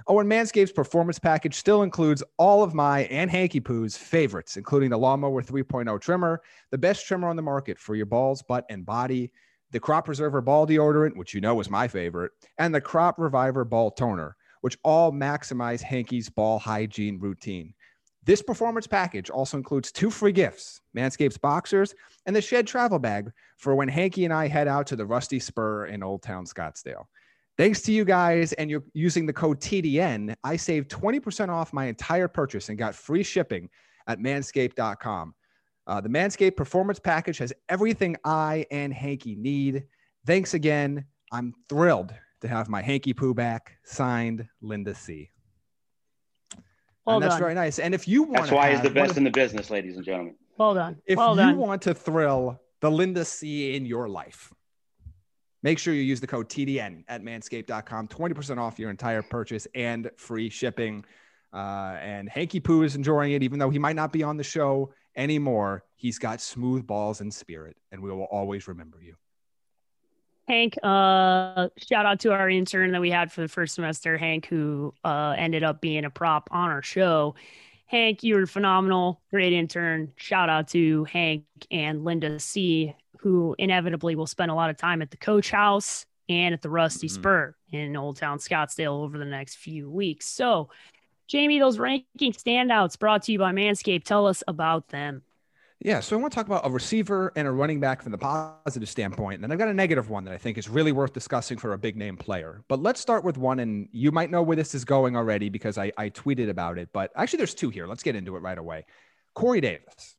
Oh, 0.07 0.19
and 0.21 0.31
Manscaped's 0.31 0.73
performance 0.73 1.19
package 1.19 1.55
still 1.55 1.83
includes 1.83 2.23
all 2.39 2.63
of 2.63 2.75
my 2.75 3.01
and 3.05 3.31
Hanky 3.31 3.61
Poo's 3.61 3.97
favorites, 3.97 4.57
including 4.57 4.91
the 4.91 4.99
Lawnmower 4.99 5.43
3.0 5.43 6.01
trimmer, 6.01 6.43
the 6.71 6.79
best 6.79 7.07
trimmer 7.07 7.29
on 7.29 7.37
the 7.37 7.43
market 7.43 7.79
for 7.79 7.95
your 7.95 8.07
balls, 8.07 8.43
butt, 8.43 8.67
and 8.69 8.85
body, 8.85 9.31
the 9.71 9.81
Crop 9.81 10.07
Preserver 10.07 10.41
ball 10.41 10.67
deodorant, 10.67 11.17
which 11.17 11.35
you 11.35 11.41
know 11.41 11.61
is 11.61 11.71
my 11.71 11.89
favorite, 11.89 12.33
and 12.59 12.75
the 12.75 12.81
Crop 12.81 13.19
Reviver 13.19 13.65
ball 13.65 13.91
toner, 13.91 14.37
which 14.61 14.79
all 14.83 15.13
maximize 15.13 15.81
Hanky's 15.81 16.29
ball 16.29 16.59
hygiene 16.59 17.19
routine. 17.19 17.75
This 18.25 18.43
performance 18.43 18.89
package 18.89 19.31
also 19.31 19.57
includes 19.57 19.93
two 19.93 20.11
free 20.11 20.33
gifts 20.33 20.81
Manscaped's 20.97 21.39
boxers 21.39 21.95
and 22.27 22.35
the 22.35 22.43
Shed 22.43 22.67
travel 22.67 22.99
bag 22.99 23.31
for 23.57 23.77
when 23.77 23.87
Hanky 23.87 24.25
and 24.25 24.35
I 24.35 24.49
head 24.49 24.67
out 24.67 24.89
to 24.89 24.97
the 24.97 25.07
Rusty 25.07 25.39
Spur 25.39 25.87
in 25.87 26.03
Old 26.03 26.23
Town 26.23 26.45
Scottsdale. 26.45 27.05
Thanks 27.57 27.81
to 27.83 27.93
you 27.93 28.05
guys 28.05 28.53
and 28.55 28.71
you're 28.71 28.85
using 28.93 29.25
the 29.25 29.33
code 29.33 29.61
TDN, 29.61 30.35
I 30.45 30.57
saved 30.57 30.91
20% 30.91 31.49
off 31.49 31.73
my 31.73 31.87
entire 31.87 32.29
purchase 32.29 32.69
and 32.69 32.77
got 32.77 32.95
free 32.95 33.23
shipping 33.23 33.71
at 34.07 34.19
manscaped.com. 34.19 35.35
Uh, 35.87 36.01
the 36.01 36.09
Manscaped 36.09 36.57
Performance 36.57 36.99
Package 36.99 37.39
has 37.39 37.53
everything 37.69 38.17
I 38.25 38.67
and 38.71 38.93
Hanky 38.93 39.37
need. 39.37 39.85
Thanks 40.27 40.53
again. 40.53 41.07
I'm 41.33 41.55
thrilled 41.69 42.13
to 42.41 42.49
have 42.49 42.69
my 42.69 42.83
Hanky 42.83 43.15
Poo 43.15 43.33
back, 43.33 43.79
signed 43.85 44.47
Linda 44.61 44.95
C. 44.95 45.31
Well 47.07 47.17
and 47.17 47.23
that's 47.23 47.35
done. 47.35 47.41
very 47.41 47.55
nice. 47.55 47.79
And 47.79 47.95
if 47.95 48.09
you 48.09 48.25
want, 48.25 48.35
that's 48.35 48.51
why 48.51 48.73
he's 48.73 48.83
the 48.83 48.91
best 48.91 49.17
in 49.17 49.25
the 49.25 49.31
business, 49.31 49.71
ladies 49.71 49.97
and 49.97 50.05
gentlemen. 50.05 50.35
Well 50.59 50.75
done. 50.75 50.97
If 51.07 51.17
well 51.17 51.31
you 51.31 51.37
done. 51.37 51.57
want 51.57 51.83
to 51.83 51.95
thrill 51.95 52.61
the 52.81 52.91
Linda 52.91 53.25
C 53.25 53.77
in 53.77 53.87
your 53.87 54.09
life, 54.09 54.53
make 55.67 55.81
sure 55.81 55.93
you 55.93 56.03
use 56.03 56.21
the 56.21 56.27
code 56.29 56.49
TDN 56.49 57.03
at 57.09 57.25
manscaped.com. 57.25 58.07
20% 58.07 58.59
off 58.59 58.79
your 58.79 58.89
entire 58.89 59.21
purchase 59.21 59.67
and 59.75 60.09
free 60.17 60.49
shipping. 60.49 61.05
Uh, 61.53 61.97
and 62.01 62.29
Hanky 62.29 62.61
Poo 62.61 62.85
is 62.85 62.95
enjoying 62.95 63.33
it, 63.33 63.43
even 63.43 63.59
though 63.59 63.71
he 63.71 63.79
might 63.81 63.97
not 63.97 64.13
be 64.13 64.23
on 64.23 64.37
the 64.37 64.45
show 64.45 64.93
anymore. 65.17 65.83
He's 65.97 66.21
got 66.21 66.41
smooth 66.41 66.87
balls 66.87 67.21
and 67.21 67.35
spirit, 67.35 67.77
and 67.91 68.01
we 68.01 68.13
will 68.13 68.29
always 68.31 68.69
remember 68.69 69.03
you. 69.03 69.17
Hank, 70.47 70.79
uh, 70.85 71.69
shout 71.79 72.07
out 72.07 72.21
to 72.21 72.31
our 72.31 72.49
intern 72.49 72.93
that 72.93 73.01
we 73.01 73.11
had 73.11 73.33
for 73.33 73.41
the 73.41 73.49
first 73.49 73.75
semester, 73.75 74.17
Hank, 74.17 74.47
who 74.47 74.95
uh, 75.03 75.35
ended 75.37 75.65
up 75.65 75.81
being 75.81 76.05
a 76.05 76.11
prop 76.11 76.49
on 76.53 76.71
our 76.71 76.83
show. 76.83 77.35
Hank, 77.87 78.23
you 78.23 78.37
were 78.37 78.47
phenomenal, 78.47 79.21
great 79.31 79.53
intern. 79.53 80.13
Shout 80.15 80.49
out 80.49 80.69
to 80.69 81.03
Hank 81.05 81.45
and 81.73 82.05
Linda 82.05 82.39
C, 82.39 82.95
who 83.21 83.55
inevitably 83.59 84.15
will 84.15 84.27
spend 84.27 84.51
a 84.51 84.55
lot 84.55 84.71
of 84.71 84.77
time 84.77 85.03
at 85.03 85.11
the 85.11 85.17
coach 85.17 85.51
house 85.51 86.07
and 86.29 86.55
at 86.55 86.63
the 86.63 86.71
Rusty 86.71 87.07
mm-hmm. 87.07 87.15
Spur 87.15 87.55
in 87.73 87.97
Old 87.97 88.17
Town 88.17 88.39
Scottsdale 88.39 89.03
over 89.03 89.19
the 89.19 89.25
next 89.25 89.57
few 89.57 89.91
weeks. 89.91 90.27
So, 90.27 90.71
Jamie, 91.29 91.59
those 91.59 91.79
ranking 91.79 92.33
standouts 92.33 92.99
brought 92.99 93.25
to 93.25 93.33
you 93.33 93.39
by 93.39 93.53
Manscaped. 93.53 94.05
Tell 94.05 94.27
us 94.27 94.43
about 94.47 94.89
them. 94.89 95.23
Yeah, 95.81 96.01
so 96.01 96.17
I 96.17 96.21
want 96.21 96.33
to 96.33 96.35
talk 96.37 96.47
about 96.47 96.67
a 96.67 96.71
receiver 96.71 97.33
and 97.37 97.47
a 97.47 97.51
running 97.51 97.81
back 97.81 98.01
from 98.01 98.11
the 98.11 98.19
positive 98.19 98.89
standpoint. 98.89 99.37
And 99.37 99.45
then 99.45 99.53
I've 99.53 99.59
got 99.59 99.69
a 99.69 99.75
negative 99.75 100.09
one 100.09 100.25
that 100.25 100.33
I 100.33 100.39
think 100.39 100.57
is 100.57 100.71
really 100.71 100.91
worth 100.91 101.13
discussing 101.13 101.59
for 101.59 101.75
a 101.75 101.79
big 101.79 101.97
name 101.97 102.17
player. 102.17 102.63
But 102.69 102.81
let's 102.81 102.99
start 102.99 103.25
with 103.25 103.37
one, 103.37 103.61
and 103.61 103.89
you 103.93 104.11
might 104.11 104.31
know 104.31 104.43
where 104.43 104.57
this 104.57 104.75
is 104.75 104.87
going 104.87 105.17
already 105.17 105.51
because 105.51 105.77
I, 105.77 105.93
I 105.99 106.09
tweeted 106.09 106.49
about 106.49 106.79
it. 106.79 106.89
But 106.93 107.13
actually, 107.15 107.39
there's 107.39 107.55
two 107.55 107.69
here. 107.69 107.87
Let's 107.87 108.03
get 108.03 108.17
into 108.17 108.37
it 108.37 108.41
right 108.41 108.57
away. 108.57 108.87
Corey 109.35 109.61
Davis. 109.61 110.16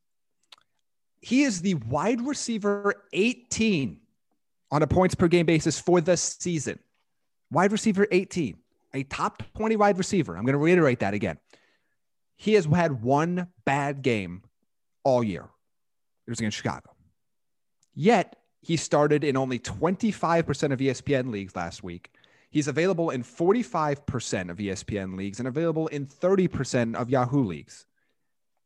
He 1.22 1.44
is 1.44 1.62
the 1.62 1.76
wide 1.76 2.22
receiver 2.22 3.04
18 3.14 4.00
on 4.72 4.84
a 4.84 4.88
points 4.88 5.16
per 5.16 5.28
game 5.28 5.46
basis 5.46 5.80
for 5.80 6.02
the 6.02 6.18
season. 6.18 6.80
Wide 7.52 7.72
receiver 7.72 8.08
18, 8.12 8.58
a 8.94 9.04
top 9.04 9.44
20 9.56 9.76
wide 9.78 9.98
receiver. 9.98 10.36
I'm 10.36 10.44
going 10.44 10.54
to 10.54 10.60
reiterate 10.60 11.00
that 11.00 11.14
again. 11.14 11.38
He 12.36 12.54
has 12.54 12.66
had 12.66 13.02
one 13.02 13.48
bad 13.66 14.02
game 14.02 14.44
all 15.04 15.24
year. 15.24 15.46
It 16.26 16.30
was 16.30 16.40
against 16.40 16.58
Chicago. 16.58 16.92
Yet 17.96 18.36
he 18.62 18.78
started 18.78 19.24
in 19.24 19.38
only 19.38 19.60
25% 19.60 20.74
of 20.74 20.80
ESPN 20.80 21.32
leagues 21.32 21.56
last 21.56 21.84
week. 21.84 22.12
He's 22.50 22.68
available 22.68 23.10
in 23.10 23.24
45% 23.24 24.50
of 24.50 24.58
ESPN 24.58 25.18
leagues 25.18 25.40
and 25.40 25.48
available 25.48 25.88
in 25.88 26.06
30% 26.06 26.96
of 26.96 27.10
Yahoo 27.10 27.44
leagues. 27.44 27.86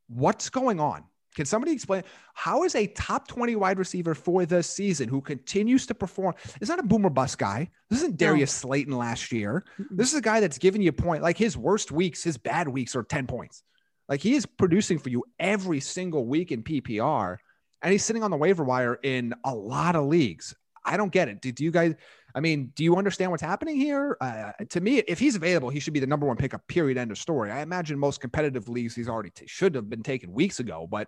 What's 0.07 0.49
going 0.49 0.79
on? 0.79 1.03
Can 1.35 1.45
somebody 1.45 1.71
explain 1.71 2.03
how 2.33 2.63
is 2.63 2.75
a 2.75 2.87
top 2.87 3.27
20 3.27 3.55
wide 3.55 3.79
receiver 3.79 4.13
for 4.13 4.45
this 4.45 4.69
season 4.69 5.07
who 5.07 5.21
continues 5.21 5.85
to 5.87 5.95
perform? 5.95 6.35
Is 6.59 6.69
not 6.69 6.79
a 6.79 6.83
boomer 6.83 7.09
bust 7.09 7.37
guy. 7.37 7.69
This 7.89 7.99
isn't 7.99 8.17
Darius 8.17 8.63
no. 8.63 8.67
Slayton 8.67 8.97
last 8.97 9.31
year. 9.31 9.63
This 9.91 10.11
is 10.11 10.19
a 10.19 10.21
guy 10.21 10.41
that's 10.41 10.57
giving 10.57 10.81
you 10.81 10.89
a 10.89 10.93
point. 10.93 11.23
Like 11.23 11.37
his 11.37 11.55
worst 11.57 11.91
weeks, 11.91 12.23
his 12.23 12.37
bad 12.37 12.67
weeks 12.67 12.95
are 12.95 13.03
10 13.03 13.27
points. 13.27 13.63
Like 14.09 14.19
he 14.19 14.35
is 14.35 14.45
producing 14.45 14.99
for 14.99 15.09
you 15.09 15.23
every 15.39 15.79
single 15.79 16.25
week 16.25 16.51
in 16.51 16.63
PPR, 16.63 17.37
and 17.81 17.91
he's 17.93 18.03
sitting 18.03 18.23
on 18.23 18.31
the 18.31 18.37
waiver 18.37 18.63
wire 18.63 18.99
in 19.01 19.33
a 19.45 19.55
lot 19.55 19.95
of 19.95 20.05
leagues. 20.05 20.53
I 20.83 20.97
don't 20.97 21.11
get 21.11 21.29
it. 21.29 21.41
Do 21.41 21.63
you 21.63 21.71
guys? 21.71 21.95
I 22.33 22.39
mean, 22.39 22.71
do 22.75 22.83
you 22.83 22.95
understand 22.95 23.31
what's 23.31 23.43
happening 23.43 23.77
here? 23.77 24.17
Uh, 24.19 24.51
to 24.69 24.81
me, 24.81 24.99
if 24.99 25.19
he's 25.19 25.35
available, 25.35 25.69
he 25.69 25.79
should 25.79 25.93
be 25.93 25.99
the 25.99 26.07
number 26.07 26.25
one 26.25 26.37
pickup. 26.37 26.67
Period. 26.67 26.97
End 26.97 27.11
of 27.11 27.17
story. 27.17 27.51
I 27.51 27.61
imagine 27.61 27.99
most 27.99 28.19
competitive 28.19 28.67
leagues 28.67 28.95
he's 28.95 29.09
already 29.09 29.29
t- 29.29 29.47
should 29.47 29.75
have 29.75 29.89
been 29.89 30.03
taken 30.03 30.33
weeks 30.33 30.59
ago, 30.59 30.87
but 30.89 31.07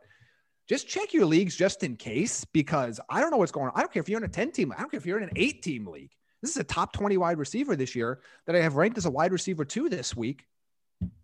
just 0.68 0.88
check 0.88 1.14
your 1.14 1.26
leagues 1.26 1.56
just 1.56 1.84
in 1.84 1.96
case 1.96 2.46
because 2.46 3.00
I 3.10 3.20
don't 3.20 3.32
know 3.32 3.38
what's 3.38 3.52
going 3.52 3.68
on. 3.68 3.74
I 3.76 3.82
don't 3.82 3.92
care 3.92 4.02
if 4.02 4.10
you're 4.10 4.20
in 4.20 4.26
a 4.26 4.30
10 4.30 4.52
team, 4.52 4.72
I 4.72 4.82
don't 4.82 4.90
care 4.90 4.98
if 4.98 5.06
you're 5.06 5.18
in 5.18 5.24
an 5.24 5.34
eight 5.36 5.62
team 5.62 5.88
league. 5.88 6.12
This 6.42 6.52
is 6.52 6.58
a 6.58 6.64
top 6.64 6.94
20 6.94 7.18
wide 7.18 7.38
receiver 7.38 7.76
this 7.76 7.96
year 7.96 8.20
that 8.48 8.56
I 8.56 8.60
have 8.62 8.76
ranked 8.76 8.98
as 8.98 9.06
a 9.06 9.12
wide 9.12 9.32
receiver 9.32 9.64
two 9.64 9.88
this 9.90 10.16
week. 10.16 10.46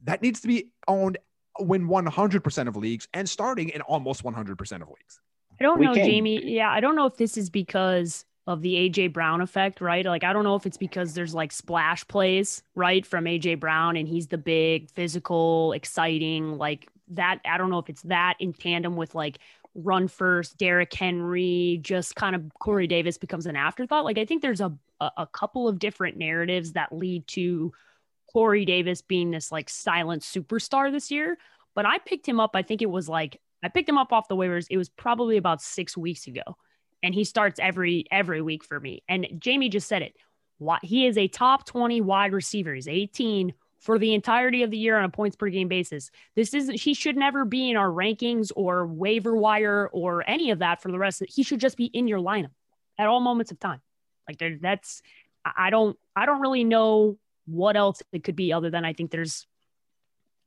That 0.04 0.22
needs 0.22 0.42
to 0.42 0.48
be 0.48 0.72
owned 0.88 1.18
when 1.60 1.88
100% 1.88 2.68
of 2.68 2.76
leagues 2.78 3.08
and 3.14 3.28
starting 3.28 3.70
in 3.70 3.82
almost 3.82 4.24
100% 4.24 4.82
of 4.82 4.88
leagues. 4.88 5.20
I 5.60 5.64
don't 5.64 5.82
know, 5.82 5.94
Jamie. 5.94 6.42
Yeah, 6.44 6.72
I 6.72 6.80
don't 6.80 6.96
know 6.96 7.06
if 7.06 7.18
this 7.18 7.38
is 7.38 7.50
because 7.50 8.26
of 8.48 8.62
the 8.62 8.90
AJ 8.90 9.14
Brown 9.14 9.42
effect, 9.42 9.82
right? 9.82 10.06
Like, 10.06 10.24
I 10.24 10.32
don't 10.32 10.44
know 10.44 10.56
if 10.56 10.66
it's 10.66 10.78
because 10.78 11.14
there's 11.14 11.36
like 11.36 11.52
splash 11.52 12.08
plays, 12.08 12.64
right, 12.76 13.06
from 13.06 13.26
AJ 13.26 13.60
Brown, 13.60 13.98
and 13.98 14.08
he's 14.08 14.28
the 14.28 14.38
big, 14.38 14.90
physical, 14.92 15.74
exciting, 15.74 16.58
like 16.58 16.88
that. 17.10 17.40
I 17.46 17.58
don't 17.58 17.70
know 17.70 17.80
if 17.80 17.90
it's 17.90 18.02
that 18.04 18.36
in 18.40 18.54
tandem 18.54 18.96
with 18.96 19.16
like 19.16 19.40
run 19.76 20.08
first, 20.08 20.58
Derrick 20.58 20.94
Henry, 20.94 21.80
just 21.82 22.16
kind 22.16 22.36
of 22.36 22.44
Corey 22.60 22.88
Davis 22.88 23.18
becomes 23.18 23.46
an 23.46 23.56
afterthought. 23.56 24.06
Like, 24.06 24.18
I 24.18 24.26
think 24.26 24.42
there's 24.42 24.62
a, 24.62 24.74
a, 25.00 25.28
couple 25.28 25.68
of 25.68 25.80
different 25.80 26.18
narratives 26.18 26.74
that 26.74 26.92
lead 26.92 27.28
to 27.28 27.72
Corey 28.32 28.66
Davis 28.66 29.02
being 29.02 29.32
this 29.32 29.52
like 29.52 29.70
silent 29.70 30.24
superstar 30.24 30.92
this 30.92 31.12
year. 31.12 31.38
But 31.76 31.86
I 31.86 32.00
picked 32.00 32.28
him 32.28 32.40
up, 32.40 32.52
I 32.56 32.62
think 32.62 32.82
it 32.82 32.90
was 32.90 33.08
like 33.08 33.40
I 33.64 33.70
picked 33.70 33.90
him 33.90 33.98
up 33.98 34.14
off 34.14 34.28
the 34.28 34.36
waivers. 34.36 34.68
It 34.70 34.78
was 34.78 34.90
probably 34.90 35.38
about 35.38 35.62
six 35.62 35.98
weeks 35.98 36.28
ago, 36.28 36.58
and 37.04 37.14
he 37.14 37.24
starts 37.24 37.60
every 37.60 38.06
every 38.12 38.42
week 38.42 38.64
for 38.64 38.80
me. 38.80 39.04
And 39.08 39.28
Jamie 39.38 39.70
just 39.70 39.88
said 39.88 40.02
it. 40.02 40.16
What 40.58 40.84
he 40.84 41.06
is 41.06 41.18
a 41.18 41.28
top 41.28 41.66
twenty 41.66 42.02
wide 42.02 42.34
receiver. 42.34 42.74
He's 42.74 42.88
eighteen 42.88 43.54
for 43.80 43.98
the 43.98 44.14
entirety 44.14 44.64
of 44.64 44.72
the 44.72 44.78
year 44.78 44.98
on 44.98 45.06
a 45.06 45.10
points 45.10 45.36
per 45.36 45.50
game 45.50 45.68
basis. 45.68 46.12
This 46.36 46.54
isn't 46.54 46.80
he 46.80 46.94
should 46.94 47.18
never 47.18 47.46
be 47.46 47.70
in 47.70 47.78
our 47.78 47.90
rankings 47.90 48.52
or 48.56 48.86
waiver 48.86 49.36
wire 49.36 49.90
or 49.92 50.24
any 50.30 50.52
of 50.52 50.60
that 50.60 50.82
for 50.82 50.92
the 50.92 51.00
rest. 51.00 51.22
Of, 51.22 51.30
he 51.30 51.44
should 51.44 51.60
just 51.60 51.78
be 51.78 51.86
in 51.86 52.08
your 52.08 52.20
lineup 52.20 52.52
at 52.98 53.08
all 53.08 53.20
moments 53.20 53.52
of 53.52 53.60
time. 53.60 53.82
Like 54.28 54.38
there, 54.38 54.58
that's 54.62 55.02
I 55.44 55.70
don't 55.70 55.98
I 56.16 56.26
don't 56.26 56.42
really 56.42 56.64
know 56.64 57.18
what 57.46 57.76
else 57.76 58.04
it 58.12 58.24
could 58.24 58.36
be 58.36 58.54
other 58.54 58.70
than 58.70 58.86
I 58.86 58.94
think 58.94 59.12
there's 59.12 59.48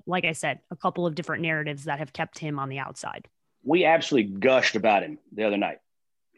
like 0.07 0.24
I 0.24 0.33
said, 0.33 0.61
a 0.70 0.76
couple 0.76 1.07
of 1.07 1.14
different 1.14 1.43
narratives 1.43 1.85
that 1.85 1.99
have 1.99 2.12
kept 2.12 2.39
him 2.39 2.59
on 2.59 2.68
the 2.68 2.78
outside. 2.78 3.28
We 3.64 3.85
absolutely 3.85 4.33
gushed 4.33 4.74
about 4.74 5.03
him 5.03 5.18
the 5.33 5.45
other 5.45 5.57
night. 5.57 5.78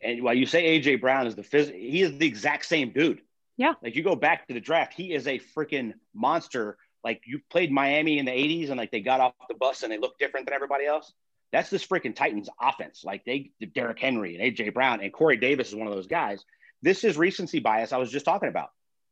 And 0.02 0.22
while 0.22 0.34
you 0.34 0.46
say 0.46 0.78
AJ 0.78 1.00
Brown 1.00 1.26
is 1.26 1.34
the 1.34 1.42
phys- 1.42 1.74
he 1.74 2.02
is 2.02 2.18
the 2.18 2.26
exact 2.26 2.66
same 2.66 2.90
dude. 2.90 3.22
Yeah. 3.56 3.74
Like 3.82 3.96
you 3.96 4.02
go 4.02 4.16
back 4.16 4.46
to 4.48 4.54
the 4.54 4.60
draft, 4.60 4.92
he 4.92 5.14
is 5.14 5.26
a 5.26 5.38
freaking 5.38 5.94
monster. 6.12 6.76
Like 7.04 7.20
you 7.26 7.40
played 7.50 7.70
Miami 7.70 8.18
in 8.18 8.24
the 8.24 8.32
80s 8.32 8.70
and 8.70 8.78
like 8.78 8.90
they 8.90 9.00
got 9.00 9.20
off 9.20 9.34
the 9.48 9.54
bus 9.54 9.82
and 9.82 9.92
they 9.92 9.98
looked 9.98 10.18
different 10.18 10.46
than 10.46 10.54
everybody 10.54 10.86
else. 10.86 11.12
That's 11.52 11.70
this 11.70 11.86
freaking 11.86 12.16
Titans 12.16 12.48
offense. 12.60 13.04
Like 13.04 13.24
they 13.24 13.52
Derrick 13.74 14.00
Henry 14.00 14.36
and 14.36 14.56
AJ 14.56 14.74
Brown 14.74 15.00
and 15.00 15.12
Corey 15.12 15.36
Davis 15.36 15.68
is 15.68 15.74
one 15.74 15.86
of 15.86 15.94
those 15.94 16.06
guys. 16.06 16.44
This 16.82 17.04
is 17.04 17.16
recency 17.16 17.60
bias 17.60 17.92
I 17.92 17.98
was 17.98 18.10
just 18.10 18.24
talking 18.24 18.48
about. 18.48 18.70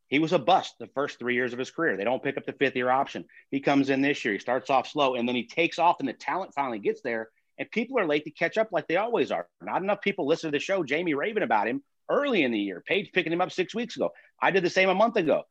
He 0.08 0.18
was 0.18 0.32
a 0.32 0.38
bust 0.38 0.74
the 0.78 0.88
first 0.88 1.18
three 1.18 1.34
years 1.34 1.52
of 1.54 1.58
his 1.58 1.70
career. 1.70 1.96
They 1.96 2.04
don't 2.04 2.22
pick 2.22 2.36
up 2.36 2.44
the 2.44 2.52
fifth 2.52 2.76
year 2.76 2.90
option. 2.90 3.24
He 3.50 3.60
comes 3.60 3.88
in 3.88 4.02
this 4.02 4.22
year, 4.24 4.34
he 4.34 4.40
starts 4.40 4.68
off 4.68 4.86
slow, 4.86 5.14
and 5.14 5.26
then 5.26 5.34
he 5.34 5.46
takes 5.46 5.78
off, 5.78 6.00
and 6.00 6.08
the 6.08 6.12
talent 6.12 6.52
finally 6.54 6.80
gets 6.80 7.00
there. 7.00 7.30
And 7.58 7.70
people 7.70 7.98
are 7.98 8.06
late 8.06 8.24
to 8.24 8.30
catch 8.30 8.58
up 8.58 8.68
like 8.72 8.88
they 8.88 8.96
always 8.96 9.30
are. 9.30 9.48
Not 9.62 9.82
enough 9.82 10.02
people 10.02 10.26
listen 10.26 10.50
to 10.50 10.56
the 10.56 10.62
show, 10.62 10.84
Jamie 10.84 11.14
raving 11.14 11.42
about 11.42 11.66
him 11.66 11.82
early 12.10 12.42
in 12.42 12.52
the 12.52 12.58
year. 12.58 12.82
Paige 12.86 13.10
picking 13.12 13.32
him 13.32 13.40
up 13.40 13.52
six 13.52 13.74
weeks 13.74 13.96
ago. 13.96 14.10
I 14.40 14.50
did 14.50 14.64
the 14.64 14.70
same 14.70 14.90
a 14.90 14.94
month 14.94 15.16
ago. 15.16 15.44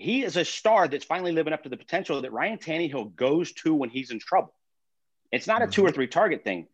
He 0.00 0.24
is 0.24 0.38
a 0.38 0.46
star 0.46 0.88
that's 0.88 1.04
finally 1.04 1.32
living 1.32 1.52
up 1.52 1.64
to 1.64 1.68
the 1.68 1.76
potential 1.76 2.22
that 2.22 2.32
Ryan 2.32 2.56
Tannehill 2.56 3.14
goes 3.14 3.52
to 3.52 3.74
when 3.74 3.90
he's 3.90 4.10
in 4.10 4.18
trouble. 4.18 4.54
It's 5.30 5.46
not 5.46 5.60
a 5.60 5.66
two 5.66 5.84
or 5.84 5.88
mm-hmm. 5.88 5.94
three 5.94 6.06
target 6.06 6.42
thing. 6.42 6.68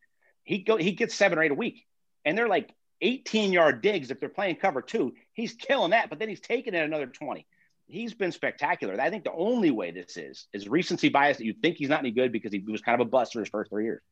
He 0.44 0.58
go 0.58 0.76
he 0.76 0.92
gets 0.92 1.12
seven 1.12 1.36
or 1.36 1.42
eight 1.42 1.50
a 1.50 1.54
week, 1.54 1.84
and 2.24 2.38
they're 2.38 2.46
like 2.46 2.70
18 3.00 3.52
yard 3.52 3.82
digs 3.82 4.12
if 4.12 4.20
they're 4.20 4.28
playing 4.28 4.56
cover 4.56 4.80
two. 4.80 5.14
He's 5.32 5.54
killing 5.54 5.90
that, 5.90 6.08
but 6.08 6.20
then 6.20 6.28
he's 6.28 6.38
taking 6.38 6.74
it 6.74 6.84
another 6.84 7.08
20. 7.08 7.44
He's 7.88 8.14
been 8.14 8.30
spectacular. 8.30 8.98
I 9.00 9.10
think 9.10 9.24
the 9.24 9.32
only 9.32 9.72
way 9.72 9.90
this 9.90 10.16
is 10.16 10.46
is 10.52 10.68
recency 10.68 11.08
bias 11.08 11.38
that 11.38 11.46
you 11.46 11.52
think 11.52 11.78
he's 11.78 11.88
not 11.88 11.98
any 11.98 12.12
good 12.12 12.30
because 12.30 12.52
he 12.52 12.60
was 12.60 12.80
kind 12.80 13.00
of 13.00 13.04
a 13.08 13.10
bust 13.10 13.32
for 13.32 13.40
his 13.40 13.48
first 13.48 13.70
three 13.70 13.86
years. 13.86 14.02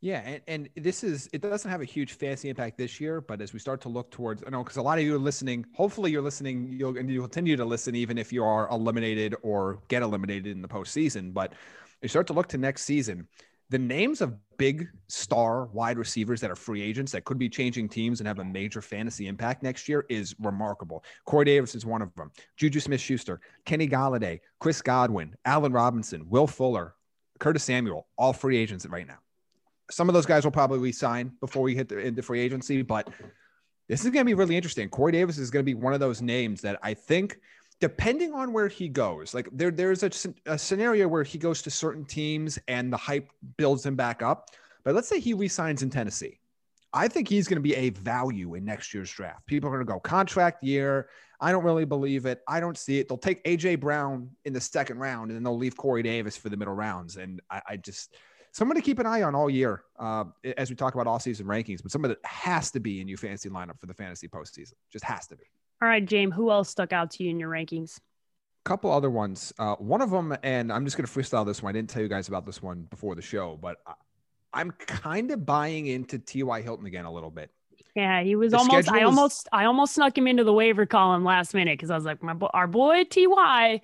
Yeah, 0.00 0.20
and, 0.20 0.42
and 0.46 0.68
this 0.76 1.02
is 1.02 1.30
it 1.32 1.40
doesn't 1.40 1.70
have 1.70 1.80
a 1.80 1.86
huge 1.86 2.12
fancy 2.12 2.50
impact 2.50 2.76
this 2.76 3.00
year, 3.00 3.22
but 3.22 3.40
as 3.40 3.52
we 3.52 3.58
start 3.58 3.80
to 3.82 3.88
look 3.88 4.10
towards, 4.10 4.42
I 4.46 4.50
know 4.50 4.62
because 4.62 4.76
a 4.76 4.82
lot 4.82 4.98
of 4.98 5.04
you 5.04 5.14
are 5.14 5.18
listening. 5.18 5.64
Hopefully, 5.74 6.10
you're 6.10 6.22
listening. 6.22 6.72
You'll 6.72 6.98
and 6.98 7.10
you'll 7.10 7.24
continue 7.24 7.56
to 7.56 7.64
listen 7.64 7.94
even 7.94 8.18
if 8.18 8.32
you 8.32 8.44
are 8.44 8.68
eliminated 8.68 9.34
or 9.42 9.78
get 9.88 10.02
eliminated 10.02 10.48
in 10.48 10.60
the 10.60 10.68
postseason. 10.68 11.32
But 11.32 11.54
you 12.02 12.08
start 12.08 12.26
to 12.26 12.34
look 12.34 12.48
to 12.48 12.58
next 12.58 12.82
season 12.82 13.28
the 13.70 13.78
names 13.78 14.20
of 14.20 14.34
big 14.56 14.88
star 15.08 15.66
wide 15.66 15.98
receivers 15.98 16.40
that 16.40 16.50
are 16.50 16.56
free 16.56 16.82
agents 16.82 17.12
that 17.12 17.24
could 17.24 17.38
be 17.38 17.48
changing 17.48 17.88
teams 17.88 18.20
and 18.20 18.28
have 18.28 18.38
a 18.38 18.44
major 18.44 18.82
fantasy 18.82 19.26
impact 19.26 19.62
next 19.62 19.88
year 19.88 20.04
is 20.08 20.34
remarkable. 20.38 21.02
Corey 21.24 21.46
Davis 21.46 21.74
is 21.74 21.86
one 21.86 22.02
of 22.02 22.14
them. 22.14 22.30
Juju 22.56 22.80
Smith 22.80 23.00
Schuster, 23.00 23.40
Kenny 23.64 23.88
Golladay, 23.88 24.40
Chris 24.60 24.82
Godwin, 24.82 25.34
Allen 25.44 25.72
Robinson, 25.72 26.28
Will 26.28 26.46
Fuller, 26.46 26.94
Curtis 27.40 27.64
Samuel, 27.64 28.06
all 28.16 28.32
free 28.32 28.58
agents 28.58 28.86
right 28.86 29.06
now. 29.06 29.18
Some 29.90 30.08
of 30.08 30.14
those 30.14 30.26
guys 30.26 30.44
will 30.44 30.52
probably 30.52 30.78
resign 30.78 31.32
before 31.40 31.62
we 31.62 31.74
hit 31.74 31.88
the, 31.88 31.98
into 31.98 32.22
free 32.22 32.40
agency, 32.40 32.82
but 32.82 33.08
this 33.88 34.00
is 34.04 34.10
going 34.10 34.24
to 34.24 34.24
be 34.24 34.34
really 34.34 34.56
interesting. 34.56 34.88
Corey 34.88 35.12
Davis 35.12 35.38
is 35.38 35.50
going 35.50 35.62
to 35.62 35.64
be 35.64 35.74
one 35.74 35.92
of 35.92 36.00
those 36.00 36.22
names 36.22 36.60
that 36.62 36.78
I 36.82 36.94
think– 36.94 37.38
depending 37.80 38.32
on 38.32 38.52
where 38.52 38.68
he 38.68 38.88
goes, 38.88 39.34
like 39.34 39.48
there, 39.52 39.70
there's 39.70 40.02
a, 40.02 40.10
a, 40.46 40.58
scenario 40.58 41.08
where 41.08 41.22
he 41.22 41.38
goes 41.38 41.62
to 41.62 41.70
certain 41.70 42.04
teams 42.04 42.58
and 42.68 42.92
the 42.92 42.96
hype 42.96 43.30
builds 43.56 43.84
him 43.84 43.96
back 43.96 44.22
up. 44.22 44.50
But 44.84 44.94
let's 44.94 45.08
say 45.08 45.20
he 45.20 45.34
resigns 45.34 45.82
in 45.82 45.90
Tennessee. 45.90 46.40
I 46.92 47.08
think 47.08 47.28
he's 47.28 47.48
going 47.48 47.56
to 47.56 47.62
be 47.62 47.74
a 47.74 47.90
value 47.90 48.54
in 48.54 48.64
next 48.64 48.94
year's 48.94 49.10
draft. 49.10 49.46
People 49.46 49.68
are 49.68 49.72
going 49.72 49.86
to 49.86 49.92
go 49.92 49.98
contract 49.98 50.62
year. 50.62 51.08
I 51.40 51.50
don't 51.50 51.64
really 51.64 51.84
believe 51.84 52.26
it. 52.26 52.42
I 52.46 52.60
don't 52.60 52.78
see 52.78 53.00
it. 53.00 53.08
They'll 53.08 53.18
take 53.18 53.42
AJ 53.44 53.80
Brown 53.80 54.30
in 54.44 54.52
the 54.52 54.60
second 54.60 54.98
round 54.98 55.30
and 55.30 55.36
then 55.36 55.42
they'll 55.42 55.58
leave 55.58 55.76
Corey 55.76 56.02
Davis 56.02 56.36
for 56.36 56.50
the 56.50 56.56
middle 56.56 56.74
rounds. 56.74 57.16
And 57.16 57.40
I, 57.50 57.62
I 57.70 57.76
just, 57.76 58.14
someone 58.54 58.76
to 58.76 58.82
keep 58.82 59.00
an 59.00 59.06
eye 59.06 59.22
on 59.22 59.34
all 59.34 59.50
year 59.50 59.82
uh, 59.98 60.24
as 60.56 60.70
we 60.70 60.76
talk 60.76 60.94
about 60.94 61.08
all 61.08 61.18
season 61.18 61.44
rankings, 61.44 61.82
but 61.82 61.90
someone 61.90 62.10
that 62.10 62.24
has 62.24 62.70
to 62.70 62.80
be 62.80 63.00
in 63.00 63.08
your 63.08 63.18
fantasy 63.18 63.50
lineup 63.50 63.78
for 63.80 63.86
the 63.86 63.94
fantasy 63.94 64.28
postseason. 64.28 64.74
Just 64.90 65.04
has 65.04 65.26
to 65.26 65.36
be. 65.36 65.42
All 65.82 65.88
right, 65.88 66.04
James, 66.04 66.34
who 66.34 66.50
else 66.50 66.70
stuck 66.70 66.92
out 66.92 67.10
to 67.12 67.24
you 67.24 67.30
in 67.30 67.40
your 67.40 67.50
rankings? 67.50 67.98
A 68.64 68.68
couple 68.68 68.92
other 68.92 69.10
ones. 69.10 69.52
Uh, 69.58 69.74
one 69.74 70.00
of 70.00 70.10
them, 70.10 70.36
and 70.44 70.72
I'm 70.72 70.84
just 70.84 70.96
going 70.96 71.06
to 71.06 71.12
freestyle 71.12 71.44
this 71.44 71.62
one. 71.62 71.70
I 71.70 71.72
didn't 71.72 71.90
tell 71.90 72.00
you 72.00 72.08
guys 72.08 72.28
about 72.28 72.46
this 72.46 72.62
one 72.62 72.82
before 72.90 73.16
the 73.16 73.22
show, 73.22 73.58
but 73.60 73.78
I, 74.54 74.60
am 74.60 74.70
kind 74.70 75.32
of 75.32 75.44
buying 75.44 75.88
into 75.88 76.20
T.Y. 76.20 76.62
Hilton 76.62 76.86
again 76.86 77.06
a 77.06 77.12
little 77.12 77.30
bit. 77.30 77.50
Yeah, 77.96 78.22
he 78.22 78.36
was 78.36 78.52
the 78.52 78.58
almost. 78.58 78.88
I 78.88 79.02
almost. 79.02 79.48
I 79.52 79.64
almost 79.66 79.94
snuck 79.94 80.16
him 80.16 80.26
into 80.26 80.42
the 80.42 80.52
waiver 80.52 80.86
column 80.86 81.24
last 81.24 81.54
minute 81.54 81.78
because 81.78 81.90
I 81.90 81.96
was 81.96 82.04
like, 82.04 82.22
my 82.22 82.34
our 82.52 82.66
boy 82.66 83.04
Ty. 83.04 83.80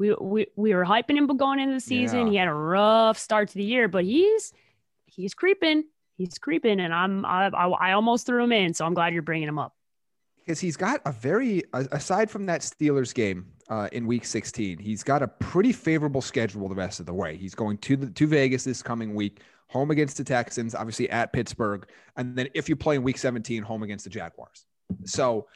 We 0.00 0.14
we 0.14 0.46
we 0.56 0.74
were 0.74 0.84
hyping 0.84 1.16
him 1.16 1.26
going 1.36 1.60
into 1.60 1.74
the 1.74 1.80
season. 1.80 2.26
Yeah. 2.26 2.30
He 2.30 2.36
had 2.38 2.48
a 2.48 2.54
rough 2.54 3.18
start 3.18 3.50
to 3.50 3.54
the 3.54 3.64
year, 3.64 3.86
but 3.86 4.04
he's 4.04 4.52
he's 5.04 5.34
creeping. 5.34 5.84
He's 6.16 6.38
creeping, 6.38 6.80
and 6.80 6.92
I'm 6.92 7.24
I, 7.24 7.48
I, 7.48 7.68
I 7.68 7.92
almost 7.92 8.26
threw 8.26 8.42
him 8.42 8.50
in. 8.50 8.74
So 8.74 8.86
I'm 8.86 8.94
glad 8.94 9.12
you're 9.12 9.22
bringing 9.22 9.46
him 9.46 9.58
up 9.58 9.74
because 10.50 10.58
he's 10.58 10.76
got 10.76 11.00
a 11.04 11.12
very 11.12 11.62
aside 11.72 12.30
from 12.30 12.46
that 12.46 12.62
Steelers 12.62 13.14
game 13.14 13.46
uh, 13.68 13.88
in 13.92 14.06
Week 14.06 14.24
16, 14.24 14.78
he's 14.78 15.04
got 15.04 15.22
a 15.22 15.28
pretty 15.28 15.72
favorable 15.72 16.20
schedule 16.20 16.68
the 16.68 16.74
rest 16.74 16.98
of 16.98 17.06
the 17.06 17.14
way. 17.14 17.36
He's 17.36 17.54
going 17.54 17.78
to 17.78 17.96
the 17.96 18.10
to 18.10 18.26
Vegas 18.26 18.64
this 18.64 18.82
coming 18.82 19.14
week, 19.14 19.42
home 19.68 19.90
against 19.92 20.16
the 20.16 20.24
Texans, 20.24 20.74
obviously 20.74 21.08
at 21.10 21.32
Pittsburgh, 21.32 21.86
and 22.16 22.36
then 22.36 22.48
if 22.54 22.68
you 22.68 22.74
play 22.74 22.96
in 22.96 23.02
Week 23.02 23.18
17, 23.18 23.62
home 23.62 23.82
against 23.82 24.04
the 24.04 24.10
Jaguars. 24.10 24.64
So. 25.04 25.46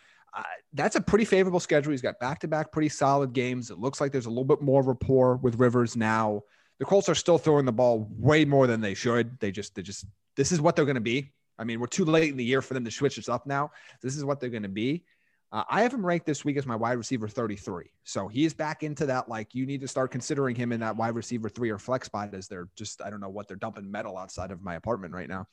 That's 0.72 0.96
a 0.96 1.00
pretty 1.00 1.24
favorable 1.24 1.60
schedule. 1.60 1.92
He's 1.92 2.02
got 2.02 2.18
back 2.18 2.40
to 2.40 2.48
back 2.48 2.72
pretty 2.72 2.88
solid 2.88 3.32
games. 3.32 3.70
It 3.70 3.78
looks 3.78 4.00
like 4.00 4.10
there's 4.10 4.26
a 4.26 4.30
little 4.30 4.44
bit 4.44 4.60
more 4.60 4.82
rapport 4.82 5.36
with 5.36 5.58
Rivers 5.58 5.96
now. 5.96 6.42
The 6.80 6.84
Colts 6.84 7.08
are 7.08 7.14
still 7.14 7.38
throwing 7.38 7.64
the 7.64 7.72
ball 7.72 8.08
way 8.18 8.44
more 8.44 8.66
than 8.66 8.80
they 8.80 8.94
should. 8.94 9.38
They 9.38 9.52
just, 9.52 9.76
they 9.76 9.82
just, 9.82 10.06
this 10.36 10.50
is 10.50 10.60
what 10.60 10.74
they're 10.74 10.84
going 10.84 10.96
to 10.96 11.00
be. 11.00 11.32
I 11.56 11.62
mean, 11.62 11.78
we're 11.78 11.86
too 11.86 12.04
late 12.04 12.30
in 12.30 12.36
the 12.36 12.44
year 12.44 12.60
for 12.60 12.74
them 12.74 12.84
to 12.84 12.90
switch 12.90 13.14
this 13.14 13.28
up 13.28 13.46
now. 13.46 13.70
This 14.02 14.16
is 14.16 14.24
what 14.24 14.40
they're 14.40 14.50
going 14.50 14.64
to 14.64 14.68
be. 14.68 15.04
Uh, 15.52 15.62
I 15.70 15.82
have 15.82 15.94
him 15.94 16.04
ranked 16.04 16.26
this 16.26 16.44
week 16.44 16.56
as 16.56 16.66
my 16.66 16.74
wide 16.74 16.98
receiver 16.98 17.28
33. 17.28 17.92
So 18.02 18.26
he 18.26 18.44
is 18.44 18.52
back 18.52 18.82
into 18.82 19.06
that. 19.06 19.28
Like 19.28 19.54
you 19.54 19.66
need 19.66 19.82
to 19.82 19.88
start 19.88 20.10
considering 20.10 20.56
him 20.56 20.72
in 20.72 20.80
that 20.80 20.96
wide 20.96 21.14
receiver 21.14 21.48
three 21.48 21.70
or 21.70 21.78
flex 21.78 22.06
spot 22.06 22.34
as 22.34 22.48
they're 22.48 22.68
just, 22.74 23.00
I 23.00 23.10
don't 23.10 23.20
know 23.20 23.28
what 23.28 23.46
they're 23.46 23.56
dumping 23.56 23.88
metal 23.88 24.18
outside 24.18 24.50
of 24.50 24.60
my 24.60 24.74
apartment 24.74 25.14
right 25.14 25.28
now. 25.28 25.46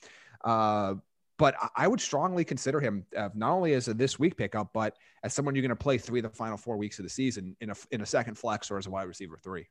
Uh, 0.43 0.95
but 1.38 1.55
I 1.75 1.88
would 1.88 2.01
strongly 2.01 2.43
consider 2.43 2.79
him 2.79 3.05
uh, 3.17 3.29
not 3.34 3.51
only 3.51 3.73
as 3.73 3.88
a 3.88 3.93
this 3.93 4.19
week 4.19 4.38
pickup, 4.38 4.71
but 4.73 4.97
as 5.23 5.34
someone 5.34 5.55
you're 5.55 5.63
going 5.63 5.69
to 5.69 5.75
play 5.75 5.97
three 5.97 6.19
of 6.19 6.23
the 6.23 6.29
final 6.29 6.57
four 6.57 6.77
weeks 6.77 6.99
of 6.99 7.03
the 7.03 7.09
season 7.09 7.55
in 7.61 7.71
a, 7.71 7.75
in 7.91 8.01
a 8.01 8.05
second 8.05 8.36
flex 8.36 8.69
or 8.69 8.77
as 8.77 8.88
a 8.88 8.89
wide 8.89 9.07
receiver 9.07 9.38
three. 9.43 9.67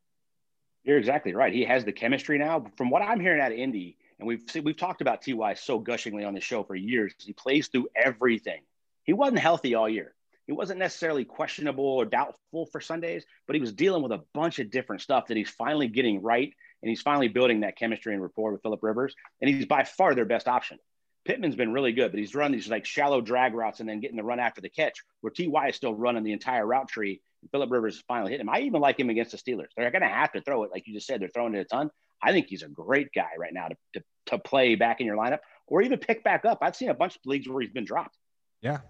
You're 0.83 0.99
exactly 0.99 1.35
right. 1.35 1.53
He 1.53 1.65
has 1.65 1.85
the 1.85 1.93
chemistry 1.93 2.39
now. 2.39 2.65
From 2.77 2.91
what 2.91 3.03
I'm 3.03 3.21
hearing 3.21 3.41
out 3.41 3.53
of 3.53 3.59
Indy, 3.59 3.99
and 4.19 4.27
we've 4.27 4.43
we've 4.65 4.77
talked 4.77 5.01
about 5.01 5.23
Ty 5.23 5.55
so 5.55 5.79
gushingly 5.79 6.25
on 6.25 6.35
the 6.35 6.41
show 6.41 6.63
for 6.63 6.75
years. 6.75 7.15
He 7.19 7.33
plays 7.33 7.69
through 7.69 7.89
everything. 7.95 8.63
He 9.05 9.13
wasn't 9.13 9.41
healthy 9.41 9.75
all 9.75 9.89
year. 9.89 10.15
He 10.47 10.53
wasn't 10.53 10.81
necessarily 10.81 11.25
questionable 11.25 11.85
or 11.85 12.05
doubtful 12.05 12.67
for 12.67 12.81
Sundays, 12.81 13.25
but 13.47 13.55
he 13.55 13.61
was 13.61 13.73
dealing 13.73 14.03
with 14.03 14.11
a 14.11 14.23
bunch 14.35 14.59
of 14.59 14.71
different 14.71 15.01
stuff 15.01 15.29
that 15.29 15.37
he's 15.37 15.51
finally 15.51 15.87
getting 15.87 16.23
right. 16.23 16.53
And 16.83 16.89
he's 16.89 17.03
finally 17.03 17.29
building 17.29 17.61
that 17.61 17.77
chemistry 17.77 18.15
and 18.15 18.23
rapport 18.23 18.53
with 18.53 18.63
Philip 18.63 18.83
Rivers. 18.83 19.15
And 19.41 19.49
he's 19.49 19.67
by 19.67 19.85
far 19.85 20.15
their 20.15 20.25
best 20.25 20.49
option. 20.49 20.79
Pittman's 21.25 21.57
been 21.57 21.73
really 21.73 21.93
good, 21.93 22.11
but 22.11 22.19
he's 22.19 22.35
run 22.35 22.53
these 22.53 22.69
like 22.69 22.87
shallow 22.87 23.21
drag 23.21 23.55
routes 23.55 23.81
and 23.81 23.89
then 23.89 24.01
getting 24.01 24.17
the 24.17 24.23
run 24.23 24.41
after 24.41 24.61
the 24.61 24.69
catch, 24.69 25.03
where 25.21 25.33
Ty 25.33 25.69
is 25.69 25.77
still 25.77 25.95
running 25.95 26.25
the 26.25 26.33
entire 26.33 26.67
route 26.67 26.89
tree. 26.89 27.21
Philip 27.53 27.71
Rivers 27.71 27.97
is 27.97 28.05
finally 28.07 28.33
hitting 28.33 28.47
him. 28.47 28.55
I 28.55 28.61
even 28.61 28.81
like 28.81 28.99
him 28.99 29.11
against 29.11 29.33
the 29.33 29.39
Steelers. 29.39 29.69
They're 29.77 29.91
going 29.91 30.03
to 30.03 30.09
have 30.09 30.33
to 30.33 30.41
throw 30.41 30.65
it, 30.65 30.71
like 30.71 30.87
you 30.87 30.95
just 30.95 31.07
said. 31.07 31.21
They're 31.21 31.29
throwing 31.29 31.55
it 31.55 31.61
a 31.61 31.65
ton. 31.65 31.91
I 32.23 32.33
think 32.33 32.49
he's 32.49 32.63
a 32.63 32.69
great 32.69 33.13
guy 33.15 33.31
right 33.39 33.53
now 33.53 33.69
to, 33.69 33.77
to, 33.95 34.03
to 34.27 34.39
play 34.39 34.75
back 34.75 35.01
in 35.01 35.07
your 35.07 35.17
lineup 35.17 35.39
or 35.67 35.81
even 35.81 35.99
pick 35.99 36.23
back 36.23 36.45
up. 36.45 36.59
I've 36.61 36.77
seen 36.77 36.91
a 36.91 36.95
bunch 36.95 37.17
of 37.17 37.23
leagues 37.25 37.49
where 37.49 37.63
he's 37.63 37.71
been 37.71 37.85
dropped. 37.85 38.17
Yeah. 38.61 38.81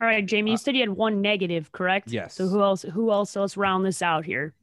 All 0.00 0.06
right, 0.06 0.24
Jamie, 0.24 0.52
you 0.52 0.54
uh, 0.54 0.58
said 0.58 0.76
you 0.76 0.82
had 0.82 0.90
one 0.90 1.22
negative, 1.22 1.72
correct? 1.72 2.12
Yes. 2.12 2.34
So 2.34 2.46
who 2.46 2.62
else? 2.62 2.82
Who 2.82 3.10
else? 3.10 3.34
Let's 3.34 3.56
round 3.56 3.84
this 3.84 4.00
out 4.00 4.24
here. 4.24 4.54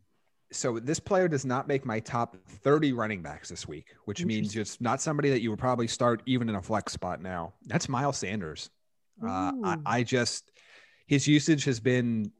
So 0.51 0.79
this 0.79 0.99
player 0.99 1.27
does 1.27 1.43
not 1.43 1.67
make 1.67 1.85
my 1.85 1.99
top 1.99 2.37
30 2.47 2.93
running 2.93 3.21
backs 3.21 3.49
this 3.49 3.67
week, 3.67 3.95
which 4.05 4.23
means 4.23 4.55
it's 4.55 4.79
not 4.79 5.01
somebody 5.01 5.29
that 5.31 5.41
you 5.41 5.49
would 5.49 5.59
probably 5.59 5.87
start 5.87 6.21
even 6.25 6.49
in 6.49 6.55
a 6.55 6.61
flex 6.61 6.93
spot 6.93 7.21
now. 7.21 7.53
That's 7.65 7.89
Miles 7.89 8.17
Sanders. 8.17 8.69
Uh, 9.23 9.51
I, 9.63 9.77
I 9.85 10.03
just 10.03 10.51
his 11.07 11.27
usage 11.27 11.63
has 11.65 11.79
been 11.79 12.31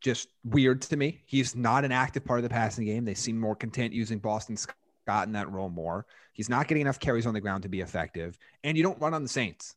just 0.00 0.28
weird 0.44 0.82
to 0.82 0.96
me. 0.96 1.22
He's 1.26 1.54
not 1.54 1.84
an 1.84 1.92
active 1.92 2.24
part 2.24 2.38
of 2.38 2.42
the 2.42 2.50
passing 2.50 2.84
game. 2.84 3.04
They 3.04 3.14
seem 3.14 3.38
more 3.38 3.54
content 3.54 3.92
using 3.92 4.18
Boston 4.18 4.56
Scott 4.56 5.26
in 5.26 5.32
that 5.32 5.50
role 5.50 5.68
more. 5.68 6.06
He's 6.32 6.48
not 6.48 6.68
getting 6.68 6.82
enough 6.82 6.98
carries 6.98 7.26
on 7.26 7.34
the 7.34 7.40
ground 7.40 7.62
to 7.62 7.68
be 7.68 7.80
effective. 7.80 8.38
And 8.64 8.76
you 8.76 8.82
don't 8.82 9.00
run 9.00 9.14
on 9.14 9.22
the 9.22 9.28
Saints. 9.28 9.76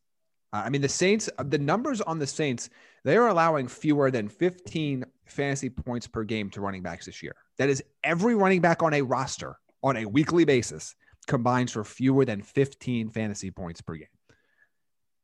Uh, 0.52 0.62
I 0.64 0.70
mean, 0.70 0.80
the 0.80 0.88
Saints, 0.88 1.28
uh, 1.38 1.44
the 1.44 1.58
numbers 1.58 2.00
on 2.00 2.18
the 2.18 2.26
Saints, 2.26 2.70
they 3.04 3.16
are 3.16 3.28
allowing 3.28 3.68
fewer 3.68 4.10
than 4.10 4.28
15 4.28 5.04
fantasy 5.26 5.70
points 5.70 6.06
per 6.06 6.24
game 6.24 6.50
to 6.50 6.60
running 6.60 6.82
backs 6.82 7.06
this 7.06 7.22
year. 7.22 7.34
That 7.58 7.68
is 7.68 7.82
every 8.04 8.34
running 8.34 8.60
back 8.60 8.82
on 8.82 8.94
a 8.94 9.02
roster 9.02 9.56
on 9.82 9.96
a 9.96 10.04
weekly 10.04 10.44
basis 10.44 10.94
combines 11.26 11.72
for 11.72 11.84
fewer 11.84 12.24
than 12.24 12.42
15 12.42 13.10
fantasy 13.10 13.50
points 13.50 13.80
per 13.80 13.94
game. 13.94 14.08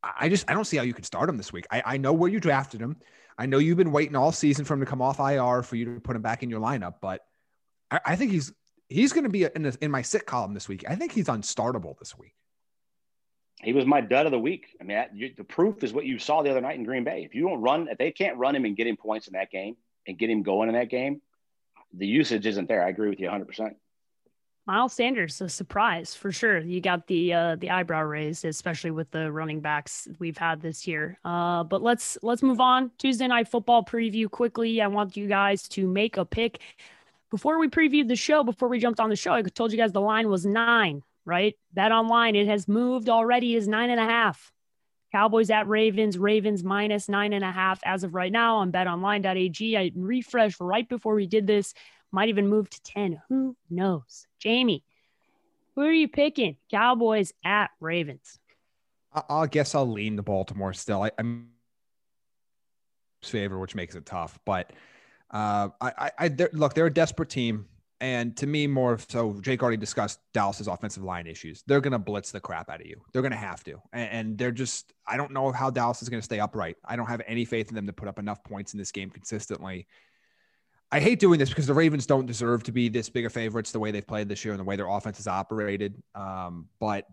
I 0.02 0.28
just 0.28 0.50
I 0.50 0.54
don't 0.54 0.64
see 0.64 0.76
how 0.76 0.82
you 0.82 0.94
could 0.94 1.06
start 1.06 1.28
him 1.28 1.36
this 1.36 1.52
week. 1.52 1.66
I, 1.70 1.82
I 1.84 1.96
know 1.96 2.12
where 2.12 2.30
you 2.30 2.40
drafted 2.40 2.80
him. 2.80 2.96
I 3.38 3.46
know 3.46 3.58
you've 3.58 3.78
been 3.78 3.92
waiting 3.92 4.16
all 4.16 4.32
season 4.32 4.64
for 4.64 4.74
him 4.74 4.80
to 4.80 4.86
come 4.86 5.00
off 5.00 5.20
IR 5.20 5.62
for 5.62 5.76
you 5.76 5.94
to 5.94 6.00
put 6.00 6.16
him 6.16 6.22
back 6.22 6.42
in 6.42 6.50
your 6.50 6.60
lineup, 6.60 6.94
but 7.00 7.20
I, 7.90 8.00
I 8.04 8.16
think 8.16 8.32
he's 8.32 8.52
he's 8.88 9.12
going 9.12 9.24
to 9.24 9.30
be 9.30 9.44
in, 9.44 9.72
in 9.80 9.90
my 9.90 10.02
sit 10.02 10.26
column 10.26 10.54
this 10.54 10.68
week. 10.68 10.84
I 10.88 10.96
think 10.96 11.12
he's 11.12 11.28
unstartable 11.28 11.98
this 11.98 12.16
week. 12.18 12.34
He 13.62 13.72
was 13.72 13.86
my 13.86 14.00
dud 14.00 14.26
of 14.26 14.32
the 14.32 14.38
week. 14.38 14.76
I 14.80 14.84
mean, 14.84 14.96
that, 14.96 15.16
you, 15.16 15.32
the 15.36 15.44
proof 15.44 15.84
is 15.84 15.92
what 15.92 16.04
you 16.04 16.18
saw 16.18 16.42
the 16.42 16.50
other 16.50 16.60
night 16.60 16.76
in 16.76 16.84
Green 16.84 17.04
Bay. 17.04 17.22
If 17.24 17.34
you 17.34 17.48
don't 17.48 17.60
run, 17.60 17.86
if 17.88 17.96
they 17.96 18.10
can't 18.10 18.36
run 18.36 18.56
him 18.56 18.64
and 18.64 18.76
get 18.76 18.88
him 18.88 18.96
points 18.96 19.28
in 19.28 19.34
that 19.34 19.52
game 19.52 19.76
and 20.08 20.18
get 20.18 20.28
him 20.28 20.42
going 20.42 20.68
in 20.68 20.74
that 20.74 20.90
game, 20.90 21.22
the 21.94 22.06
usage 22.06 22.46
isn't 22.46 22.68
there. 22.68 22.84
I 22.84 22.88
agree 22.88 23.08
with 23.08 23.20
you 23.20 23.26
100. 23.26 23.46
percent 23.46 23.76
Miles 24.64 24.92
Sanders, 24.92 25.40
a 25.40 25.48
surprise 25.48 26.14
for 26.14 26.30
sure. 26.30 26.60
You 26.60 26.80
got 26.80 27.08
the 27.08 27.32
uh, 27.34 27.56
the 27.56 27.70
eyebrow 27.70 28.02
raised, 28.02 28.44
especially 28.44 28.92
with 28.92 29.10
the 29.10 29.32
running 29.32 29.60
backs 29.60 30.06
we've 30.20 30.38
had 30.38 30.60
this 30.60 30.86
year. 30.86 31.18
Uh, 31.24 31.64
but 31.64 31.82
let's 31.82 32.16
let's 32.22 32.42
move 32.42 32.60
on. 32.60 32.92
Tuesday 32.98 33.26
night 33.26 33.48
football 33.48 33.84
preview 33.84 34.30
quickly. 34.30 34.80
I 34.80 34.86
want 34.86 35.16
you 35.16 35.26
guys 35.26 35.66
to 35.70 35.88
make 35.88 36.16
a 36.16 36.24
pick 36.24 36.60
before 37.32 37.58
we 37.58 37.66
previewed 37.66 38.08
the 38.08 38.14
show, 38.14 38.44
before 38.44 38.68
we 38.68 38.78
jumped 38.78 39.00
on 39.00 39.08
the 39.08 39.16
show, 39.16 39.32
I 39.32 39.42
told 39.42 39.72
you 39.72 39.78
guys 39.78 39.90
the 39.90 40.02
line 40.02 40.28
was 40.28 40.44
nine, 40.44 41.02
right? 41.24 41.56
Bet 41.72 41.90
online, 41.90 42.36
it 42.36 42.46
has 42.46 42.68
moved 42.68 43.08
already, 43.08 43.56
is 43.56 43.66
nine 43.66 43.88
and 43.88 43.98
a 43.98 44.04
half. 44.04 44.52
Cowboys 45.12 45.50
at 45.50 45.68
Ravens, 45.68 46.16
Ravens 46.16 46.64
minus 46.64 47.08
nine 47.08 47.34
and 47.34 47.44
a 47.44 47.52
half 47.52 47.80
as 47.84 48.02
of 48.02 48.14
right 48.14 48.32
now 48.32 48.56
on 48.56 48.72
betonline.ag. 48.72 49.76
I 49.76 49.92
refreshed 49.94 50.58
right 50.58 50.88
before 50.88 51.14
we 51.14 51.26
did 51.26 51.46
this, 51.46 51.74
might 52.10 52.30
even 52.30 52.48
move 52.48 52.70
to 52.70 52.82
10. 52.82 53.20
Who 53.28 53.54
knows? 53.68 54.26
Jamie, 54.38 54.84
who 55.74 55.82
are 55.82 55.92
you 55.92 56.08
picking? 56.08 56.56
Cowboys 56.70 57.32
at 57.44 57.70
Ravens. 57.78 58.38
I 59.28 59.46
guess 59.46 59.74
I'll 59.74 59.90
lean 59.90 60.16
the 60.16 60.22
Baltimore 60.22 60.72
still. 60.72 61.02
I, 61.02 61.10
am 61.18 61.50
favor, 63.22 63.58
which 63.58 63.74
makes 63.74 63.94
it 63.94 64.06
tough, 64.06 64.38
but 64.44 64.72
uh, 65.30 65.68
I, 65.80 65.92
I, 65.98 66.10
I 66.18 66.48
look, 66.52 66.74
they're 66.74 66.86
a 66.86 66.92
desperate 66.92 67.28
team. 67.28 67.66
And 68.02 68.36
to 68.38 68.48
me, 68.48 68.66
more 68.66 68.98
so, 68.98 69.40
Jake 69.42 69.62
already 69.62 69.76
discussed 69.76 70.18
Dallas's 70.34 70.66
offensive 70.66 71.04
line 71.04 71.28
issues. 71.28 71.62
They're 71.68 71.80
going 71.80 71.92
to 71.92 72.00
blitz 72.00 72.32
the 72.32 72.40
crap 72.40 72.68
out 72.68 72.80
of 72.80 72.86
you. 72.88 73.00
They're 73.12 73.22
going 73.22 73.30
to 73.30 73.38
have 73.38 73.62
to. 73.62 73.80
And, 73.92 74.10
and 74.10 74.38
they're 74.38 74.50
just, 74.50 74.92
I 75.06 75.16
don't 75.16 75.30
know 75.30 75.52
how 75.52 75.70
Dallas 75.70 76.02
is 76.02 76.08
going 76.08 76.20
to 76.20 76.24
stay 76.24 76.40
upright. 76.40 76.76
I 76.84 76.96
don't 76.96 77.06
have 77.06 77.22
any 77.28 77.44
faith 77.44 77.68
in 77.68 77.76
them 77.76 77.86
to 77.86 77.92
put 77.92 78.08
up 78.08 78.18
enough 78.18 78.42
points 78.42 78.74
in 78.74 78.78
this 78.78 78.90
game 78.90 79.08
consistently. 79.08 79.86
I 80.90 80.98
hate 80.98 81.20
doing 81.20 81.38
this 81.38 81.48
because 81.48 81.68
the 81.68 81.74
Ravens 81.74 82.04
don't 82.04 82.26
deserve 82.26 82.64
to 82.64 82.72
be 82.72 82.88
this 82.88 83.08
bigger 83.08 83.30
favorites 83.30 83.70
the 83.70 83.78
way 83.78 83.92
they've 83.92 84.06
played 84.06 84.28
this 84.28 84.44
year 84.44 84.52
and 84.52 84.58
the 84.58 84.64
way 84.64 84.74
their 84.74 84.88
offense 84.88 85.20
is 85.20 85.28
operated. 85.28 85.94
Um, 86.16 86.66
but 86.80 87.06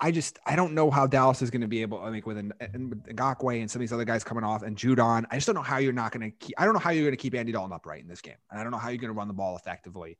I, 0.00 0.10
just 0.10 0.38
I 0.44 0.56
don't 0.56 0.74
know 0.74 0.90
how 0.90 1.06
Dallas 1.06 1.42
is 1.42 1.50
going 1.50 1.62
to 1.62 1.68
be 1.68 1.82
able. 1.82 2.00
I 2.00 2.10
mean, 2.10 2.22
with 2.24 2.36
an 2.36 2.52
and 2.60 2.94
Ngakoue 3.08 3.60
and 3.60 3.70
some 3.70 3.80
of 3.80 3.82
these 3.82 3.92
other 3.92 4.04
guys 4.04 4.22
coming 4.22 4.44
off 4.44 4.62
and 4.62 4.76
Judon, 4.76 5.24
I 5.30 5.36
just 5.36 5.46
don't 5.46 5.54
know 5.54 5.62
how 5.62 5.78
you're 5.78 5.92
not 5.92 6.12
going 6.12 6.30
to 6.30 6.36
keep. 6.36 6.54
I 6.58 6.64
don't 6.64 6.74
know 6.74 6.80
how 6.80 6.90
you're 6.90 7.04
going 7.04 7.16
to 7.16 7.22
keep 7.22 7.34
Andy 7.34 7.52
Dalton 7.52 7.72
upright 7.72 8.02
in 8.02 8.08
this 8.08 8.20
game, 8.20 8.36
and 8.50 8.60
I 8.60 8.62
don't 8.62 8.72
know 8.72 8.78
how 8.78 8.88
you're 8.90 8.98
going 8.98 9.12
to 9.12 9.18
run 9.18 9.28
the 9.28 9.34
ball 9.34 9.56
effectively. 9.56 10.18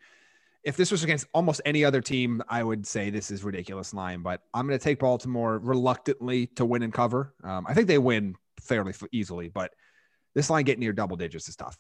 If 0.62 0.76
this 0.76 0.90
was 0.90 1.04
against 1.04 1.26
almost 1.32 1.60
any 1.64 1.84
other 1.84 2.00
team, 2.00 2.42
I 2.48 2.62
would 2.62 2.86
say 2.86 3.10
this 3.10 3.30
is 3.30 3.44
ridiculous 3.44 3.94
line. 3.94 4.22
But 4.22 4.42
I'm 4.52 4.66
going 4.66 4.78
to 4.78 4.82
take 4.82 4.98
Baltimore 4.98 5.58
reluctantly 5.58 6.46
to 6.48 6.64
win 6.64 6.82
and 6.82 6.92
cover. 6.92 7.34
Um, 7.42 7.66
I 7.68 7.74
think 7.74 7.86
they 7.86 7.98
win 7.98 8.36
fairly 8.60 8.94
easily, 9.12 9.48
but 9.48 9.72
this 10.34 10.50
line 10.50 10.64
getting 10.64 10.80
near 10.80 10.92
double 10.92 11.16
digits 11.16 11.48
is 11.48 11.56
tough. 11.56 11.78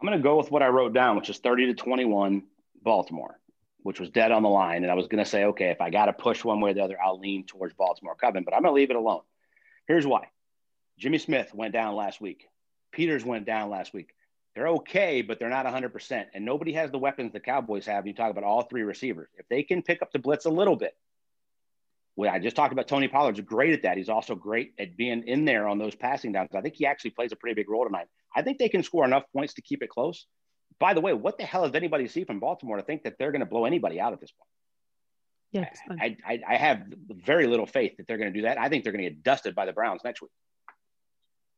I'm 0.00 0.06
going 0.06 0.18
to 0.18 0.22
go 0.22 0.36
with 0.36 0.50
what 0.50 0.62
I 0.62 0.68
wrote 0.68 0.92
down, 0.92 1.16
which 1.16 1.30
is 1.30 1.38
30 1.38 1.66
to 1.66 1.74
21 1.74 2.42
Baltimore 2.82 3.38
which 3.86 4.00
was 4.00 4.10
dead 4.10 4.32
on 4.32 4.42
the 4.42 4.48
line. 4.48 4.82
And 4.82 4.90
I 4.90 4.96
was 4.96 5.06
going 5.06 5.22
to 5.22 5.30
say, 5.30 5.44
okay, 5.44 5.70
if 5.70 5.80
I 5.80 5.90
got 5.90 6.06
to 6.06 6.12
push 6.12 6.42
one 6.42 6.60
way 6.60 6.72
or 6.72 6.74
the 6.74 6.82
other, 6.82 6.98
I'll 7.00 7.20
lean 7.20 7.44
towards 7.46 7.72
Baltimore 7.72 8.16
Coven, 8.16 8.42
but 8.42 8.52
I'm 8.52 8.62
going 8.62 8.74
to 8.74 8.76
leave 8.76 8.90
it 8.90 8.96
alone. 8.96 9.22
Here's 9.86 10.04
why 10.04 10.28
Jimmy 10.98 11.18
Smith 11.18 11.54
went 11.54 11.72
down 11.72 11.94
last 11.94 12.20
week, 12.20 12.48
Peters 12.90 13.24
went 13.24 13.46
down 13.46 13.70
last 13.70 13.94
week. 13.94 14.10
They're 14.56 14.68
okay, 14.68 15.22
but 15.22 15.38
they're 15.38 15.50
not 15.50 15.66
100%. 15.66 16.26
And 16.34 16.44
nobody 16.44 16.72
has 16.72 16.90
the 16.90 16.98
weapons 16.98 17.32
the 17.32 17.40
Cowboys 17.40 17.86
have. 17.86 18.06
You 18.06 18.14
talk 18.14 18.30
about 18.30 18.42
all 18.42 18.62
three 18.62 18.82
receivers. 18.82 19.28
If 19.36 19.46
they 19.48 19.62
can 19.62 19.82
pick 19.82 20.00
up 20.00 20.10
the 20.12 20.18
blitz 20.18 20.46
a 20.46 20.50
little 20.50 20.76
bit, 20.76 20.96
well, 22.16 22.32
I 22.32 22.38
just 22.38 22.56
talked 22.56 22.72
about 22.72 22.88
Tony 22.88 23.06
Pollard's 23.06 23.40
great 23.42 23.74
at 23.74 23.82
that. 23.82 23.98
He's 23.98 24.08
also 24.08 24.34
great 24.34 24.72
at 24.78 24.96
being 24.96 25.24
in 25.28 25.44
there 25.44 25.68
on 25.68 25.78
those 25.78 25.94
passing 25.94 26.32
downs. 26.32 26.48
I 26.54 26.62
think 26.62 26.74
he 26.74 26.86
actually 26.86 27.10
plays 27.10 27.32
a 27.32 27.36
pretty 27.36 27.54
big 27.54 27.68
role 27.68 27.84
tonight. 27.84 28.06
I 28.34 28.40
think 28.40 28.56
they 28.56 28.70
can 28.70 28.82
score 28.82 29.04
enough 29.04 29.24
points 29.32 29.54
to 29.54 29.62
keep 29.62 29.82
it 29.82 29.90
close 29.90 30.26
by 30.78 30.94
the 30.94 31.00
way, 31.00 31.12
what 31.12 31.38
the 31.38 31.44
hell 31.44 31.64
does 31.64 31.74
anybody 31.74 32.08
see 32.08 32.24
from 32.24 32.40
Baltimore 32.40 32.76
to 32.76 32.82
think 32.82 33.04
that 33.04 33.14
they're 33.18 33.32
going 33.32 33.40
to 33.40 33.46
blow 33.46 33.64
anybody 33.64 34.00
out 34.00 34.12
at 34.12 34.20
this 34.20 34.30
point? 34.30 34.48
Yeah, 35.52 35.68
I, 36.00 36.16
I, 36.26 36.40
I 36.46 36.56
have 36.56 36.82
very 37.08 37.46
little 37.46 37.66
faith 37.66 37.96
that 37.96 38.06
they're 38.06 38.18
going 38.18 38.32
to 38.32 38.38
do 38.38 38.42
that. 38.42 38.58
I 38.58 38.68
think 38.68 38.84
they're 38.84 38.92
going 38.92 39.04
to 39.04 39.10
get 39.10 39.22
dusted 39.22 39.54
by 39.54 39.64
the 39.64 39.72
Browns 39.72 40.02
next 40.04 40.20
week. 40.20 40.32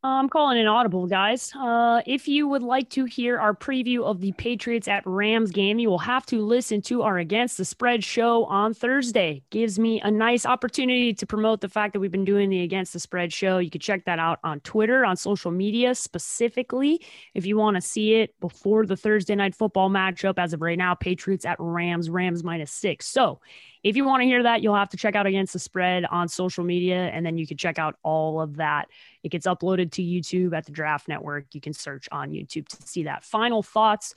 I'm 0.05 0.29
calling 0.29 0.59
an 0.61 0.69
audible, 0.69 1.09
guys. 1.09 1.53
Uh, 1.57 2.03
if 2.07 2.29
you 2.29 2.47
would 2.47 2.63
like 2.63 2.89
to 2.91 3.05
hear 3.05 3.41
our 3.41 3.53
preview 3.53 4.05
of 4.05 4.21
the 4.21 4.31
Patriots 4.31 4.87
at 4.87 5.03
Rams 5.05 5.51
game, 5.51 5.81
you 5.81 5.91
will 5.91 5.99
have 5.99 6.25
to 6.27 6.41
listen 6.41 6.81
to 6.83 7.03
our 7.03 7.19
Against 7.19 7.59
the 7.59 7.65
Spread 7.65 8.05
show 8.05 8.45
on 8.45 8.75
Thursday. 8.75 9.43
Gives 9.51 9.77
me 9.77 10.01
a 10.01 10.11
nice 10.11 10.47
opportunity 10.47 11.13
to 11.15 11.27
promote 11.27 11.61
the 11.61 11.69
fact 11.69 11.95
that 11.95 12.01
we've 12.01 12.13
been 12.13 12.25
doing 12.25 12.49
the 12.49 12.63
Against 12.63 12.93
the 12.93 13.01
Spread 13.01 13.33
show. 13.33 13.59
You 13.59 13.71
can 13.71 13.81
check 13.81 14.05
that 14.05 14.21
out 14.21 14.39
on 14.45 14.61
Twitter, 14.61 15.05
on 15.05 15.17
social 15.17 15.51
media 15.51 15.97
specifically, 15.97 17.05
if 17.35 17.45
you 17.45 17.57
want 17.57 17.75
to 17.75 17.81
see 17.81 18.15
it 18.15 18.39
before 18.39 18.87
the 18.87 18.97
Thursday 18.97 19.35
night 19.35 19.57
football 19.57 19.91
matchup. 19.91 20.39
As 20.39 20.53
of 20.53 20.63
right 20.63 20.79
now, 20.79 20.95
Patriots 20.95 21.45
at 21.45 21.57
Rams, 21.59 22.09
Rams 22.09 22.45
minus 22.45 22.71
six. 22.71 23.07
So 23.07 23.41
if 23.83 23.97
you 23.97 24.05
want 24.05 24.23
to 24.23 24.27
hear 24.27 24.43
that, 24.43 24.63
you'll 24.63 24.75
have 24.75 24.89
to 24.91 24.97
check 24.97 25.15
out 25.15 25.27
Against 25.27 25.53
the 25.53 25.59
Spread 25.59 26.05
on 26.07 26.29
social 26.29 26.65
media, 26.65 27.09
and 27.09 27.25
then 27.25 27.39
you 27.39 27.47
can 27.47 27.57
check 27.57 27.79
out 27.79 27.97
all 28.03 28.41
of 28.41 28.57
that. 28.57 28.89
It 29.23 29.31
gets 29.31 29.47
uploaded 29.47 29.93
to 29.93 30.03
YouTube 30.03 30.57
at 30.57 30.67
the 30.67 30.73
Draft 30.73 31.09
Network. 31.09 31.47
You 31.53 31.61
can 31.61 31.73
search 31.73 32.09
on 32.11 32.31
YouTube 32.31 32.69
to 32.69 32.77
see 32.87 33.05
that. 33.05 33.25
Final 33.25 33.63
thoughts 33.63 34.15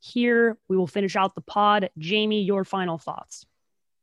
here. 0.00 0.58
We 0.68 0.76
will 0.76 0.86
finish 0.86 1.16
out 1.16 1.34
the 1.34 1.40
pod. 1.40 1.90
Jamie, 1.98 2.42
your 2.42 2.64
final 2.64 2.98
thoughts. 2.98 3.46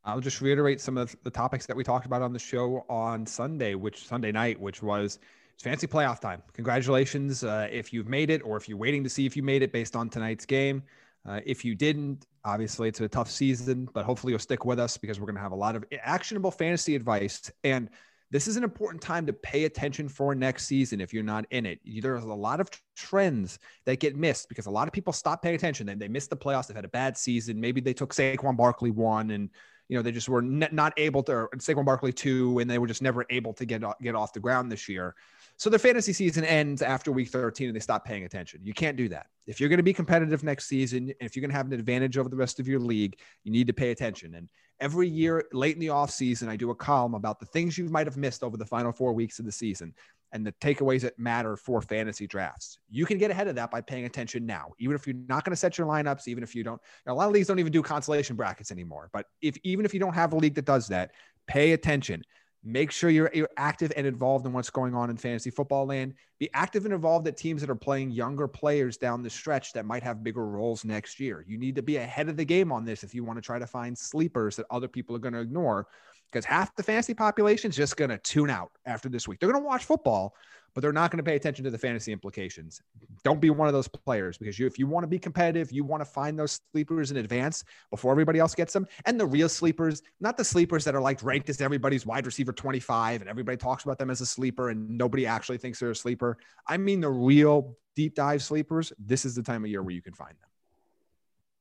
I'll 0.04 0.20
just 0.20 0.40
reiterate 0.40 0.80
some 0.80 0.98
of 0.98 1.16
the 1.24 1.32
topics 1.32 1.66
that 1.66 1.76
we 1.76 1.84
talked 1.84 2.06
about 2.06 2.22
on 2.22 2.32
the 2.32 2.40
show 2.40 2.86
on 2.90 3.26
Sunday, 3.26 3.74
which 3.74 4.06
Sunday 4.06 4.32
night, 4.32 4.60
which 4.60 4.84
was 4.84 5.20
it's 5.56 5.64
fancy 5.64 5.88
playoff 5.88 6.20
time. 6.20 6.44
Congratulations 6.54 7.44
uh, 7.44 7.68
if 7.72 7.92
you've 7.92 8.08
made 8.08 8.30
it, 8.30 8.42
or 8.44 8.58
if 8.58 8.70
you're 8.70 8.78
waiting 8.78 9.04
to 9.04 9.10
see 9.10 9.26
if 9.26 9.36
you 9.36 9.42
made 9.42 9.64
it 9.64 9.72
based 9.72 9.96
on 9.96 10.10
tonight's 10.10 10.46
game. 10.46 10.84
Uh, 11.28 11.40
if 11.46 11.66
you 11.66 11.76
didn't, 11.76 12.26
obviously 12.44 12.88
it's 12.88 13.02
a 13.02 13.08
tough 13.08 13.30
season, 13.30 13.88
but 13.94 14.06
hopefully 14.06 14.32
you'll 14.32 14.40
stick 14.40 14.66
with 14.66 14.80
us 14.80 14.98
because 14.98 15.20
we're 15.20 15.26
going 15.26 15.36
to 15.36 15.42
have 15.42 15.52
a 15.52 15.56
lot 15.56 15.76
of 15.76 15.84
actionable 16.02 16.52
fantasy 16.52 16.96
advice. 16.96 17.52
And 17.64 17.90
this 18.32 18.48
is 18.48 18.58
an 18.58 18.64
important 18.64 19.02
time 19.02 19.26
to 19.26 19.34
pay 19.34 19.66
attention 19.66 20.10
for 20.10 20.36
next 20.36 20.66
season 20.66 21.02
if 21.02 21.14
you're 21.14 21.24
not 21.24 21.46
in 21.52 21.66
it. 21.66 21.80
There's 21.86 22.24
a 22.24 22.28
lot 22.28 22.60
of 22.60 22.70
trends 22.96 23.60
that 23.86 24.00
get 24.00 24.16
missed 24.16 24.50
because 24.50 24.66
a 24.66 24.72
lot 24.72 24.88
of 24.88 24.94
people 24.94 25.14
stop 25.14 25.42
paying 25.42 25.56
attention. 25.56 25.88
They, 25.88 25.96
they 25.96 26.08
missed 26.08 26.30
the 26.30 26.38
playoffs. 26.38 26.68
They've 26.68 26.76
had 26.76 26.86
a 26.86 26.90
bad 26.90 27.18
season. 27.18 27.60
Maybe 27.60 27.82
they 27.82 27.94
took 27.94 28.14
Saquon 28.14 28.58
Barkley 28.58 28.92
one 28.92 29.32
and 29.32 29.50
you 29.88 29.96
know, 29.96 30.02
they 30.02 30.12
just 30.12 30.30
were 30.30 30.42
not 30.42 30.94
able 30.98 31.22
to, 31.24 31.32
or 31.32 31.50
Saquon 31.58 31.86
Barkley 31.86 32.12
two, 32.12 32.60
and 32.60 32.70
they 32.70 32.80
were 32.80 32.88
just 32.88 33.04
never 33.04 33.26
able 33.30 33.54
to 33.54 33.66
get 33.66 33.84
get 34.02 34.16
off 34.16 34.34
the 34.34 34.40
ground 34.40 34.72
this 34.72 34.90
year. 34.90 35.16
So 35.58 35.70
their 35.70 35.80
fantasy 35.80 36.12
season 36.12 36.44
ends 36.44 36.82
after 36.82 37.12
week 37.12 37.30
13 37.30 37.68
and 37.68 37.76
they 37.76 37.80
stop 37.80 38.04
paying 38.04 38.26
attention. 38.26 38.60
You 38.64 38.74
can't 38.74 38.98
do 38.98 39.08
that. 39.10 39.28
If 39.48 39.60
you're 39.60 39.70
going 39.70 39.78
to 39.78 39.84
be 39.84 39.94
competitive 39.94 40.44
next 40.44 40.68
season, 40.68 41.04
and 41.04 41.16
if 41.22 41.36
you're 41.36 41.42
going 41.42 41.52
to 41.52 41.56
have 41.56 41.68
an 41.68 41.74
advantage 41.74 42.18
over 42.18 42.28
the 42.28 42.36
rest 42.36 42.60
of 42.60 42.68
your 42.68 42.80
league, 42.80 43.20
you 43.44 43.52
need 43.52 43.68
to 43.68 43.74
pay 43.74 43.92
attention. 43.92 44.36
And 44.36 44.50
every 44.82 45.08
year, 45.08 45.46
late 45.54 45.76
in 45.76 45.80
the 45.80 45.90
off 45.90 46.12
season, 46.12 46.50
I 46.50 46.58
do 46.58 46.72
a 46.72 46.76
column 46.76 47.14
about 47.14 47.40
the 47.40 47.46
things 47.46 47.78
you 47.78 47.86
might 47.86 48.08
have 48.08 48.18
missed 48.18 48.44
over 48.44 48.58
the 48.58 48.66
final 48.66 48.92
four 48.92 49.14
weeks 49.14 49.40
of 49.40 49.46
the 49.46 49.52
season 49.52 49.94
and 50.32 50.46
the 50.46 50.52
takeaways 50.54 51.02
that 51.02 51.18
matter 51.18 51.56
for 51.56 51.82
fantasy 51.82 52.28
drafts. 52.28 52.80
You 52.90 53.06
can 53.06 53.18
get 53.18 53.32
ahead 53.32 53.48
of 53.48 53.56
that 53.56 53.72
by 53.72 53.80
paying 53.80 54.04
attention 54.04 54.46
now, 54.46 54.74
even 54.80 54.96
if 54.96 55.08
you're 55.08 55.16
not 55.30 55.46
going 55.46 55.52
to 55.52 55.58
set 55.58 55.78
your 55.78 55.88
lineups, 55.88 56.28
even 56.28 56.44
if 56.44 56.54
you 56.54 56.64
don't. 56.64 56.82
a 57.08 57.14
lot 57.14 57.28
of 57.28 57.34
leagues 57.34 57.48
don't 57.48 57.60
even 57.60 57.72
do 57.72 57.82
consolation 57.82 58.36
brackets 58.36 58.72
anymore. 58.72 59.10
But 59.14 59.28
if 59.42 59.58
even 59.64 59.86
if 59.86 59.94
you 59.94 60.00
don't 60.02 60.14
have 60.14 60.34
a 60.34 60.36
league 60.36 60.56
that 60.56 60.66
does 60.66 60.88
that, 60.90 61.12
pay 61.48 61.72
attention. 61.72 62.24
Make 62.68 62.90
sure 62.90 63.12
you're, 63.12 63.30
you're 63.32 63.50
active 63.58 63.94
and 63.96 64.08
involved 64.08 64.48
in 64.48 64.52
what's 64.52 64.72
going 64.72 64.96
on 64.96 65.12
in 65.12 65.18
fantasy 65.18 65.52
football 65.52 65.86
land. 65.86 66.16
Be 66.40 66.50
active 66.56 66.86
and 66.86 66.94
involved 66.96 67.28
at 67.28 67.38
teams 67.38 67.62
that 67.62 67.70
are 67.70 67.76
playing 67.76 68.10
younger 68.10 68.48
players 68.48 68.98
down 68.98 69.22
the 69.22 69.30
stretch 69.30 69.72
that 69.74 69.86
might 69.86 70.02
have 70.02 70.24
bigger 70.24 70.48
roles 70.48 70.84
next 70.84 71.20
year. 71.20 71.46
You 71.48 71.60
need 71.60 71.76
to 71.76 71.84
be 71.84 71.98
ahead 71.98 72.28
of 72.28 72.38
the 72.38 72.44
game 72.44 72.72
on 72.72 72.84
this 72.84 73.04
if 73.04 73.14
you 73.14 73.24
want 73.24 73.38
to 73.38 73.42
try 73.42 73.60
to 73.60 73.68
find 73.68 73.96
sleepers 73.96 74.56
that 74.56 74.66
other 74.72 74.88
people 74.88 75.16
are 75.16 75.20
going 75.20 75.36
to 75.36 75.42
ignore 75.42 75.86
because 76.32 76.46
half 76.46 76.76
the 76.76 76.84
fantasy 76.84 77.14
population 77.14 77.70
is 77.70 77.76
just 77.76 77.98
going 77.98 78.10
to 78.10 78.18
tune 78.18 78.50
out 78.50 78.72
after 78.86 79.10
this 79.10 79.28
week. 79.28 79.40
They're 79.40 79.52
going 79.52 79.62
to 79.62 79.66
watch 79.66 79.86
football, 79.86 80.36
but 80.74 80.82
they're 80.82 80.92
not 80.92 81.10
going 81.10 81.18
to 81.18 81.24
pay 81.24 81.38
attention 81.38 81.64
to 81.64 81.72
the 81.72 81.78
fantasy 81.78 82.12
implications. 82.12 82.82
Don't 83.24 83.40
be 83.40 83.50
one 83.50 83.68
of 83.68 83.74
those 83.74 83.88
players 83.88 84.38
because 84.38 84.60
you, 84.60 84.68
if 84.68 84.78
you 84.78 84.88
want 84.88 85.04
to 85.04 85.08
be 85.08 85.18
competitive, 85.18 85.72
you 85.72 85.86
want 85.86 86.02
to 86.02 86.06
find 86.06 86.38
those 86.38 86.60
sleepers 86.74 87.12
in 87.12 87.18
advance 87.18 87.64
before 87.90 88.12
everybody 88.12 88.40
else 88.40 88.54
gets 88.54 88.74
them. 88.74 88.86
And 89.06 89.18
the 89.18 89.26
real 89.26 89.48
sleepers, 89.48 90.02
not 90.20 90.36
the 90.36 90.44
sleepers 90.44 90.84
that 90.84 90.94
are 90.94 91.02
like 91.02 91.24
ranked 91.24 91.50
as 91.50 91.62
everybody's 91.62 92.06
wide 92.06 92.26
receiver 92.26 92.52
25 92.52 93.22
and 93.22 93.30
everybody 93.30 93.58
talks 93.58 93.86
about 93.86 93.98
them 93.98 94.10
as 94.10 94.20
a 94.20 94.26
sleeper 94.26 94.70
and 94.70 94.90
nobody 94.98 95.26
actually 95.26 95.58
thinks 95.58 95.80
they're 95.80 95.92
a 95.92 95.96
sleeper. 95.96 96.38
I 96.68 96.76
mean, 96.76 97.00
the 97.00 97.10
real 97.10 97.78
deep 97.96 98.14
dive 98.14 98.44
sleepers, 98.44 98.92
this 99.00 99.24
is 99.24 99.36
the 99.36 99.44
time 99.44 99.64
of 99.64 99.72
year 99.72 99.82
where 99.82 99.96
you 99.96 100.02
can 100.02 100.14
find 100.14 100.32
them. 100.32 100.50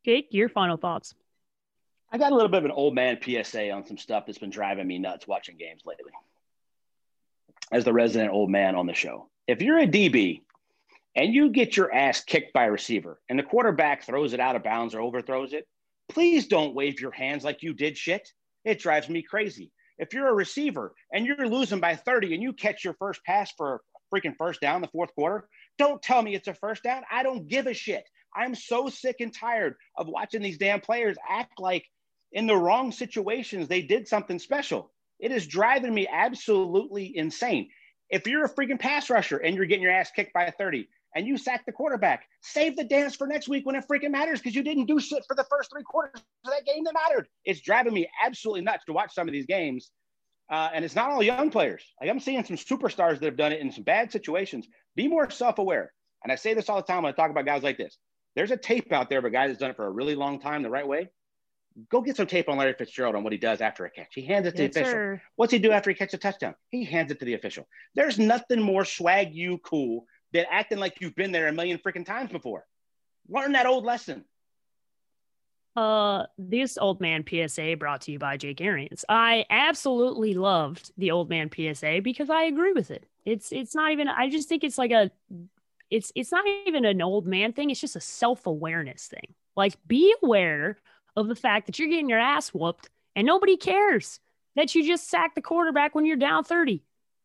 Jake, 0.04 0.28
your 0.32 0.48
final 0.48 0.76
thoughts. 0.76 1.14
I 2.14 2.16
got 2.16 2.30
a 2.30 2.36
little 2.36 2.48
bit 2.48 2.58
of 2.58 2.66
an 2.66 2.70
old 2.70 2.94
man 2.94 3.18
PSA 3.20 3.72
on 3.72 3.84
some 3.84 3.98
stuff 3.98 4.24
that's 4.24 4.38
been 4.38 4.48
driving 4.48 4.86
me 4.86 5.00
nuts 5.00 5.26
watching 5.26 5.56
games 5.56 5.82
lately. 5.84 6.12
As 7.72 7.84
the 7.84 7.92
resident 7.92 8.30
old 8.32 8.50
man 8.50 8.76
on 8.76 8.86
the 8.86 8.94
show, 8.94 9.28
if 9.48 9.60
you're 9.60 9.80
a 9.80 9.86
DB 9.88 10.42
and 11.16 11.34
you 11.34 11.50
get 11.50 11.76
your 11.76 11.92
ass 11.92 12.22
kicked 12.22 12.52
by 12.52 12.66
a 12.66 12.70
receiver 12.70 13.20
and 13.28 13.36
the 13.36 13.42
quarterback 13.42 14.04
throws 14.04 14.32
it 14.32 14.38
out 14.38 14.54
of 14.54 14.62
bounds 14.62 14.94
or 14.94 15.00
overthrows 15.00 15.52
it, 15.52 15.66
please 16.08 16.46
don't 16.46 16.76
wave 16.76 17.00
your 17.00 17.10
hands 17.10 17.42
like 17.42 17.64
you 17.64 17.74
did 17.74 17.98
shit. 17.98 18.32
It 18.64 18.78
drives 18.78 19.08
me 19.08 19.22
crazy. 19.22 19.72
If 19.98 20.14
you're 20.14 20.28
a 20.28 20.34
receiver 20.34 20.94
and 21.12 21.26
you're 21.26 21.48
losing 21.48 21.80
by 21.80 21.96
30 21.96 22.32
and 22.32 22.42
you 22.44 22.52
catch 22.52 22.84
your 22.84 22.94
first 22.94 23.24
pass 23.24 23.50
for 23.56 23.74
a 23.74 24.14
freaking 24.14 24.36
first 24.38 24.60
down 24.60 24.82
the 24.82 24.88
fourth 24.92 25.12
quarter, 25.16 25.48
don't 25.78 26.00
tell 26.00 26.22
me 26.22 26.36
it's 26.36 26.46
a 26.46 26.54
first 26.54 26.84
down. 26.84 27.02
I 27.10 27.24
don't 27.24 27.48
give 27.48 27.66
a 27.66 27.74
shit. 27.74 28.08
I'm 28.36 28.54
so 28.54 28.88
sick 28.88 29.16
and 29.18 29.34
tired 29.34 29.74
of 29.96 30.06
watching 30.06 30.42
these 30.42 30.58
damn 30.58 30.80
players 30.80 31.16
act 31.28 31.58
like 31.58 31.84
in 32.34 32.46
the 32.48 32.56
wrong 32.56 32.92
situations, 32.92 33.68
they 33.68 33.80
did 33.80 34.06
something 34.06 34.38
special. 34.38 34.90
It 35.20 35.30
is 35.32 35.46
driving 35.46 35.94
me 35.94 36.06
absolutely 36.12 37.16
insane. 37.16 37.70
If 38.10 38.26
you're 38.26 38.44
a 38.44 38.52
freaking 38.52 38.78
pass 38.78 39.08
rusher 39.08 39.38
and 39.38 39.56
you're 39.56 39.64
getting 39.64 39.84
your 39.84 39.92
ass 39.92 40.10
kicked 40.14 40.34
by 40.34 40.44
a 40.44 40.52
30 40.52 40.86
and 41.14 41.26
you 41.26 41.38
sack 41.38 41.64
the 41.64 41.72
quarterback, 41.72 42.24
save 42.42 42.76
the 42.76 42.84
dance 42.84 43.14
for 43.14 43.28
next 43.28 43.48
week 43.48 43.64
when 43.64 43.76
it 43.76 43.84
freaking 43.90 44.10
matters 44.10 44.40
because 44.40 44.54
you 44.54 44.64
didn't 44.64 44.86
do 44.86 44.98
shit 44.98 45.22
for 45.28 45.36
the 45.36 45.46
first 45.48 45.70
three 45.70 45.84
quarters 45.84 46.22
of 46.44 46.50
that 46.50 46.66
game 46.66 46.82
that 46.84 46.92
mattered. 46.92 47.28
It's 47.44 47.60
driving 47.60 47.94
me 47.94 48.08
absolutely 48.22 48.62
nuts 48.62 48.84
to 48.86 48.92
watch 48.92 49.14
some 49.14 49.28
of 49.28 49.32
these 49.32 49.46
games. 49.46 49.92
Uh, 50.50 50.70
and 50.74 50.84
it's 50.84 50.96
not 50.96 51.10
all 51.10 51.22
young 51.22 51.50
players. 51.50 51.84
Like 52.00 52.10
I'm 52.10 52.20
seeing 52.20 52.44
some 52.44 52.56
superstars 52.56 53.20
that 53.20 53.24
have 53.24 53.36
done 53.36 53.52
it 53.52 53.60
in 53.60 53.70
some 53.70 53.84
bad 53.84 54.10
situations. 54.10 54.66
Be 54.96 55.06
more 55.06 55.30
self 55.30 55.58
aware. 55.58 55.92
And 56.24 56.32
I 56.32 56.36
say 56.36 56.52
this 56.52 56.68
all 56.68 56.76
the 56.76 56.82
time 56.82 57.04
when 57.04 57.12
I 57.12 57.16
talk 57.16 57.30
about 57.30 57.46
guys 57.46 57.62
like 57.62 57.78
this. 57.78 57.96
There's 58.34 58.50
a 58.50 58.56
tape 58.56 58.92
out 58.92 59.08
there 59.08 59.20
of 59.20 59.24
a 59.24 59.30
guy 59.30 59.46
that's 59.46 59.60
done 59.60 59.70
it 59.70 59.76
for 59.76 59.86
a 59.86 59.90
really 59.90 60.16
long 60.16 60.40
time 60.40 60.62
the 60.64 60.70
right 60.70 60.86
way 60.86 61.08
go 61.88 62.00
get 62.00 62.16
some 62.16 62.26
tape 62.26 62.48
on 62.48 62.58
Larry 62.58 62.74
Fitzgerald 62.74 63.16
on 63.16 63.24
what 63.24 63.32
he 63.32 63.38
does 63.38 63.60
after 63.60 63.84
a 63.84 63.90
catch. 63.90 64.14
He 64.14 64.22
hands 64.22 64.46
it 64.46 64.56
to 64.56 64.62
yes, 64.62 64.74
the 64.74 64.80
official. 64.80 64.92
Sir. 64.92 65.22
What's 65.36 65.52
he 65.52 65.58
do 65.58 65.72
after 65.72 65.90
he 65.90 65.96
catches 65.96 66.14
a 66.14 66.18
touchdown? 66.18 66.54
He 66.70 66.84
hands 66.84 67.10
it 67.10 67.18
to 67.18 67.24
the 67.24 67.34
official. 67.34 67.66
There's 67.94 68.18
nothing 68.18 68.60
more 68.60 68.84
swag 68.84 69.34
you 69.34 69.58
cool 69.58 70.06
than 70.32 70.46
acting 70.50 70.78
like 70.78 71.00
you've 71.00 71.14
been 71.14 71.32
there 71.32 71.48
a 71.48 71.52
million 71.52 71.78
freaking 71.78 72.06
times 72.06 72.30
before. 72.30 72.64
Learn 73.28 73.52
that 73.52 73.66
old 73.66 73.84
lesson. 73.84 74.24
Uh, 75.76 76.26
this 76.38 76.78
old 76.78 77.00
man 77.00 77.24
PSA 77.28 77.76
brought 77.76 78.02
to 78.02 78.12
you 78.12 78.18
by 78.18 78.36
Jake 78.36 78.60
Arians. 78.60 79.04
I 79.08 79.44
absolutely 79.50 80.34
loved 80.34 80.92
the 80.96 81.10
old 81.10 81.28
man 81.28 81.50
PSA 81.52 82.00
because 82.02 82.30
I 82.30 82.44
agree 82.44 82.72
with 82.72 82.92
it. 82.92 83.06
It's 83.24 83.50
it's 83.50 83.74
not 83.74 83.90
even. 83.90 84.06
I 84.06 84.28
just 84.28 84.48
think 84.48 84.62
it's 84.62 84.78
like 84.78 84.92
a. 84.92 85.10
It's 85.90 86.12
it's 86.14 86.30
not 86.30 86.44
even 86.66 86.84
an 86.84 87.02
old 87.02 87.26
man 87.26 87.52
thing. 87.52 87.70
It's 87.70 87.80
just 87.80 87.96
a 87.96 88.00
self 88.00 88.46
awareness 88.46 89.08
thing. 89.08 89.34
Like 89.56 89.74
be 89.86 90.14
aware 90.22 90.78
of 91.16 91.28
the 91.28 91.34
fact 91.34 91.66
that 91.66 91.78
you're 91.78 91.88
getting 91.88 92.08
your 92.08 92.18
ass 92.18 92.50
whooped 92.50 92.90
and 93.14 93.26
nobody 93.26 93.56
cares 93.56 94.20
that 94.56 94.74
you 94.74 94.86
just 94.86 95.08
sacked 95.08 95.34
the 95.34 95.42
quarterback 95.42 95.94
when 95.94 96.06
you're 96.06 96.16
down 96.16 96.44
30. 96.44 96.82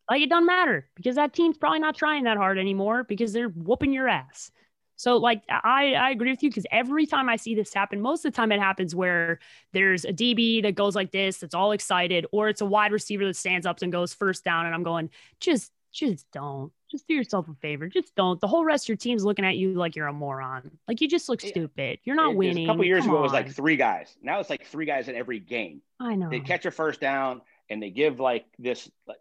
Like 0.10 0.22
it 0.22 0.30
doesn't 0.30 0.46
matter 0.46 0.90
because 0.96 1.16
that 1.16 1.34
team's 1.34 1.58
probably 1.58 1.80
not 1.80 1.96
trying 1.96 2.24
that 2.24 2.38
hard 2.38 2.58
anymore 2.58 3.04
because 3.04 3.32
they're 3.32 3.50
whooping 3.50 3.94
your 3.94 4.08
ass. 4.08 4.52
So 4.96 5.18
like 5.18 5.44
I, 5.50 5.94
I 5.94 6.10
agree 6.10 6.32
with 6.32 6.44
you 6.44 6.50
because 6.50 6.66
every 6.72 7.06
time 7.06 7.30
I 7.30 7.38
see 7.38 7.56
this 7.56 7.74
happen, 7.74 8.02
most 8.02 8.26
of 8.26 8.34
the 8.34 8.36
time 8.36 8.52
it 8.52 8.60
happens 8.60 8.94
where 8.94 9.40
there's 9.72 10.04
a 10.04 10.12
DB 10.12 10.62
that 10.64 10.76
goes 10.76 10.96
like 10.96 11.12
this, 11.12 11.38
that's 11.38 11.54
all 11.54 11.72
excited, 11.72 12.26
or 12.34 12.50
it's 12.50 12.62
a 12.62 12.66
wide 12.66 12.92
receiver 12.92 13.26
that 13.26 13.38
stands 13.38 13.66
up 13.66 13.82
and 13.82 13.94
goes 13.94 14.14
first 14.14 14.44
down, 14.44 14.66
and 14.66 14.76
I'm 14.76 14.84
going, 14.84 15.10
just 15.40 15.72
just 15.94 16.26
don't 16.34 16.74
just 16.90 17.08
do 17.08 17.14
yourself 17.14 17.48
a 17.48 17.54
favor. 17.56 17.88
Just 17.88 18.16
don't. 18.16 18.40
The 18.40 18.48
whole 18.48 18.66
rest 18.66 18.86
of 18.86 18.90
your 18.90 18.98
team's 18.98 19.24
looking 19.24 19.46
at 19.46 19.58
you 19.58 19.74
like 19.74 19.96
you're 19.96 20.08
a 20.08 20.14
moron. 20.14 20.72
Like 20.88 21.02
you 21.02 21.08
just 21.08 21.30
look 21.30 21.42
stupid. 21.42 22.00
You're 22.04 22.16
not 22.16 22.32
it, 22.32 22.38
winning. 22.38 22.66
A 22.66 22.72
couple 22.72 22.86
years 22.86 23.02
Come 23.02 23.12
ago, 23.12 23.18
on. 23.18 23.24
it 23.24 23.24
was 23.24 23.34
like 23.34 23.52
three 23.52 23.76
guys. 23.76 24.16
Now 24.22 24.40
it's 24.40 24.50
like 24.50 24.66
three 24.66 24.86
guys 24.86 25.08
in 25.08 25.16
every 25.16 25.40
game. 25.40 25.82
I 26.00 26.16
know. 26.16 26.30
They 26.30 26.40
catch 26.40 26.66
a 26.66 26.72
first 26.72 27.00
down 27.00 27.42
and 27.70 27.82
they 27.82 27.90
give 27.90 28.20
like 28.20 28.46
this. 28.58 28.90
Like, 29.08 29.18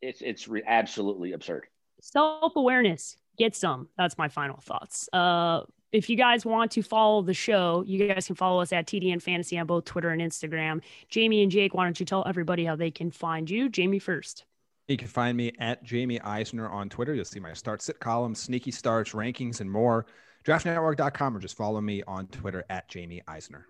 it's 0.00 0.20
it's 0.20 0.48
re- 0.48 0.64
absolutely 0.66 1.32
absurd. 1.32 1.66
Self 2.00 2.56
awareness. 2.56 3.16
Get 3.38 3.54
some. 3.54 3.88
That's 3.96 4.18
my 4.18 4.28
final 4.28 4.58
thoughts. 4.60 5.08
Uh, 5.12 5.62
if 5.92 6.08
you 6.08 6.16
guys 6.16 6.44
want 6.44 6.70
to 6.72 6.82
follow 6.82 7.22
the 7.22 7.34
show, 7.34 7.84
you 7.86 8.08
guys 8.08 8.26
can 8.26 8.34
follow 8.34 8.60
us 8.60 8.72
at 8.72 8.86
TDN 8.86 9.22
Fantasy 9.22 9.58
on 9.58 9.66
both 9.66 9.84
Twitter 9.84 10.08
and 10.10 10.20
Instagram. 10.22 10.80
Jamie 11.08 11.42
and 11.42 11.52
Jake, 11.52 11.74
why 11.74 11.84
don't 11.84 12.00
you 12.00 12.06
tell 12.06 12.24
everybody 12.26 12.64
how 12.64 12.76
they 12.76 12.90
can 12.90 13.10
find 13.10 13.48
you? 13.48 13.68
Jamie 13.68 13.98
first. 13.98 14.44
You 14.88 14.96
can 14.96 15.08
find 15.08 15.36
me 15.36 15.52
at 15.58 15.82
Jamie 15.84 16.20
Eisner 16.20 16.68
on 16.68 16.88
Twitter. 16.88 17.14
You'll 17.14 17.24
see 17.24 17.40
my 17.40 17.52
start 17.52 17.82
sit 17.82 18.00
column, 18.00 18.34
sneaky 18.34 18.72
starts, 18.72 19.12
rankings, 19.12 19.60
and 19.60 19.70
more. 19.70 20.06
Draftnetwork.com 20.44 21.36
or 21.36 21.40
just 21.40 21.56
follow 21.56 21.80
me 21.80 22.02
on 22.06 22.26
Twitter 22.26 22.64
at 22.68 22.88
Jamie 22.88 23.22
Eisner. 23.28 23.66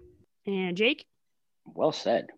And 0.46 0.76
Jake? 0.76 1.06
Well 1.66 1.92
said. 1.92 2.28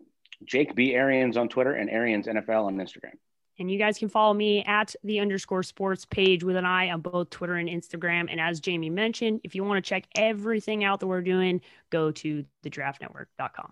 Jake 0.43 0.75
B. 0.75 0.93
Arians 0.93 1.37
on 1.37 1.47
Twitter 1.47 1.73
and 1.73 1.89
Arians 1.89 2.27
NFL 2.27 2.65
on 2.65 2.75
Instagram. 2.75 3.13
And 3.57 3.71
you 3.71 3.79
guys 3.79 3.97
can 3.97 4.09
follow 4.09 4.33
me 4.33 4.63
at 4.65 4.93
the 5.05 5.21
underscore 5.21 5.63
sports 5.63 6.03
page 6.03 6.43
with 6.43 6.57
an 6.57 6.65
eye 6.65 6.91
on 6.91 6.99
both 6.99 7.29
Twitter 7.29 7.55
and 7.55 7.69
Instagram. 7.69 8.27
And 8.29 8.39
as 8.39 8.59
Jamie 8.59 8.89
mentioned, 8.89 9.39
if 9.45 9.55
you 9.55 9.63
want 9.63 9.83
to 9.83 9.87
check 9.87 10.05
everything 10.17 10.83
out 10.83 10.99
that 10.99 11.07
we're 11.07 11.21
doing, 11.21 11.61
go 11.89 12.11
to 12.11 12.43
thedraftnetwork.com. 12.65 13.71